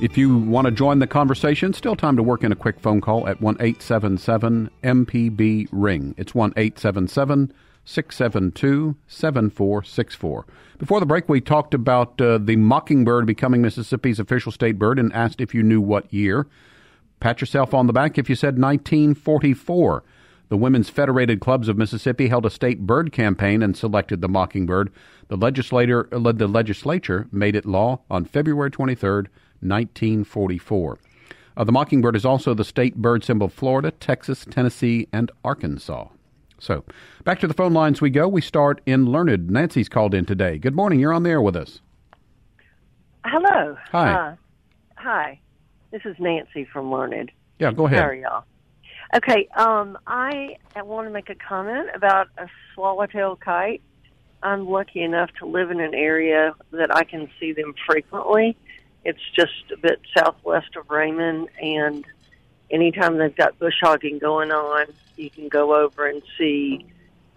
If 0.02 0.18
you 0.18 0.38
want 0.38 0.64
to 0.64 0.72
join 0.72 1.00
the 1.00 1.08
conversation, 1.08 1.74
still 1.74 1.98
time 1.98 2.16
to 2.16 2.24
work 2.24 2.46
in 2.46 2.54
a 2.54 2.56
quick 2.56 2.80
phone 2.80 3.02
call 3.02 3.28
at 3.28 3.42
1 3.42 3.58
877 3.60 4.70
MPB 4.82 5.68
Ring. 5.74 6.16
It's 6.16 6.34
1 6.34 6.54
877 6.56 7.52
672 7.84 8.96
7464. 9.08 10.46
Before 10.78 11.02
the 11.02 11.06
break, 11.06 11.28
we 11.28 11.42
talked 11.42 11.74
about 11.74 12.22
uh, 12.22 12.38
the 12.38 12.56
mockingbird 12.56 13.26
becoming 13.26 13.62
Mississippi's 13.62 14.22
official 14.22 14.54
state 14.54 14.80
bird 14.80 14.98
and 14.98 15.12
asked 15.12 15.42
if 15.42 15.54
you 15.54 15.64
knew 15.64 15.82
what 15.82 16.14
year. 16.14 16.48
Pat 17.20 17.42
yourself 17.42 17.74
on 17.74 17.88
the 17.88 17.94
back 17.94 18.18
if 18.18 18.30
you 18.30 18.36
said 18.36 18.58
1944. 18.58 20.06
The 20.50 20.58
Women's 20.58 20.89
Federated 20.89 21.41
Clubs 21.41 21.68
of 21.68 21.78
Mississippi 21.78 22.30
held 22.30 22.45
a 22.45 22.50
state 22.50 22.82
bird 22.82 23.12
campaign 23.12 23.62
and 23.62 23.76
selected 23.76 24.22
the 24.22 24.30
mockingbird. 24.30 24.91
The 25.28 25.36
legislator, 25.36 26.08
uh, 26.14 26.32
the 26.32 26.48
legislature 26.48 27.28
made 27.32 27.56
it 27.56 27.66
law 27.66 28.00
on 28.10 28.24
February 28.24 28.72
23rd, 28.72 29.28
1944. 29.60 31.00
Uh, 31.58 31.64
the 31.64 31.72
mockingbird 31.72 32.16
is 32.16 32.24
also 32.24 32.54
the 32.54 32.64
state 32.64 32.95
bird 32.95 33.24
symbol 33.24 33.48
of 33.48 33.54
Florida, 33.54 33.91
Texas, 33.91 34.45
Tennessee, 34.50 35.08
and 35.12 35.32
Arkansas. 35.43 36.08
So, 36.60 36.86
back 37.24 37.39
to 37.41 37.48
the 37.48 37.54
phone 37.54 37.74
lines 37.74 38.00
we 38.00 38.10
go. 38.10 38.28
We 38.28 38.41
start 38.41 38.82
in 38.86 39.06
Learned. 39.06 39.50
Nancy's 39.50 39.89
called 39.89 40.14
in 40.14 40.26
today. 40.26 40.58
Good 40.58 40.76
morning. 40.76 41.00
You're 41.00 41.14
on 41.14 41.24
the 41.24 41.30
air 41.30 41.41
with 41.41 41.56
us. 41.56 41.82
Hello. 43.26 43.78
Hi. 43.91 44.14
Uh, 44.14 44.36
hi. 44.95 45.39
This 45.91 46.02
is 46.06 46.16
Nancy 46.20 46.66
from 46.72 46.91
Learned. 46.91 47.32
Yeah, 47.60 47.72
go 47.72 47.86
ahead. 47.86 48.00
How 48.00 48.06
are 48.06 48.16
y'all? 48.16 48.43
Okay. 49.16 49.47
Um, 49.55 49.97
I 50.05 50.58
want 50.76 51.08
to 51.08 51.12
make 51.12 51.30
a 51.30 51.36
comment 51.36 51.89
about 51.93 52.28
a 52.38 52.47
swallowtail 52.74 53.38
kite. 53.38 53.82
I'm 54.43 54.68
lucky 54.68 55.01
enough 55.01 55.32
to 55.39 55.45
live 55.45 55.72
in 55.72 55.80
an 55.80 55.93
area 55.93 56.53
that 56.72 56.95
I 56.95 57.03
can 57.03 57.30
see 57.39 57.53
them 57.53 57.74
frequently. 57.88 58.55
It's 59.03 59.22
just 59.36 59.72
a 59.74 59.78
bit 59.78 59.99
southwest 60.16 60.76
of 60.76 60.89
Raymond, 60.89 61.47
and 61.62 62.05
anytime 62.70 63.18
they've 63.18 63.36
got 63.36 63.58
bush 63.58 63.80
hogging 63.82 64.20
going 64.20 64.51
on, 64.51 64.88
you 65.16 65.30
can 65.30 65.47
go 65.47 65.76
over 65.76 66.08
and 66.08 66.22
see. 66.38 66.86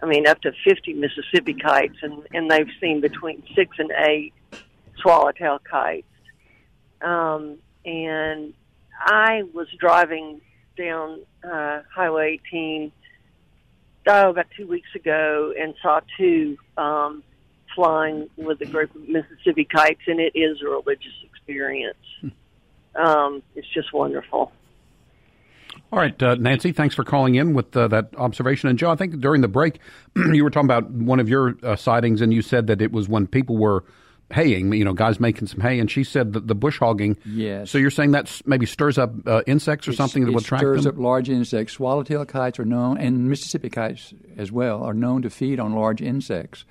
I 0.03 0.05
mean, 0.05 0.27
up 0.27 0.41
to 0.41 0.51
50 0.63 0.93
Mississippi 0.93 1.53
kites, 1.53 1.97
and, 2.01 2.27
and 2.33 2.49
they've 2.49 2.69
seen 2.79 3.01
between 3.01 3.43
six 3.55 3.77
and 3.79 3.91
eight 4.05 4.33
swallowtail 4.97 5.59
kites. 5.59 6.07
Um, 7.01 7.57
and 7.85 8.53
I 8.99 9.43
was 9.53 9.67
driving 9.79 10.41
down 10.77 11.21
uh, 11.43 11.81
Highway 11.93 12.39
18 12.49 12.91
oh, 14.07 14.29
about 14.29 14.47
two 14.55 14.67
weeks 14.67 14.89
ago 14.95 15.53
and 15.57 15.73
saw 15.81 16.01
two 16.17 16.57
um, 16.77 17.23
flying 17.75 18.29
with 18.37 18.61
a 18.61 18.65
group 18.65 18.93
of 18.95 19.07
Mississippi 19.07 19.65
kites, 19.65 20.01
and 20.07 20.19
it 20.19 20.33
is 20.35 20.61
a 20.61 20.69
religious 20.69 21.13
experience. 21.23 21.97
Um, 22.95 23.41
it's 23.55 23.67
just 23.73 23.93
wonderful. 23.93 24.51
All 25.91 25.99
right, 25.99 26.21
uh, 26.23 26.35
Nancy, 26.35 26.71
thanks 26.71 26.95
for 26.95 27.03
calling 27.03 27.35
in 27.35 27.53
with 27.53 27.75
uh, 27.75 27.87
that 27.89 28.09
observation. 28.17 28.69
And 28.69 28.79
Joe, 28.79 28.91
I 28.91 28.95
think 28.95 29.19
during 29.19 29.41
the 29.41 29.47
break, 29.47 29.79
you 30.15 30.43
were 30.43 30.49
talking 30.49 30.67
about 30.67 30.89
one 30.89 31.19
of 31.19 31.27
your 31.27 31.55
uh, 31.63 31.75
sightings, 31.75 32.21
and 32.21 32.33
you 32.33 32.41
said 32.41 32.67
that 32.67 32.81
it 32.81 32.91
was 32.91 33.09
when 33.09 33.27
people 33.27 33.57
were 33.57 33.83
haying, 34.31 34.71
you 34.73 34.83
know, 34.83 34.93
guys 34.93 35.19
making 35.19 35.47
some 35.47 35.59
hay, 35.61 35.79
and 35.79 35.89
she 35.89 36.03
said 36.03 36.33
that 36.33 36.47
the 36.47 36.55
bush 36.55 36.79
hogging. 36.79 37.17
Yes. 37.25 37.71
So 37.71 37.77
you're 37.77 37.91
saying 37.91 38.11
that 38.11 38.41
maybe 38.45 38.65
stirs 38.65 38.97
up 38.97 39.11
uh, 39.25 39.41
insects 39.47 39.87
or 39.87 39.93
something 39.93 40.23
that 40.23 40.29
it 40.29 40.31
will 40.31 40.41
attract 40.41 40.61
stirs 40.61 40.85
up 40.85 40.97
large 40.97 41.29
insects. 41.29 41.73
Swallowtail 41.73 42.25
kites 42.25 42.59
are 42.59 42.65
known, 42.65 42.97
and 42.97 43.29
Mississippi 43.29 43.69
kites 43.69 44.13
as 44.37 44.51
well, 44.51 44.83
are 44.83 44.93
known 44.93 45.21
to 45.21 45.29
feed 45.29 45.59
on 45.59 45.73
large 45.73 46.01
insects. 46.01 46.65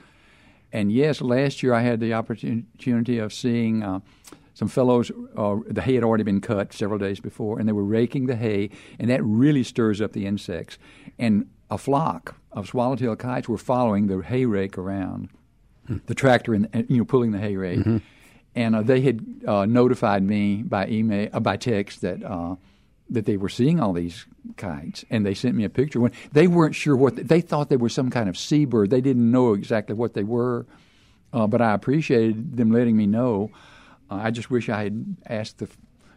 And 0.72 0.92
yes, 0.92 1.20
last 1.20 1.62
year 1.62 1.74
I 1.74 1.82
had 1.82 2.00
the 2.00 2.14
opportunity 2.14 3.18
of 3.18 3.32
seeing 3.32 3.82
uh, 3.82 4.00
some 4.54 4.68
fellows. 4.68 5.10
Uh, 5.36 5.56
the 5.66 5.82
hay 5.82 5.94
had 5.94 6.04
already 6.04 6.24
been 6.24 6.40
cut 6.40 6.72
several 6.72 6.98
days 6.98 7.20
before, 7.20 7.58
and 7.58 7.68
they 7.68 7.72
were 7.72 7.84
raking 7.84 8.26
the 8.26 8.36
hay, 8.36 8.70
and 8.98 9.10
that 9.10 9.24
really 9.24 9.64
stirs 9.64 10.00
up 10.00 10.12
the 10.12 10.26
insects. 10.26 10.78
And 11.18 11.48
a 11.70 11.78
flock 11.78 12.36
of 12.52 12.68
swallowtail 12.68 13.16
kites 13.16 13.48
were 13.48 13.58
following 13.58 14.06
the 14.06 14.20
hay 14.22 14.44
rake 14.44 14.78
around, 14.78 15.28
the 16.06 16.14
tractor, 16.14 16.54
and 16.54 16.68
you 16.88 16.98
know, 16.98 17.04
pulling 17.04 17.32
the 17.32 17.38
hay 17.38 17.56
rake. 17.56 17.80
Mm-hmm. 17.80 17.98
And 18.54 18.74
uh, 18.74 18.82
they 18.82 19.00
had 19.00 19.24
uh, 19.46 19.64
notified 19.66 20.22
me 20.22 20.62
by 20.62 20.88
email, 20.88 21.28
uh, 21.32 21.40
by 21.40 21.56
text 21.56 22.00
that 22.00 22.22
uh, 22.24 22.56
that 23.08 23.26
they 23.26 23.36
were 23.36 23.48
seeing 23.48 23.80
all 23.80 23.92
these 23.92 24.26
kites, 24.56 25.04
and 25.10 25.26
they 25.26 25.34
sent 25.34 25.54
me 25.54 25.64
a 25.64 25.68
picture. 25.68 26.00
When 26.00 26.12
they 26.32 26.46
weren't 26.46 26.74
sure 26.74 26.96
what 26.96 27.16
they, 27.16 27.22
they 27.22 27.40
thought 27.40 27.68
they 27.68 27.76
were 27.76 27.88
some 27.88 28.10
kind 28.10 28.28
of 28.28 28.36
seabird, 28.36 28.90
they 28.90 29.00
didn't 29.00 29.30
know 29.30 29.52
exactly 29.54 29.94
what 29.94 30.14
they 30.14 30.24
were. 30.24 30.66
Uh, 31.32 31.46
but 31.46 31.60
I 31.60 31.74
appreciated 31.74 32.56
them 32.56 32.72
letting 32.72 32.96
me 32.96 33.06
know. 33.06 33.50
Uh, 34.10 34.16
I 34.16 34.30
just 34.30 34.50
wish 34.50 34.68
I 34.68 34.82
had 34.84 35.16
asked 35.26 35.58
the 35.58 35.68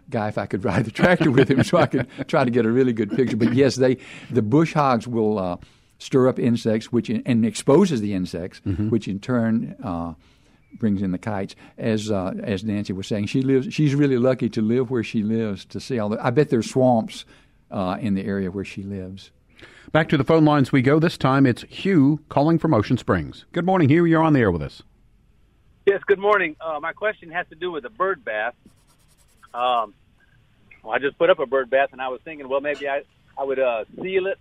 guy 0.09 0.27
if 0.27 0.37
I 0.37 0.45
could 0.45 0.63
ride 0.65 0.85
the 0.85 0.91
tractor 0.91 1.31
with 1.31 1.49
him 1.49 1.63
so 1.63 1.77
I 1.77 1.85
could 1.85 2.07
try 2.27 2.43
to 2.43 2.51
get 2.51 2.65
a 2.65 2.71
really 2.71 2.93
good 2.93 3.11
picture. 3.11 3.37
But 3.37 3.53
yes, 3.53 3.75
they 3.75 3.97
the 4.31 4.41
bush 4.41 4.73
hogs 4.73 5.07
will 5.07 5.37
uh, 5.39 5.57
stir 5.99 6.27
up 6.27 6.39
insects, 6.39 6.91
which 6.91 7.09
in, 7.09 7.23
and 7.25 7.45
exposes 7.45 8.01
the 8.01 8.13
insects, 8.13 8.61
which 8.63 9.07
in 9.07 9.19
turn. 9.19 9.75
Uh, 9.83 10.13
brings 10.79 11.01
in 11.01 11.11
the 11.11 11.17
kites. 11.17 11.55
As 11.77 12.09
uh, 12.11 12.33
as 12.41 12.63
Nancy 12.63 12.93
was 12.93 13.07
saying, 13.07 13.27
she 13.27 13.41
lives. 13.41 13.73
She's 13.73 13.95
really 13.95 14.17
lucky 14.17 14.49
to 14.49 14.61
live 14.61 14.89
where 14.89 15.03
she 15.03 15.21
lives 15.21 15.65
to 15.65 15.79
see 15.79 15.99
all 15.99 16.09
the. 16.09 16.25
I 16.25 16.31
bet 16.31 16.49
there's 16.49 16.69
swamps 16.69 17.25
uh, 17.71 17.97
in 17.99 18.15
the 18.15 18.25
area 18.25 18.51
where 18.51 18.65
she 18.65 18.83
lives. 18.83 19.31
Back 19.91 20.09
to 20.09 20.17
the 20.17 20.23
phone 20.23 20.45
lines 20.45 20.71
we 20.71 20.81
go. 20.81 20.99
This 20.99 21.17
time 21.17 21.45
it's 21.45 21.63
Hugh 21.63 22.19
calling 22.29 22.57
from 22.57 22.73
Ocean 22.73 22.97
Springs. 22.97 23.45
Good 23.51 23.65
morning, 23.65 23.89
Hugh. 23.89 24.05
You're 24.05 24.23
on 24.23 24.33
the 24.33 24.39
air 24.39 24.51
with 24.51 24.61
us. 24.61 24.81
Yes, 25.85 26.01
good 26.07 26.19
morning. 26.19 26.55
Uh, 26.61 26.79
my 26.79 26.93
question 26.93 27.29
has 27.31 27.45
to 27.49 27.55
do 27.55 27.71
with 27.71 27.85
a 27.85 27.89
bird 27.89 28.23
bath. 28.23 28.55
Um, 29.53 29.93
well, 30.81 30.93
I 30.93 30.99
just 30.99 31.17
put 31.17 31.29
up 31.29 31.39
a 31.39 31.45
bird 31.45 31.69
bath, 31.69 31.89
and 31.91 32.01
I 32.01 32.07
was 32.07 32.21
thinking, 32.23 32.49
well, 32.49 32.61
maybe 32.61 32.87
I, 32.87 33.03
I 33.37 33.43
would 33.43 33.59
uh, 33.59 33.83
seal 34.01 34.27
it 34.27 34.39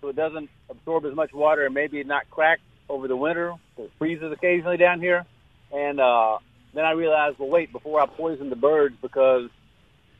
so 0.00 0.08
it 0.08 0.16
doesn't 0.16 0.50
absorb 0.68 1.04
as 1.04 1.14
much 1.14 1.32
water 1.32 1.64
and 1.64 1.74
maybe 1.74 2.02
not 2.04 2.30
crack 2.30 2.60
over 2.88 3.08
the 3.08 3.16
winter. 3.16 3.54
It 3.76 3.90
freezes 3.98 4.32
occasionally 4.32 4.76
down 4.76 5.00
here. 5.00 5.24
And 5.72 6.00
uh, 6.00 6.38
then 6.74 6.84
I 6.84 6.92
realized, 6.92 7.38
well, 7.38 7.48
wait, 7.48 7.72
before 7.72 8.00
I 8.00 8.06
poison 8.06 8.50
the 8.50 8.56
birds 8.56 8.96
because 9.02 9.48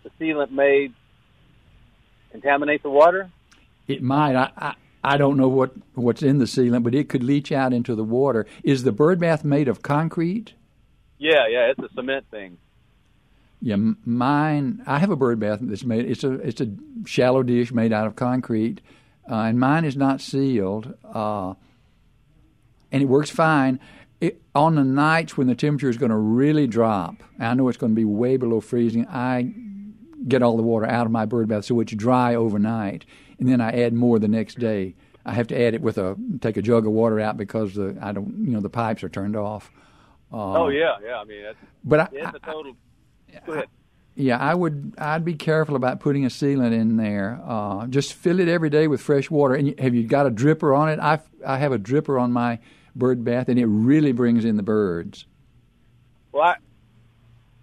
the 0.02 0.10
sealant 0.20 0.50
may 0.50 0.90
contaminate 2.32 2.82
the 2.82 2.90
water. 2.90 3.30
It 3.86 4.02
might. 4.02 4.34
I, 4.34 4.50
I 4.56 4.74
I 5.06 5.16
don't 5.18 5.36
know 5.36 5.48
what 5.48 5.72
what's 5.94 6.22
in 6.22 6.38
the 6.38 6.46
sealant, 6.46 6.82
but 6.82 6.92
it 6.92 7.08
could 7.08 7.22
leach 7.22 7.52
out 7.52 7.72
into 7.72 7.94
the 7.94 8.02
water. 8.02 8.44
Is 8.64 8.82
the 8.82 8.90
bird 8.90 9.20
bath 9.20 9.44
made 9.44 9.68
of 9.68 9.80
concrete? 9.80 10.54
Yeah, 11.18 11.46
yeah, 11.48 11.70
it's 11.70 11.78
a 11.78 11.94
cement 11.94 12.26
thing. 12.30 12.58
Yeah, 13.62 13.76
mine. 14.04 14.82
I 14.84 14.98
have 14.98 15.10
a 15.10 15.16
bird 15.16 15.38
bath 15.38 15.60
that's 15.62 15.84
made. 15.84 16.10
It's 16.10 16.24
a 16.24 16.32
it's 16.32 16.60
a 16.60 16.74
shallow 17.04 17.44
dish 17.44 17.70
made 17.70 17.92
out 17.92 18.08
of 18.08 18.16
concrete, 18.16 18.80
uh, 19.30 19.34
and 19.34 19.58
mine 19.58 19.84
is 19.84 19.96
not 19.96 20.20
sealed. 20.20 20.94
Uh, 21.04 21.54
and 22.92 23.02
it 23.02 23.06
works 23.06 23.30
fine. 23.30 23.80
It, 24.20 24.40
on 24.54 24.76
the 24.76 24.84
nights 24.84 25.36
when 25.36 25.46
the 25.46 25.54
temperature 25.54 25.90
is 25.90 25.98
going 25.98 26.10
to 26.10 26.16
really 26.16 26.66
drop, 26.66 27.22
I 27.38 27.52
know 27.54 27.68
it's 27.68 27.76
going 27.76 27.92
to 27.92 27.96
be 27.96 28.04
way 28.04 28.36
below 28.36 28.60
freezing. 28.60 29.06
I 29.08 29.52
get 30.26 30.42
all 30.42 30.56
the 30.56 30.62
water 30.62 30.86
out 30.86 31.06
of 31.06 31.12
my 31.12 31.26
bird 31.26 31.48
bath 31.48 31.66
so 31.66 31.78
it's 31.80 31.92
dry 31.92 32.34
overnight, 32.34 33.04
and 33.38 33.48
then 33.48 33.60
I 33.60 33.70
add 33.70 33.92
more 33.92 34.18
the 34.18 34.28
next 34.28 34.58
day. 34.58 34.94
I 35.26 35.34
have 35.34 35.48
to 35.48 35.60
add 35.60 35.74
it 35.74 35.82
with 35.82 35.98
a 35.98 36.16
take 36.40 36.56
a 36.56 36.62
jug 36.62 36.86
of 36.86 36.92
water 36.92 37.20
out 37.20 37.36
because 37.36 37.74
the 37.74 37.98
I 38.00 38.12
don't 38.12 38.46
you 38.46 38.52
know 38.52 38.60
the 38.60 38.70
pipes 38.70 39.02
are 39.04 39.08
turned 39.08 39.36
off. 39.36 39.70
Uh, 40.32 40.62
oh 40.62 40.68
yeah, 40.68 40.96
yeah. 41.04 41.16
I 41.16 41.24
mean, 41.24 41.42
that's, 41.42 41.58
but 41.84 42.00
I, 42.00 42.08
it's 42.12 42.36
a 42.36 42.38
total. 42.38 42.76
Ahead. 43.46 43.66
Yeah, 44.16 44.38
I 44.38 44.54
would. 44.54 44.94
I'd 44.96 45.26
be 45.26 45.34
careful 45.34 45.76
about 45.76 46.00
putting 46.00 46.24
a 46.24 46.28
sealant 46.28 46.72
in 46.72 46.96
there. 46.96 47.38
Uh, 47.44 47.86
just 47.86 48.14
fill 48.14 48.40
it 48.40 48.48
every 48.48 48.70
day 48.70 48.88
with 48.88 49.02
fresh 49.02 49.30
water. 49.30 49.54
And 49.54 49.78
have 49.78 49.94
you 49.94 50.04
got 50.04 50.26
a 50.26 50.30
dripper 50.30 50.76
on 50.76 50.88
it? 50.88 50.98
I 50.98 51.20
I 51.46 51.58
have 51.58 51.72
a 51.72 51.78
dripper 51.78 52.20
on 52.20 52.32
my 52.32 52.58
bird 52.94 53.24
bath, 53.24 53.50
and 53.50 53.58
it 53.58 53.66
really 53.66 54.12
brings 54.12 54.46
in 54.46 54.56
the 54.56 54.62
birds. 54.62 55.26
Well, 56.32 56.54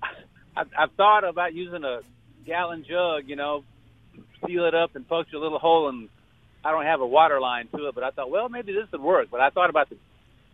I, 0.02 0.08
I 0.56 0.64
I've 0.78 0.92
thought 0.92 1.24
about 1.28 1.56
using 1.56 1.84
a 1.84 2.02
gallon 2.46 2.86
jug. 2.88 3.28
You 3.28 3.36
know, 3.36 3.64
seal 4.46 4.66
it 4.66 4.76
up 4.76 4.96
and 4.96 5.08
puncture 5.08 5.38
a 5.38 5.40
little 5.40 5.60
hole, 5.60 5.90
and 5.90 6.08
I 6.64 6.70
don't 6.70 6.86
have 6.86 7.02
a 7.02 7.08
water 7.08 7.42
line 7.42 7.68
to 7.76 7.88
it. 7.88 7.96
But 7.96 8.04
I 8.04 8.12
thought, 8.12 8.30
well, 8.30 8.48
maybe 8.48 8.74
this 8.74 8.92
would 8.92 9.02
work. 9.02 9.30
But 9.32 9.42
I 9.42 9.50
thought 9.50 9.72
about 9.72 9.90
the 9.90 9.98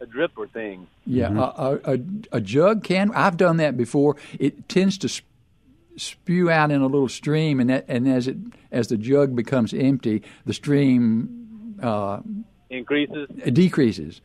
a 0.02 0.06
dripper 0.06 0.50
thing. 0.52 0.88
Yeah, 1.06 1.30
mm-hmm. 1.30 1.40
a, 1.40 2.36
a, 2.36 2.38
a 2.38 2.42
jug 2.42 2.84
can. 2.84 3.12
I've 3.14 3.38
done 3.38 3.58
that 3.58 3.78
before. 3.78 4.16
It 4.40 4.70
tends 4.70 4.98
to 5.00 5.10
sp- 5.12 5.28
spew 6.00 6.50
out 6.50 6.72
in 6.72 6.82
a 6.82 6.88
little 6.88 7.10
stream, 7.10 7.60
and 7.60 7.70
that, 7.70 7.86
and 7.88 8.08
as 8.08 8.28
it 8.28 8.38
as 8.72 8.88
the 8.88 8.98
jug 8.98 9.36
becomes 9.36 9.74
empty, 9.74 10.24
the 10.46 10.54
stream 10.54 11.76
uh, 11.82 12.20
increases 12.70 13.28
decreases 13.52 14.22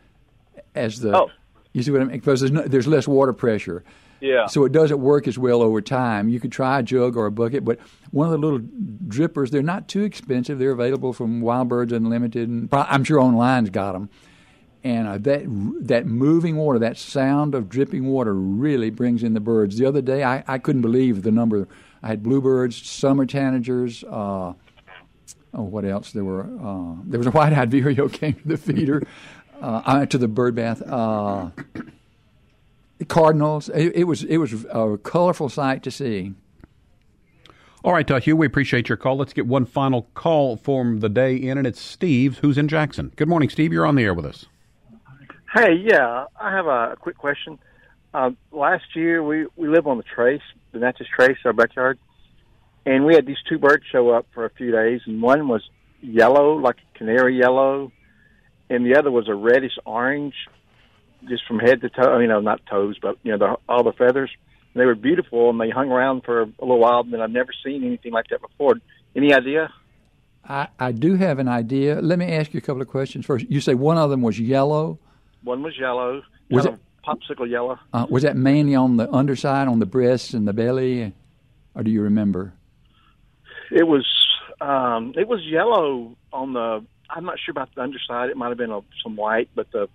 as 0.74 1.00
the. 1.00 1.16
Oh. 1.16 1.30
You 1.72 1.82
see 1.82 1.90
what 1.90 2.02
I 2.02 2.04
mean? 2.04 2.16
Because 2.16 2.38
there's 2.38 2.52
no, 2.52 2.62
there's 2.62 2.86
less 2.86 3.08
water 3.08 3.32
pressure. 3.32 3.82
Yeah. 4.20 4.46
So 4.46 4.64
it 4.64 4.70
doesn't 4.70 5.00
work 5.00 5.26
as 5.26 5.36
well 5.36 5.60
over 5.60 5.80
time. 5.82 6.28
You 6.28 6.38
could 6.38 6.52
try 6.52 6.78
a 6.78 6.82
jug 6.84 7.16
or 7.16 7.26
a 7.26 7.32
bucket, 7.32 7.64
but 7.64 7.80
one 8.12 8.26
of 8.26 8.32
the 8.32 8.38
little 8.38 8.60
drippers, 8.60 9.50
they're 9.50 9.60
not 9.60 9.88
too 9.88 10.04
expensive. 10.04 10.60
They're 10.60 10.70
available 10.70 11.12
from 11.12 11.40
Wild 11.40 11.68
Birds 11.68 11.92
Unlimited, 11.92 12.48
and 12.48 12.68
I'm 12.72 13.02
sure 13.02 13.18
online's 13.18 13.70
got 13.70 13.92
them 13.92 14.08
and 14.84 15.08
uh, 15.08 15.18
that 15.18 15.44
that 15.86 16.06
moving 16.06 16.56
water, 16.56 16.78
that 16.78 16.98
sound 16.98 17.54
of 17.54 17.70
dripping 17.70 18.06
water, 18.06 18.34
really 18.34 18.90
brings 18.90 19.22
in 19.22 19.32
the 19.32 19.40
birds. 19.40 19.78
The 19.78 19.86
other 19.86 20.02
day, 20.02 20.22
I, 20.22 20.44
I 20.46 20.58
couldn't 20.58 20.82
believe 20.82 21.22
the 21.22 21.32
number. 21.32 21.66
I 22.02 22.08
had 22.08 22.22
bluebirds, 22.22 22.86
summer 22.86 23.24
tanagers. 23.24 24.04
Uh, 24.04 24.52
oh, 25.54 25.62
what 25.62 25.86
else? 25.86 26.12
There 26.12 26.24
were 26.24 26.42
uh, 26.42 26.96
there 27.04 27.18
was 27.18 27.26
a 27.26 27.30
white-eyed 27.30 27.70
vireo 27.70 28.08
came 28.12 28.34
to 28.34 28.46
the 28.46 28.58
feeder, 28.58 29.02
uh, 29.60 30.04
to 30.04 30.18
the 30.18 30.28
bird 30.28 30.54
bath. 30.54 30.82
Uh, 30.82 31.48
cardinals. 33.08 33.70
It, 33.70 33.96
it, 33.96 34.04
was 34.04 34.22
it 34.24 34.36
was 34.36 34.64
a 34.70 34.98
colorful 35.02 35.48
sight 35.48 35.82
to 35.84 35.90
see. 35.90 36.34
All 37.82 37.92
right, 37.92 38.10
uh, 38.10 38.20
Hugh, 38.20 38.36
we 38.36 38.46
appreciate 38.46 38.88
your 38.88 38.96
call. 38.96 39.16
Let's 39.16 39.34
get 39.34 39.46
one 39.46 39.66
final 39.66 40.08
call 40.14 40.56
from 40.56 41.00
the 41.00 41.08
day 41.10 41.36
in, 41.36 41.58
and 41.58 41.66
it's 41.66 41.80
Steve, 41.80 42.38
who's 42.38 42.56
in 42.56 42.68
Jackson. 42.68 43.12
Good 43.16 43.28
morning, 43.28 43.50
Steve. 43.50 43.74
You're 43.74 43.86
on 43.86 43.94
the 43.94 44.04
air 44.04 44.14
with 44.14 44.24
us. 44.24 44.46
Hey, 45.54 45.74
yeah, 45.84 46.24
I 46.34 46.50
have 46.50 46.66
a 46.66 46.96
quick 46.98 47.16
question. 47.16 47.60
Uh, 48.12 48.30
last 48.50 48.96
year, 48.96 49.22
we 49.22 49.46
we 49.54 49.68
live 49.68 49.86
on 49.86 49.98
the 49.98 50.02
Trace, 50.02 50.42
the 50.72 50.80
Natchez 50.80 51.06
Trace, 51.14 51.36
our 51.44 51.52
backyard, 51.52 51.96
and 52.84 53.04
we 53.04 53.14
had 53.14 53.24
these 53.24 53.36
two 53.48 53.58
birds 53.60 53.84
show 53.92 54.10
up 54.10 54.26
for 54.34 54.44
a 54.44 54.50
few 54.50 54.72
days, 54.72 55.02
and 55.06 55.22
one 55.22 55.46
was 55.46 55.62
yellow, 56.00 56.56
like 56.56 56.78
canary 56.94 57.38
yellow, 57.38 57.92
and 58.68 58.84
the 58.84 58.98
other 58.98 59.12
was 59.12 59.28
a 59.28 59.34
reddish 59.34 59.78
orange, 59.86 60.34
just 61.28 61.46
from 61.46 61.60
head 61.60 61.82
to 61.82 61.88
toe. 61.88 62.18
You 62.18 62.26
know, 62.26 62.40
not 62.40 62.66
toes, 62.66 62.96
but 63.00 63.16
you 63.22 63.30
know, 63.30 63.38
the, 63.38 63.56
all 63.68 63.84
the 63.84 63.92
feathers. 63.92 64.32
And 64.72 64.80
they 64.80 64.86
were 64.86 64.96
beautiful, 64.96 65.50
and 65.50 65.60
they 65.60 65.70
hung 65.70 65.88
around 65.88 66.24
for 66.24 66.42
a 66.42 66.46
little 66.62 66.80
while. 66.80 67.02
And 67.02 67.22
I've 67.22 67.30
never 67.30 67.52
seen 67.64 67.84
anything 67.84 68.10
like 68.10 68.26
that 68.30 68.40
before. 68.40 68.74
Any 69.14 69.32
idea? 69.32 69.72
I, 70.44 70.66
I 70.80 70.90
do 70.90 71.14
have 71.14 71.38
an 71.38 71.46
idea. 71.46 72.00
Let 72.00 72.18
me 72.18 72.26
ask 72.32 72.52
you 72.52 72.58
a 72.58 72.60
couple 72.60 72.82
of 72.82 72.88
questions 72.88 73.24
first. 73.24 73.48
You 73.48 73.60
say 73.60 73.74
one 73.74 73.98
of 73.98 74.10
them 74.10 74.20
was 74.20 74.40
yellow. 74.40 74.98
One 75.44 75.62
was 75.62 75.78
yellow. 75.78 76.22
Was 76.50 76.66
it 76.66 76.74
popsicle 77.06 77.48
yellow? 77.48 77.78
Uh, 77.92 78.06
was 78.08 78.22
that 78.22 78.36
mainly 78.36 78.74
on 78.74 78.96
the 78.96 79.10
underside, 79.12 79.68
on 79.68 79.78
the 79.78 79.86
breasts 79.86 80.34
and 80.34 80.48
the 80.48 80.52
belly, 80.52 81.12
or 81.74 81.82
do 81.82 81.90
you 81.90 82.02
remember? 82.02 82.54
It 83.70 83.86
was 83.86 84.06
um, 84.60 85.14
it 85.16 85.28
was 85.28 85.40
yellow 85.44 86.16
on 86.32 86.52
the. 86.54 86.84
I'm 87.10 87.24
not 87.24 87.38
sure 87.38 87.52
about 87.52 87.74
the 87.74 87.82
underside. 87.82 88.30
It 88.30 88.36
might 88.36 88.48
have 88.48 88.58
been 88.58 88.70
a, 88.70 88.80
some 89.02 89.16
white, 89.16 89.50
but 89.54 89.70
the 89.72 89.88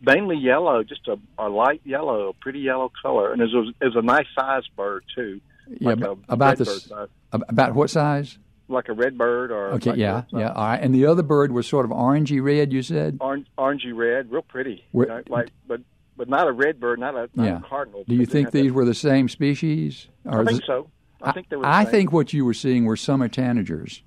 mainly 0.00 0.36
yellow, 0.36 0.82
just 0.82 1.06
a, 1.08 1.18
a 1.38 1.48
light 1.48 1.80
yellow, 1.84 2.28
a 2.28 2.32
pretty 2.34 2.60
yellow 2.60 2.90
color, 3.02 3.32
and 3.32 3.42
it 3.42 3.46
was 3.52 3.74
it 3.80 3.84
was 3.84 3.96
a 3.96 4.02
nice 4.02 4.26
sized 4.38 4.70
bird 4.76 5.04
too. 5.14 5.40
Yeah, 5.68 5.94
like 5.94 6.18
about 6.28 6.58
the 6.58 7.08
about 7.32 7.74
what 7.74 7.90
size? 7.90 8.38
Like 8.68 8.88
a 8.88 8.92
red 8.92 9.18
bird 9.18 9.50
or 9.50 9.72
okay, 9.72 9.90
like 9.90 9.98
yeah, 9.98 10.22
yeah, 10.30 10.52
all 10.52 10.66
right. 10.66 10.80
And 10.80 10.94
the 10.94 11.06
other 11.06 11.22
bird 11.22 11.52
was 11.52 11.66
sort 11.66 11.84
of 11.84 11.90
orangey 11.90 12.42
red. 12.42 12.72
You 12.72 12.82
said 12.82 13.18
Orange, 13.20 13.46
orangey 13.58 13.94
red, 13.94 14.30
real 14.30 14.42
pretty. 14.42 14.84
You 14.92 15.06
know, 15.06 15.22
like, 15.28 15.50
but 15.66 15.80
but 16.16 16.28
not 16.28 16.46
a 16.46 16.52
red 16.52 16.80
bird, 16.80 16.98
not 16.98 17.14
a, 17.14 17.28
not 17.34 17.44
yeah. 17.44 17.58
a 17.58 17.62
cardinal. 17.62 18.04
Do 18.06 18.14
you 18.14 18.26
think 18.26 18.50
these 18.50 18.66
that. 18.66 18.74
were 18.74 18.84
the 18.84 18.94
same 18.94 19.28
species? 19.28 20.08
I 20.26 20.44
think 20.44 20.62
so. 20.64 20.90
I, 21.20 21.32
think 21.32 21.48
they 21.48 21.56
were. 21.56 21.66
I 21.66 21.84
think 21.84 22.12
what 22.12 22.32
you 22.32 22.44
were 22.44 22.54
seeing 22.54 22.84
were 22.84 22.96
summer 22.96 23.28
tanagers. 23.28 24.02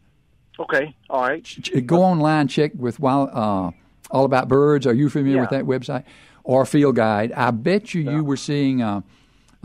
Okay, 0.60 0.96
all 1.10 1.22
right. 1.22 1.86
Go 1.86 2.02
online, 2.02 2.48
check 2.48 2.72
with 2.76 3.00
wild, 3.00 3.30
uh, 3.34 3.72
All 4.12 4.26
About 4.26 4.48
Birds. 4.48 4.88
Are 4.88 4.94
you 4.94 5.10
familiar 5.10 5.38
yeah. 5.38 5.42
with 5.42 5.50
that 5.50 5.66
website? 5.66 6.04
Or 6.44 6.66
Field 6.66 6.96
Guide. 6.96 7.32
I 7.34 7.52
bet 7.52 7.94
you 7.94 8.04
yeah. 8.04 8.12
you 8.12 8.24
were 8.24 8.38
seeing. 8.38 8.82
Uh, 8.82 9.02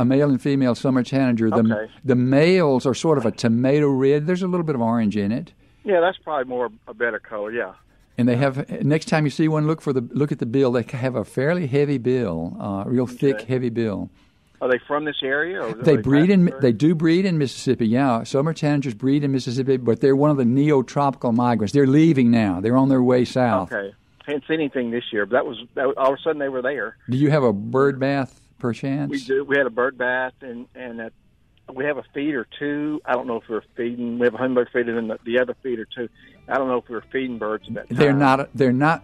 a 0.00 0.04
male 0.04 0.30
and 0.30 0.40
female 0.40 0.74
summer 0.74 1.02
tanager. 1.02 1.50
The, 1.50 1.56
okay. 1.56 1.92
the 2.04 2.16
males 2.16 2.86
are 2.86 2.94
sort 2.94 3.18
of 3.18 3.26
a 3.26 3.30
tomato 3.30 3.88
red. 3.88 4.26
There's 4.26 4.42
a 4.42 4.48
little 4.48 4.64
bit 4.64 4.74
of 4.74 4.80
orange 4.80 5.16
in 5.16 5.30
it. 5.30 5.52
Yeah, 5.84 6.00
that's 6.00 6.18
probably 6.18 6.48
more 6.48 6.70
a 6.88 6.94
better 6.94 7.18
color. 7.18 7.52
Yeah. 7.52 7.74
And 8.18 8.28
they 8.28 8.36
have 8.36 8.82
next 8.82 9.06
time 9.06 9.24
you 9.24 9.30
see 9.30 9.48
one, 9.48 9.66
look 9.66 9.80
for 9.80 9.92
the 9.92 10.06
look 10.12 10.32
at 10.32 10.38
the 10.38 10.46
bill. 10.46 10.72
They 10.72 10.84
have 10.96 11.14
a 11.14 11.24
fairly 11.24 11.66
heavy 11.66 11.98
bill, 11.98 12.56
uh, 12.60 12.84
real 12.86 13.06
thick, 13.06 13.42
heavy 13.42 13.70
bill. 13.70 14.10
Are 14.60 14.68
they 14.68 14.78
from 14.86 15.06
this 15.06 15.22
area? 15.22 15.62
Or 15.62 15.72
they, 15.72 15.96
they 15.96 16.02
breed 16.02 16.28
in. 16.28 16.52
They 16.60 16.72
do 16.72 16.94
breed 16.94 17.24
in 17.24 17.38
Mississippi. 17.38 17.86
Yeah, 17.86 18.24
summer 18.24 18.52
tanagers 18.52 18.96
breed 18.96 19.24
in 19.24 19.32
Mississippi, 19.32 19.78
but 19.78 20.00
they're 20.00 20.16
one 20.16 20.30
of 20.30 20.36
the 20.36 20.44
neotropical 20.44 21.34
migrants. 21.34 21.72
They're 21.72 21.86
leaving 21.86 22.30
now. 22.30 22.60
They're 22.60 22.76
on 22.76 22.90
their 22.90 23.02
way 23.02 23.24
south. 23.24 23.72
Okay, 23.72 23.94
seen 24.26 24.42
anything 24.50 24.90
this 24.90 25.04
year, 25.12 25.24
but 25.24 25.32
that 25.32 25.46
was 25.46 25.56
that, 25.74 25.86
all 25.96 26.12
of 26.12 26.18
a 26.18 26.22
sudden 26.22 26.38
they 26.38 26.50
were 26.50 26.62
there. 26.62 26.96
Do 27.08 27.16
you 27.16 27.30
have 27.30 27.42
a 27.42 27.54
bird 27.54 27.98
bath 27.98 28.39
perchance? 28.60 29.10
We 29.10 29.18
do. 29.20 29.44
We 29.44 29.56
had 29.56 29.66
a 29.66 29.70
bird 29.70 29.98
bath, 29.98 30.34
and 30.40 30.66
and 30.74 31.00
a, 31.00 31.12
we 31.72 31.84
have 31.84 31.98
a 31.98 32.04
feeder 32.14 32.46
too. 32.58 33.00
I 33.04 33.14
don't 33.14 33.26
know 33.26 33.36
if 33.36 33.48
we 33.48 33.56
are 33.56 33.64
feeding. 33.76 34.18
We 34.18 34.26
have 34.26 34.34
a 34.34 34.38
hummingbird 34.38 34.70
feeder 34.72 34.98
and 34.98 35.10
the, 35.10 35.18
the 35.24 35.38
other 35.38 35.56
feeder 35.62 35.86
too. 35.86 36.08
I 36.48 36.58
don't 36.58 36.68
know 36.68 36.78
if 36.78 36.88
we 36.88 36.96
are 36.96 37.04
feeding 37.12 37.38
birds 37.38 37.64
at 37.68 37.74
that 37.74 37.88
time. 37.88 37.98
They're 37.98 38.12
not. 38.12 38.50
They're 38.54 38.72
not. 38.72 39.02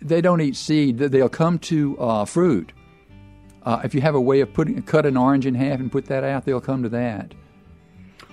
They 0.00 0.20
don't 0.20 0.40
eat 0.40 0.56
seed. 0.56 0.98
They'll 0.98 1.28
come 1.28 1.58
to 1.60 1.98
uh, 1.98 2.24
fruit. 2.24 2.72
Uh, 3.62 3.80
if 3.84 3.94
you 3.94 4.00
have 4.00 4.14
a 4.14 4.20
way 4.20 4.40
of 4.40 4.52
putting 4.52 4.80
cut 4.82 5.04
an 5.06 5.16
orange 5.16 5.44
in 5.44 5.54
half 5.54 5.80
and 5.80 5.92
put 5.92 6.06
that 6.06 6.24
out, 6.24 6.44
they'll 6.44 6.60
come 6.60 6.82
to 6.82 6.88
that. 6.88 7.34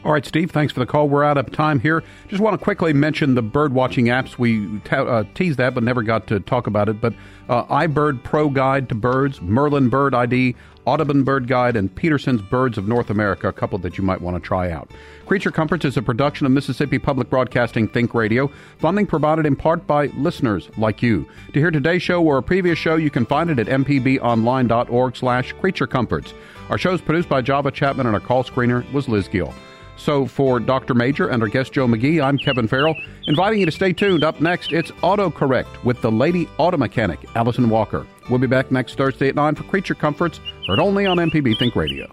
All 0.06 0.12
right, 0.12 0.24
Steve, 0.24 0.52
thanks 0.52 0.72
for 0.72 0.80
the 0.80 0.86
call. 0.86 1.10
We're 1.10 1.24
out 1.24 1.40
of 1.40 1.52
time 1.52 1.80
here. 1.80 2.04
Just 2.28 2.40
want 2.40 2.54
to 2.58 2.64
quickly 2.64 2.94
mention 2.94 3.34
the 3.34 3.42
bird 3.42 3.74
watching 3.74 4.06
apps. 4.06 4.38
We 4.38 4.80
uh, 4.92 5.24
teased 5.34 5.58
that, 5.58 5.74
but 5.74 5.82
never 5.82 6.04
got 6.04 6.28
to 6.28 6.40
talk 6.40 6.68
about 6.68 6.90
it. 6.90 7.02
But 7.02 7.16
uh, 7.50 7.66
iBird 7.66 8.22
Pro 8.24 8.50
Guide 8.50 8.88
to 8.90 8.96
Birds, 8.96 9.42
Merlin 9.42 9.90
Bird 9.90 10.14
ID, 10.14 10.56
Audubon 10.86 11.24
Bird 11.24 11.48
Guide, 11.48 11.76
and 11.76 11.94
Peterson's 11.94 12.44
Birds 12.44 12.78
of 12.78 12.88
North 12.88 13.10
America, 13.10 13.48
a 13.48 13.52
couple 13.52 13.80
that 13.80 13.98
you 13.98 14.04
might 14.04 14.22
want 14.22 14.38
to 14.38 14.48
try 14.48 14.70
out. 14.70 14.92
Creature 15.26 15.50
Comforts 15.50 15.86
is 15.86 15.98
a 15.98 16.04
production 16.04 16.46
of 16.46 16.52
Mississippi 16.52 17.00
Public 17.00 17.32
Broadcasting 17.32 17.88
Think 17.88 18.14
Radio, 18.14 18.52
funding 18.78 19.08
provided 19.08 19.48
in 19.48 19.56
part 19.56 19.88
by 19.88 20.06
listeners 20.18 20.70
like 20.78 21.02
you. 21.02 21.28
To 21.54 21.60
hear 21.60 21.72
today's 21.72 22.04
show 22.04 22.22
or 22.22 22.38
a 22.38 22.44
previous 22.44 22.78
show, 22.78 22.96
you 22.96 23.10
can 23.10 23.26
find 23.26 23.50
it 23.50 23.58
at 23.58 23.66
mpbonline.org 23.66 25.18
slash 25.18 25.54
creature 25.54 25.88
comforts. 25.88 26.32
Our 26.70 26.78
show 26.78 26.94
is 26.94 27.02
produced 27.02 27.28
by 27.28 27.42
Java 27.42 27.72
Chapman, 27.72 28.06
and 28.06 28.16
our 28.16 28.22
call 28.22 28.44
screener 28.44 28.90
was 28.94 29.10
Liz 29.10 29.28
Gill. 29.28 29.52
So 29.98 30.26
for 30.26 30.60
Dr. 30.60 30.94
Major 30.94 31.28
and 31.30 31.42
our 31.42 31.50
guest 31.50 31.74
Joe 31.74 31.88
McGee, 31.88 32.24
I'm 32.24 32.38
Kevin 32.38 32.68
Farrell, 32.68 32.96
inviting 33.28 33.60
you 33.60 33.66
to 33.66 33.72
stay 33.72 33.94
tuned. 33.94 34.24
Up 34.24 34.42
next, 34.42 34.72
it's 34.72 34.92
AutoCorrect 34.92 35.84
with 35.84 36.02
the 36.02 36.12
lady 36.12 36.48
auto 36.58 36.78
mechanic, 36.78 37.20
Allison 37.36 37.70
Walker. 37.70 38.06
We'll 38.30 38.40
be 38.40 38.48
back 38.48 38.72
next 38.72 38.98
Thursday 38.98 39.30
at 39.30 39.36
9 39.36 39.56
for 39.56 39.64
Creature 39.64 39.96
Comforts, 39.96 40.40
heard 40.68 40.80
only 40.80 41.06
on 41.06 41.18
MPB 41.18 41.58
Think 41.58 41.76
Radio. 41.76 42.12